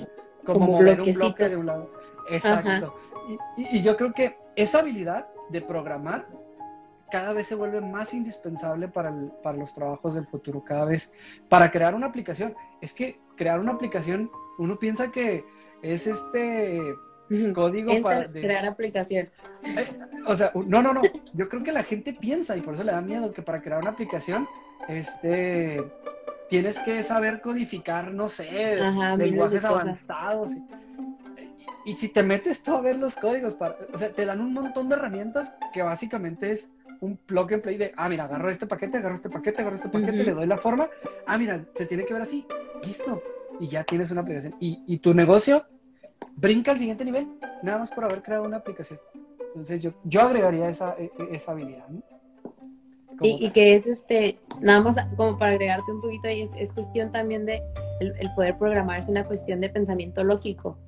como, 0.44 0.66
mover 0.66 1.00
un 1.00 1.14
bloque 1.14 1.48
de 1.48 1.56
un 1.56 1.64
lado. 1.64 1.90
Exacto. 2.28 2.94
Y, 3.56 3.78
y, 3.78 3.82
yo 3.82 3.96
creo 3.96 4.12
que 4.12 4.36
esa 4.56 4.80
habilidad 4.80 5.26
de 5.48 5.62
programar 5.62 6.26
cada 7.10 7.32
vez 7.32 7.46
se 7.46 7.54
vuelve 7.54 7.80
más 7.80 8.14
indispensable 8.14 8.88
para, 8.88 9.14
para 9.42 9.58
los 9.58 9.74
trabajos 9.74 10.14
del 10.14 10.26
futuro, 10.26 10.64
cada 10.64 10.84
vez 10.84 11.12
para 11.48 11.70
crear 11.70 11.94
una 11.94 12.06
aplicación. 12.06 12.54
Es 12.80 12.92
que 12.92 13.20
crear 13.36 13.60
una 13.60 13.72
aplicación, 13.72 14.30
uno 14.58 14.78
piensa 14.78 15.10
que 15.10 15.44
es 15.82 16.06
este 16.06 16.94
código 17.54 18.00
para... 18.02 18.30
Crear 18.30 18.66
aplicación. 18.66 19.28
Eh, 19.64 19.98
o 20.26 20.36
sea, 20.36 20.52
no, 20.54 20.82
no, 20.82 20.92
no. 20.92 21.02
Yo 21.34 21.48
creo 21.48 21.62
que 21.62 21.72
la 21.72 21.82
gente 21.82 22.12
piensa 22.12 22.56
y 22.56 22.60
por 22.60 22.74
eso 22.74 22.84
le 22.84 22.92
da 22.92 23.00
miedo 23.00 23.32
que 23.32 23.42
para 23.42 23.62
crear 23.62 23.80
una 23.80 23.90
aplicación, 23.90 24.48
este, 24.88 25.82
tienes 26.48 26.78
que 26.80 27.02
saber 27.02 27.40
codificar, 27.40 28.12
no 28.12 28.28
sé, 28.28 28.76
lenguajes 29.16 29.64
avanzados. 29.64 30.52
Y, 31.84 31.94
si 31.94 32.08
te 32.08 32.22
metes 32.22 32.62
tú 32.62 32.74
a 32.74 32.80
ver 32.80 32.98
los 32.98 33.14
códigos, 33.14 33.54
para, 33.54 33.76
o 33.92 33.98
sea, 33.98 34.12
te 34.12 34.26
dan 34.26 34.40
un 34.40 34.52
montón 34.52 34.88
de 34.88 34.96
herramientas 34.96 35.54
que 35.72 35.82
básicamente 35.82 36.52
es 36.52 36.68
un 37.00 37.16
plug 37.16 37.54
and 37.54 37.62
play 37.62 37.76
de, 37.76 37.92
ah, 37.96 38.08
mira, 38.08 38.24
agarro 38.24 38.50
este 38.50 38.66
paquete, 38.66 38.98
agarro 38.98 39.14
este 39.14 39.30
paquete, 39.30 39.62
agarro 39.62 39.76
este 39.76 39.88
paquete, 39.88 40.24
le 40.24 40.32
doy 40.32 40.46
la 40.46 40.58
forma, 40.58 40.88
ah, 41.26 41.38
mira, 41.38 41.64
se 41.74 41.86
tiene 41.86 42.04
que 42.04 42.12
ver 42.12 42.22
así, 42.22 42.46
listo, 42.84 43.22
y 43.58 43.68
ya 43.68 43.84
tienes 43.84 44.10
una 44.10 44.20
aplicación. 44.20 44.54
Y, 44.60 44.82
y 44.86 44.98
tu 44.98 45.14
negocio 45.14 45.64
brinca 46.36 46.72
al 46.72 46.78
siguiente 46.78 47.04
nivel, 47.04 47.28
nada 47.62 47.78
más 47.78 47.90
por 47.90 48.04
haber 48.04 48.22
creado 48.22 48.44
una 48.44 48.58
aplicación. 48.58 48.98
Entonces 49.48 49.82
yo, 49.82 49.92
yo 50.04 50.22
agregaría 50.22 50.68
esa, 50.68 50.94
e, 50.98 51.10
e, 51.18 51.36
esa 51.36 51.52
habilidad. 51.52 51.86
Y, 53.22 53.50
que 53.50 53.74
es 53.74 53.86
este, 53.86 54.38
nada 54.60 54.80
más 54.80 54.96
como 55.14 55.36
para 55.36 55.52
agregarte 55.52 55.92
un 55.92 56.00
poquito, 56.00 56.28
es, 56.28 56.52
es 56.56 56.72
cuestión 56.72 57.12
también 57.12 57.44
de 57.44 57.62
el, 58.00 58.14
poder 58.34 58.56
programar, 58.56 58.98
es 58.98 59.08
una 59.08 59.24
cuestión 59.24 59.60
de 59.60 59.68
pensamiento 59.68 60.24
lógico. 60.24 60.78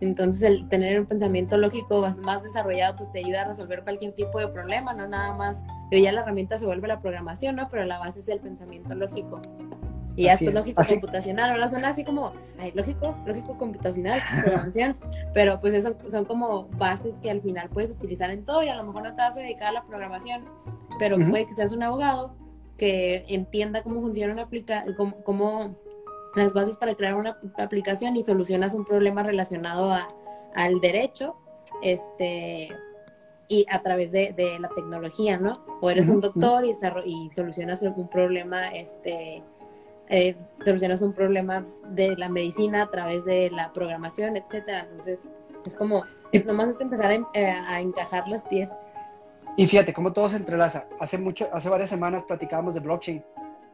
Entonces, 0.00 0.42
el 0.42 0.68
tener 0.68 1.00
un 1.00 1.06
pensamiento 1.06 1.56
lógico 1.56 2.04
más, 2.22 2.42
desarrollado, 2.42 2.96
pues 2.96 3.12
te 3.12 3.20
ayuda 3.20 3.42
a 3.42 3.44
resolver 3.44 3.82
cualquier 3.82 4.12
tipo 4.12 4.38
de 4.38 4.48
problema, 4.48 4.92
no 4.94 5.08
nada 5.08 5.34
más. 5.36 5.62
Yo 5.90 5.98
ya 5.98 6.12
la 6.12 6.22
herramienta 6.22 6.58
se 6.58 6.66
vuelve 6.66 6.88
la 6.88 7.00
programación, 7.00 7.56
¿no? 7.56 7.68
Pero 7.68 7.84
la 7.84 7.98
base 7.98 8.20
es 8.20 8.28
el 8.28 8.40
pensamiento 8.40 8.94
lógico. 8.94 9.40
Y 10.16 10.24
ya 10.24 10.32
después 10.32 10.52
lógico 10.52 10.82
computacional, 10.84 11.50
ahora 11.50 11.68
suena 11.68 11.90
así 11.90 12.02
como, 12.02 12.32
ay, 12.58 12.72
lógico, 12.74 13.14
lógico 13.24 13.56
computacional, 13.56 14.20
programación, 14.42 14.96
pero 15.32 15.60
pues 15.60 15.74
eso 15.74 15.96
son 16.10 16.24
como 16.24 16.64
bases 16.70 17.18
que 17.18 17.30
al 17.30 17.40
final 17.40 17.68
puedes 17.68 17.92
utilizar 17.92 18.32
en 18.32 18.44
todo 18.44 18.64
y 18.64 18.68
a 18.68 18.74
lo 18.74 18.82
mejor 18.82 19.04
no 19.04 19.10
te 19.10 19.22
vas 19.22 19.36
a 19.36 19.40
dedicar 19.40 19.68
a 19.68 19.72
la 19.72 19.84
programación, 19.84 20.44
pero 20.98 21.18
puede 21.18 21.46
que 21.46 21.54
seas 21.54 21.70
un 21.70 21.84
abogado 21.84 22.34
que 22.76 23.26
entienda 23.28 23.82
cómo 23.82 24.00
funciona 24.00 24.32
una 24.32 24.42
aplicación, 24.42 24.96
cómo, 25.24 25.76
las 26.34 26.52
bases 26.52 26.76
para 26.76 26.94
crear 26.94 27.14
una 27.14 27.38
aplicación 27.58 28.16
y 28.16 28.22
solucionas 28.22 28.74
un 28.74 28.84
problema 28.84 29.22
relacionado 29.22 29.92
a, 29.92 30.08
al 30.54 30.80
derecho, 30.80 31.36
este, 31.82 32.68
y 33.48 33.64
a 33.70 33.80
través 33.82 34.12
de, 34.12 34.32
de 34.34 34.58
la 34.58 34.68
tecnología, 34.68 35.38
¿no? 35.38 35.64
O 35.80 35.90
eres 35.90 36.08
un 36.08 36.20
doctor 36.20 36.64
y, 36.64 36.74
y 37.06 37.30
solucionas 37.30 37.82
un 37.82 38.08
problema, 38.08 38.68
este, 38.68 39.42
eh, 40.10 40.36
solucionas 40.62 41.00
un 41.02 41.14
problema 41.14 41.66
de 41.90 42.16
la 42.16 42.28
medicina 42.28 42.82
a 42.82 42.90
través 42.90 43.24
de 43.24 43.50
la 43.50 43.72
programación, 43.72 44.36
etcétera. 44.36 44.86
Entonces, 44.90 45.28
es 45.64 45.76
como, 45.76 46.04
nomás 46.46 46.68
es 46.70 46.80
empezar 46.80 47.10
a, 47.10 47.14
eh, 47.14 47.80
encajar 47.80 48.28
las 48.28 48.44
piezas. 48.44 48.90
Y 49.56 49.66
fíjate 49.66 49.92
cómo 49.92 50.12
todo 50.12 50.28
se 50.28 50.36
entrelaza. 50.36 50.86
Hace 51.00 51.18
mucho, 51.18 51.48
hace 51.52 51.68
varias 51.68 51.90
semanas 51.90 52.24
platicábamos 52.24 52.74
de 52.74 52.80
blockchain. 52.80 53.24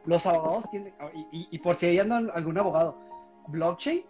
Los 0.05 0.25
abogados 0.25 0.69
tienen, 0.69 0.93
y, 1.31 1.57
por 1.59 1.75
si 1.75 1.87
hay 1.87 1.99
algún 1.99 2.57
abogado, 2.57 2.97
blockchain 3.47 4.03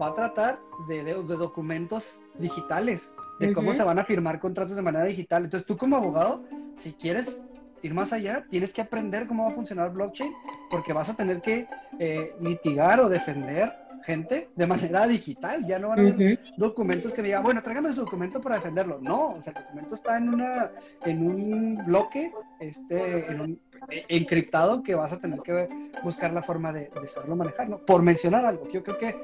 va 0.00 0.08
a 0.08 0.14
tratar 0.14 0.58
de, 0.88 1.04
de, 1.04 1.14
documentos 1.14 2.20
digitales, 2.38 3.10
de 3.38 3.52
cómo 3.52 3.74
se 3.74 3.82
van 3.82 3.98
a 3.98 4.04
firmar 4.04 4.40
contratos 4.40 4.76
de 4.76 4.82
manera 4.82 5.04
digital. 5.04 5.44
Entonces, 5.44 5.66
tú 5.66 5.76
como 5.76 5.96
abogado, 5.96 6.42
si 6.76 6.92
quieres 6.92 7.42
ir 7.82 7.94
más 7.94 8.12
allá, 8.12 8.46
tienes 8.48 8.72
que 8.72 8.80
aprender 8.80 9.26
cómo 9.26 9.44
va 9.44 9.50
a 9.50 9.54
funcionar 9.54 9.92
blockchain, 9.92 10.32
porque 10.70 10.92
vas 10.92 11.08
a 11.08 11.14
tener 11.14 11.40
que 11.40 11.68
eh, 11.98 12.34
litigar 12.40 13.00
o 13.00 13.08
defender 13.08 13.72
gente 14.06 14.48
de 14.54 14.66
manera 14.66 15.06
digital. 15.06 15.66
Ya 15.66 15.78
no 15.78 15.88
van 15.88 15.98
a 15.98 16.02
haber 16.02 16.40
documentos 16.56 17.12
que 17.12 17.20
me 17.20 17.28
digan, 17.28 17.42
bueno, 17.42 17.62
tráigame 17.62 17.92
su 17.92 18.02
documento 18.02 18.40
para 18.40 18.56
defenderlo. 18.56 18.98
No, 19.02 19.30
o 19.30 19.40
sea, 19.40 19.52
el 19.52 19.62
documento 19.64 19.94
está 19.96 20.16
en 20.16 20.28
una, 20.28 20.70
en 21.04 21.26
un 21.26 21.84
bloque, 21.84 22.32
este, 22.60 23.30
en 23.30 23.40
un, 23.40 23.60
eh, 23.90 24.04
encriptado 24.08 24.82
que 24.82 24.94
vas 24.94 25.12
a 25.12 25.18
tener 25.18 25.40
que 25.40 25.68
buscar 26.02 26.32
la 26.32 26.42
forma 26.42 26.72
de, 26.72 26.90
de 27.00 27.08
saberlo 27.08 27.36
manejar, 27.36 27.68
¿no? 27.68 27.78
Por 27.78 28.02
mencionar 28.02 28.46
algo, 28.46 28.68
yo 28.70 28.82
creo 28.82 28.96
que 28.96 29.16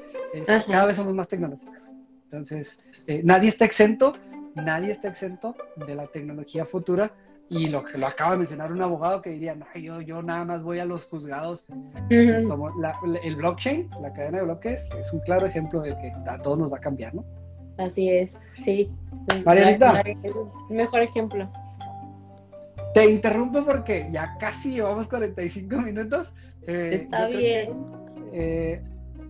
cada 0.46 0.86
vez 0.86 0.96
somos 0.96 1.14
más 1.14 1.28
tecnológicos. 1.28 1.92
Entonces, 2.24 2.80
eh, 3.06 3.22
nadie 3.24 3.48
está 3.48 3.64
exento, 3.64 4.16
nadie 4.54 4.92
está 4.92 5.08
exento 5.08 5.54
de 5.76 5.94
la 5.94 6.06
tecnología 6.08 6.66
futura 6.66 7.12
y 7.52 7.66
lo 7.66 7.84
que 7.84 7.98
lo 7.98 8.06
acaba 8.06 8.32
de 8.32 8.38
mencionar 8.38 8.72
un 8.72 8.80
abogado 8.80 9.20
que 9.20 9.30
diría, 9.30 9.54
no, 9.54 9.66
yo, 9.74 10.00
yo 10.00 10.22
nada 10.22 10.44
más 10.44 10.62
voy 10.62 10.78
a 10.78 10.86
los 10.86 11.04
juzgados. 11.04 11.66
el 12.08 13.36
blockchain, 13.36 13.90
la 14.00 14.12
cadena 14.12 14.38
de 14.38 14.44
bloques, 14.44 14.88
es 14.98 15.12
un 15.12 15.20
claro 15.20 15.46
ejemplo 15.46 15.82
de 15.82 15.90
que 15.90 16.12
a 16.26 16.38
todos 16.38 16.58
nos 16.58 16.72
va 16.72 16.78
a 16.78 16.80
cambiar, 16.80 17.14
¿no? 17.14 17.24
Así 17.76 18.08
es, 18.08 18.38
sí. 18.58 18.90
Marianita. 19.44 20.00
Es 20.00 20.70
mejor 20.70 21.00
ejemplo. 21.00 21.50
Te 22.94 23.10
interrumpo 23.10 23.64
porque 23.64 24.08
ya 24.10 24.36
casi 24.38 24.72
llevamos 24.72 25.06
45 25.08 25.76
minutos. 25.82 26.32
Eh, 26.66 27.00
Está 27.02 27.26
bien. 27.28 27.70
eh, 28.32 28.82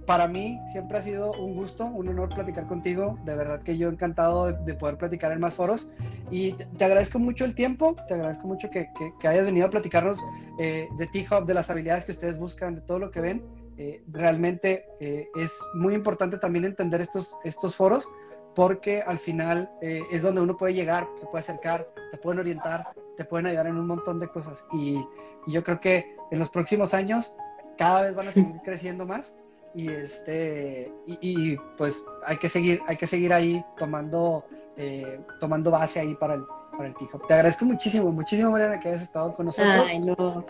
para 0.06 0.28
mí 0.28 0.60
siempre 0.70 0.98
ha 0.98 1.02
sido 1.02 1.32
un 1.32 1.54
gusto, 1.54 1.84
un 1.84 2.08
honor 2.08 2.28
platicar 2.28 2.66
contigo. 2.66 3.18
De 3.24 3.34
verdad 3.34 3.62
que 3.62 3.76
yo 3.76 3.88
encantado 3.88 4.52
de, 4.52 4.74
poder 4.74 4.96
platicar 4.96 5.32
en 5.32 5.40
más 5.40 5.54
foros. 5.54 5.90
Y 6.30 6.52
te, 6.52 6.84
agradezco 6.84 7.18
mucho 7.18 7.44
el 7.44 7.54
tiempo, 7.54 7.96
te 8.08 8.14
agradezco 8.14 8.46
mucho 8.46 8.70
que, 8.70 8.88
que, 9.20 9.28
hayas 9.28 9.44
venido 9.44 9.66
a 9.66 9.70
platicarnos 9.70 10.18
eh, 10.58 10.88
de 10.98 11.06
T-Hub, 11.06 11.46
de 11.46 11.54
las 11.54 11.70
habilidades 11.70 12.04
que 12.04 12.12
ustedes 12.12 12.38
buscan, 12.38 12.74
de 12.74 12.80
todo 12.82 12.98
lo 12.98 13.10
que 13.10 13.20
ven. 13.20 13.42
Eh, 13.78 14.02
realmente 14.08 14.84
eh, 15.00 15.28
es 15.34 15.52
muy 15.74 15.94
importante 15.94 16.38
también 16.38 16.64
entender 16.64 17.00
estos, 17.00 17.36
estos 17.44 17.74
foros 17.74 18.06
porque 18.54 19.00
al 19.00 19.18
final 19.18 19.70
es 19.80 20.20
donde 20.20 20.42
uno 20.42 20.58
puede 20.58 20.74
llegar, 20.74 21.08
se 21.18 21.24
puede 21.24 21.40
acercar, 21.40 21.88
te 22.10 22.18
pueden 22.18 22.40
orientar, 22.40 22.86
te 23.16 23.24
pueden 23.24 23.46
ayudar 23.46 23.66
en 23.66 23.78
un 23.78 23.86
montón 23.86 24.20
de 24.20 24.28
cosas. 24.28 24.62
Y, 24.74 25.02
y 25.46 25.52
yo 25.52 25.64
creo 25.64 25.80
que 25.80 26.14
en 26.30 26.38
los 26.38 26.50
próximos 26.50 26.92
años 26.92 27.34
cada 27.78 28.02
vez 28.02 28.14
van 28.14 28.28
a 28.28 28.32
seguir 28.32 28.56
creciendo 28.62 29.06
más 29.06 29.34
y 29.74 29.88
este 29.88 30.92
y, 31.06 31.56
pues 31.76 32.04
hay 32.26 32.36
que 32.36 32.48
seguir 32.48 32.80
hay 32.86 32.96
que 32.96 33.06
seguir 33.06 33.32
ahí 33.32 33.64
tomando 33.78 34.44
eh, 34.76 35.20
tomando 35.40 35.70
base 35.70 36.00
ahí 36.00 36.14
para 36.14 36.34
el 36.34 36.44
para 36.76 36.88
el 36.88 36.94
Tijo. 36.94 37.18
Te 37.20 37.34
agradezco 37.34 37.64
muchísimo, 37.64 38.10
muchísimo 38.10 38.50
Mariana 38.50 38.80
que 38.80 38.88
hayas 38.88 39.02
estado 39.02 39.34
con 39.34 39.46
nosotros. 39.46 39.86
Ay, 39.88 39.98
no. 40.00 40.44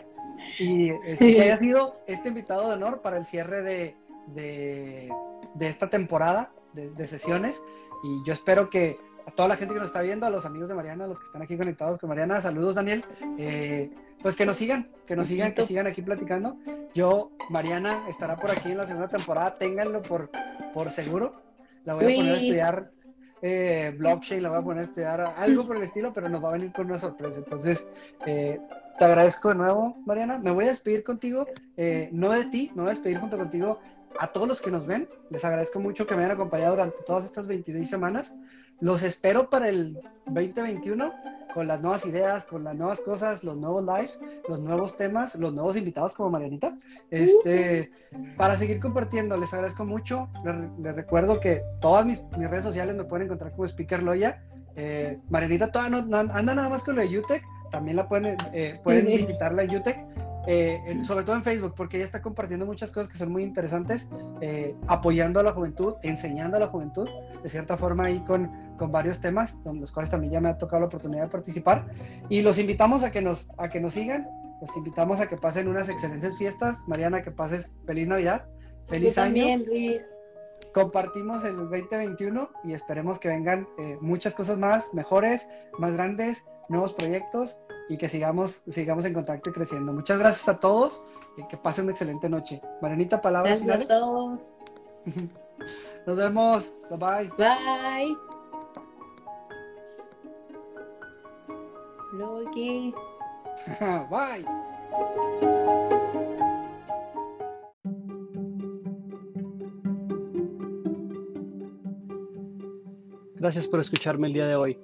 Y 0.58 0.90
este, 0.90 1.34
que 1.34 1.42
haya 1.42 1.56
sido 1.56 1.96
este 2.06 2.28
invitado 2.28 2.68
de 2.68 2.74
honor 2.74 3.00
para 3.00 3.16
el 3.16 3.26
cierre 3.26 3.62
de, 3.62 3.96
de, 4.28 5.12
de 5.54 5.68
esta 5.68 5.88
temporada 5.88 6.52
de, 6.72 6.90
de, 6.90 7.08
sesiones. 7.08 7.60
Y 8.04 8.24
yo 8.26 8.32
espero 8.32 8.70
que 8.70 8.98
a 9.26 9.30
toda 9.30 9.48
la 9.48 9.56
gente 9.56 9.74
que 9.74 9.80
nos 9.80 9.88
está 9.88 10.02
viendo, 10.02 10.26
a 10.26 10.30
los 10.30 10.44
amigos 10.44 10.68
de 10.68 10.74
Mariana, 10.74 11.04
a 11.04 11.08
los 11.08 11.18
que 11.18 11.26
están 11.26 11.42
aquí 11.42 11.56
conectados 11.56 11.98
con 11.98 12.08
Mariana, 12.08 12.40
saludos 12.40 12.74
Daniel. 12.74 13.04
Eh, 13.38 13.90
pues 14.22 14.36
que 14.36 14.46
nos 14.46 14.56
sigan, 14.56 14.88
que 15.06 15.16
nos 15.16 15.26
sigan, 15.26 15.52
que 15.52 15.66
sigan 15.66 15.86
aquí 15.86 16.00
platicando. 16.00 16.56
Yo, 16.94 17.32
Mariana, 17.50 18.06
estará 18.08 18.36
por 18.36 18.50
aquí 18.50 18.70
en 18.70 18.78
la 18.78 18.86
segunda 18.86 19.08
temporada, 19.08 19.58
ténganlo 19.58 20.00
por, 20.02 20.30
por 20.72 20.90
seguro. 20.90 21.42
La 21.84 21.94
voy 21.94 22.04
a 22.04 22.16
poner 22.16 22.32
a 22.32 22.36
estudiar 22.36 22.90
eh, 23.42 23.94
blockchain, 23.98 24.42
la 24.42 24.50
voy 24.50 24.58
a 24.58 24.62
poner 24.62 24.80
a 24.82 24.84
estudiar 24.84 25.34
algo 25.36 25.66
por 25.66 25.76
el 25.76 25.82
estilo, 25.82 26.12
pero 26.12 26.28
nos 26.28 26.42
va 26.42 26.50
a 26.50 26.52
venir 26.52 26.72
con 26.72 26.86
una 26.86 27.00
sorpresa. 27.00 27.38
Entonces, 27.38 27.88
eh, 28.24 28.60
te 28.98 29.04
agradezco 29.04 29.48
de 29.48 29.56
nuevo, 29.56 29.96
Mariana. 30.06 30.38
Me 30.38 30.52
voy 30.52 30.66
a 30.66 30.68
despedir 30.68 31.02
contigo, 31.02 31.46
eh, 31.76 32.08
no 32.12 32.30
de 32.30 32.44
ti, 32.44 32.70
me 32.74 32.82
voy 32.82 32.90
a 32.92 32.94
despedir 32.94 33.18
junto 33.18 33.36
contigo 33.36 33.80
a 34.20 34.28
todos 34.28 34.46
los 34.46 34.62
que 34.62 34.70
nos 34.70 34.86
ven. 34.86 35.08
Les 35.30 35.44
agradezco 35.44 35.80
mucho 35.80 36.06
que 36.06 36.14
me 36.14 36.22
hayan 36.22 36.36
acompañado 36.36 36.72
durante 36.72 36.98
todas 37.04 37.24
estas 37.24 37.48
26 37.48 37.90
semanas. 37.90 38.32
Los 38.80 39.02
espero 39.02 39.50
para 39.50 39.68
el 39.68 39.98
2021 40.26 41.12
con 41.52 41.66
las 41.66 41.80
nuevas 41.80 42.04
ideas, 42.06 42.44
con 42.46 42.64
las 42.64 42.74
nuevas 42.74 43.00
cosas, 43.00 43.44
los 43.44 43.56
nuevos 43.56 43.84
lives, 43.84 44.20
los 44.48 44.60
nuevos 44.60 44.96
temas, 44.96 45.34
los 45.36 45.52
nuevos 45.52 45.76
invitados 45.76 46.14
como 46.14 46.30
Marianita, 46.30 46.76
este, 47.10 47.90
para 48.36 48.56
seguir 48.56 48.80
compartiendo. 48.80 49.36
Les 49.36 49.52
agradezco 49.52 49.84
mucho. 49.84 50.28
Les, 50.44 50.94
recuerdo 50.94 51.40
que 51.40 51.62
todas 51.80 52.04
mis, 52.06 52.22
redes 52.36 52.64
sociales 52.64 52.96
me 52.96 53.04
pueden 53.04 53.26
encontrar 53.26 53.52
como 53.52 53.66
Speaker 53.66 54.02
Loya. 54.02 54.42
Eh, 54.76 55.18
Marianita 55.28 55.70
todavía 55.70 56.00
no, 56.00 56.16
anda 56.16 56.54
nada 56.54 56.68
más 56.68 56.82
con 56.82 56.96
lo 56.96 57.02
de 57.02 57.18
UTEC, 57.18 57.44
también 57.70 57.96
la 57.96 58.08
pueden, 58.08 58.36
eh, 58.52 58.80
pueden 58.82 59.06
visitarla 59.06 59.64
en 59.64 59.76
UTEC. 59.76 59.98
Eh, 60.46 60.98
sobre 61.06 61.24
todo 61.24 61.36
en 61.36 61.44
Facebook, 61.44 61.74
porque 61.76 61.98
ella 61.98 62.04
está 62.04 62.20
compartiendo 62.20 62.66
muchas 62.66 62.90
cosas 62.90 63.08
que 63.08 63.16
son 63.16 63.30
muy 63.30 63.44
interesantes, 63.44 64.08
eh, 64.40 64.74
apoyando 64.88 65.38
a 65.38 65.42
la 65.44 65.52
juventud, 65.52 65.94
enseñando 66.02 66.56
a 66.56 66.60
la 66.60 66.66
juventud, 66.66 67.08
de 67.42 67.48
cierta 67.48 67.76
forma 67.76 68.06
ahí 68.06 68.18
con, 68.24 68.50
con 68.82 68.90
varios 68.90 69.20
temas, 69.20 69.52
con 69.62 69.80
los 69.80 69.92
cuales 69.92 70.10
también 70.10 70.32
ya 70.32 70.40
me 70.40 70.48
ha 70.48 70.58
tocado 70.58 70.80
la 70.80 70.86
oportunidad 70.86 71.22
de 71.22 71.28
participar. 71.28 71.86
Y 72.28 72.42
los 72.42 72.58
invitamos 72.58 73.04
a 73.04 73.12
que 73.12 73.22
nos, 73.22 73.48
a 73.56 73.68
que 73.68 73.78
nos 73.78 73.94
sigan, 73.94 74.28
los 74.60 74.76
invitamos 74.76 75.20
a 75.20 75.28
que 75.28 75.36
pasen 75.36 75.68
unas 75.68 75.88
excelentes 75.88 76.36
fiestas. 76.36 76.80
Mariana, 76.88 77.22
que 77.22 77.30
pases 77.30 77.72
feliz 77.86 78.08
Navidad, 78.08 78.44
feliz 78.88 79.14
Yo 79.14 79.22
año. 79.22 79.34
También, 79.34 79.64
Luis. 79.66 80.02
Compartimos 80.74 81.44
el 81.44 81.58
2021 81.58 82.50
y 82.64 82.72
esperemos 82.72 83.20
que 83.20 83.28
vengan 83.28 83.68
eh, 83.78 83.98
muchas 84.00 84.34
cosas 84.34 84.58
más, 84.58 84.92
mejores, 84.92 85.46
más 85.78 85.92
grandes, 85.92 86.44
nuevos 86.68 86.92
proyectos 86.92 87.56
y 87.88 87.98
que 87.98 88.08
sigamos, 88.08 88.64
sigamos 88.68 89.04
en 89.04 89.14
contacto 89.14 89.50
y 89.50 89.52
creciendo. 89.52 89.92
Muchas 89.92 90.18
gracias 90.18 90.48
a 90.48 90.58
todos 90.58 91.04
y 91.36 91.46
que 91.46 91.56
pasen 91.56 91.84
una 91.84 91.92
excelente 91.92 92.28
noche. 92.28 92.60
Marianita, 92.80 93.20
palabras 93.20 93.64
gracias 93.64 93.88
a 93.92 94.00
todos. 94.00 94.40
Nos 96.04 96.16
vemos. 96.16 96.72
Bye 96.90 96.98
bye. 96.98 97.30
Bye. 97.38 98.16
Loki. 102.12 102.94
bye. 104.10 104.44
Gracias 113.36 113.66
por 113.66 113.80
escucharme 113.80 114.28
el 114.28 114.34
día 114.34 114.46
de 114.46 114.54
hoy. 114.54 114.78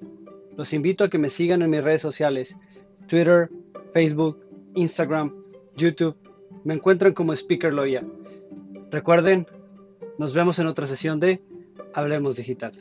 Los 0.56 0.72
invito 0.72 1.04
a 1.04 1.08
que 1.08 1.18
me 1.18 1.30
sigan 1.30 1.62
en 1.62 1.70
mis 1.70 1.84
redes 1.84 2.02
sociales, 2.02 2.58
Twitter, 3.06 3.48
Facebook, 3.92 4.44
Instagram, 4.74 5.32
YouTube. 5.76 6.16
Me 6.64 6.74
encuentran 6.74 7.12
como 7.12 7.32
Speaker 7.32 7.72
Loya. 7.72 8.02
Recuerden, 8.90 9.46
nos 10.18 10.34
vemos 10.34 10.58
en 10.58 10.66
otra 10.66 10.88
sesión 10.88 11.20
de 11.20 11.40
Hablemos 11.94 12.36
Digital. 12.36 12.72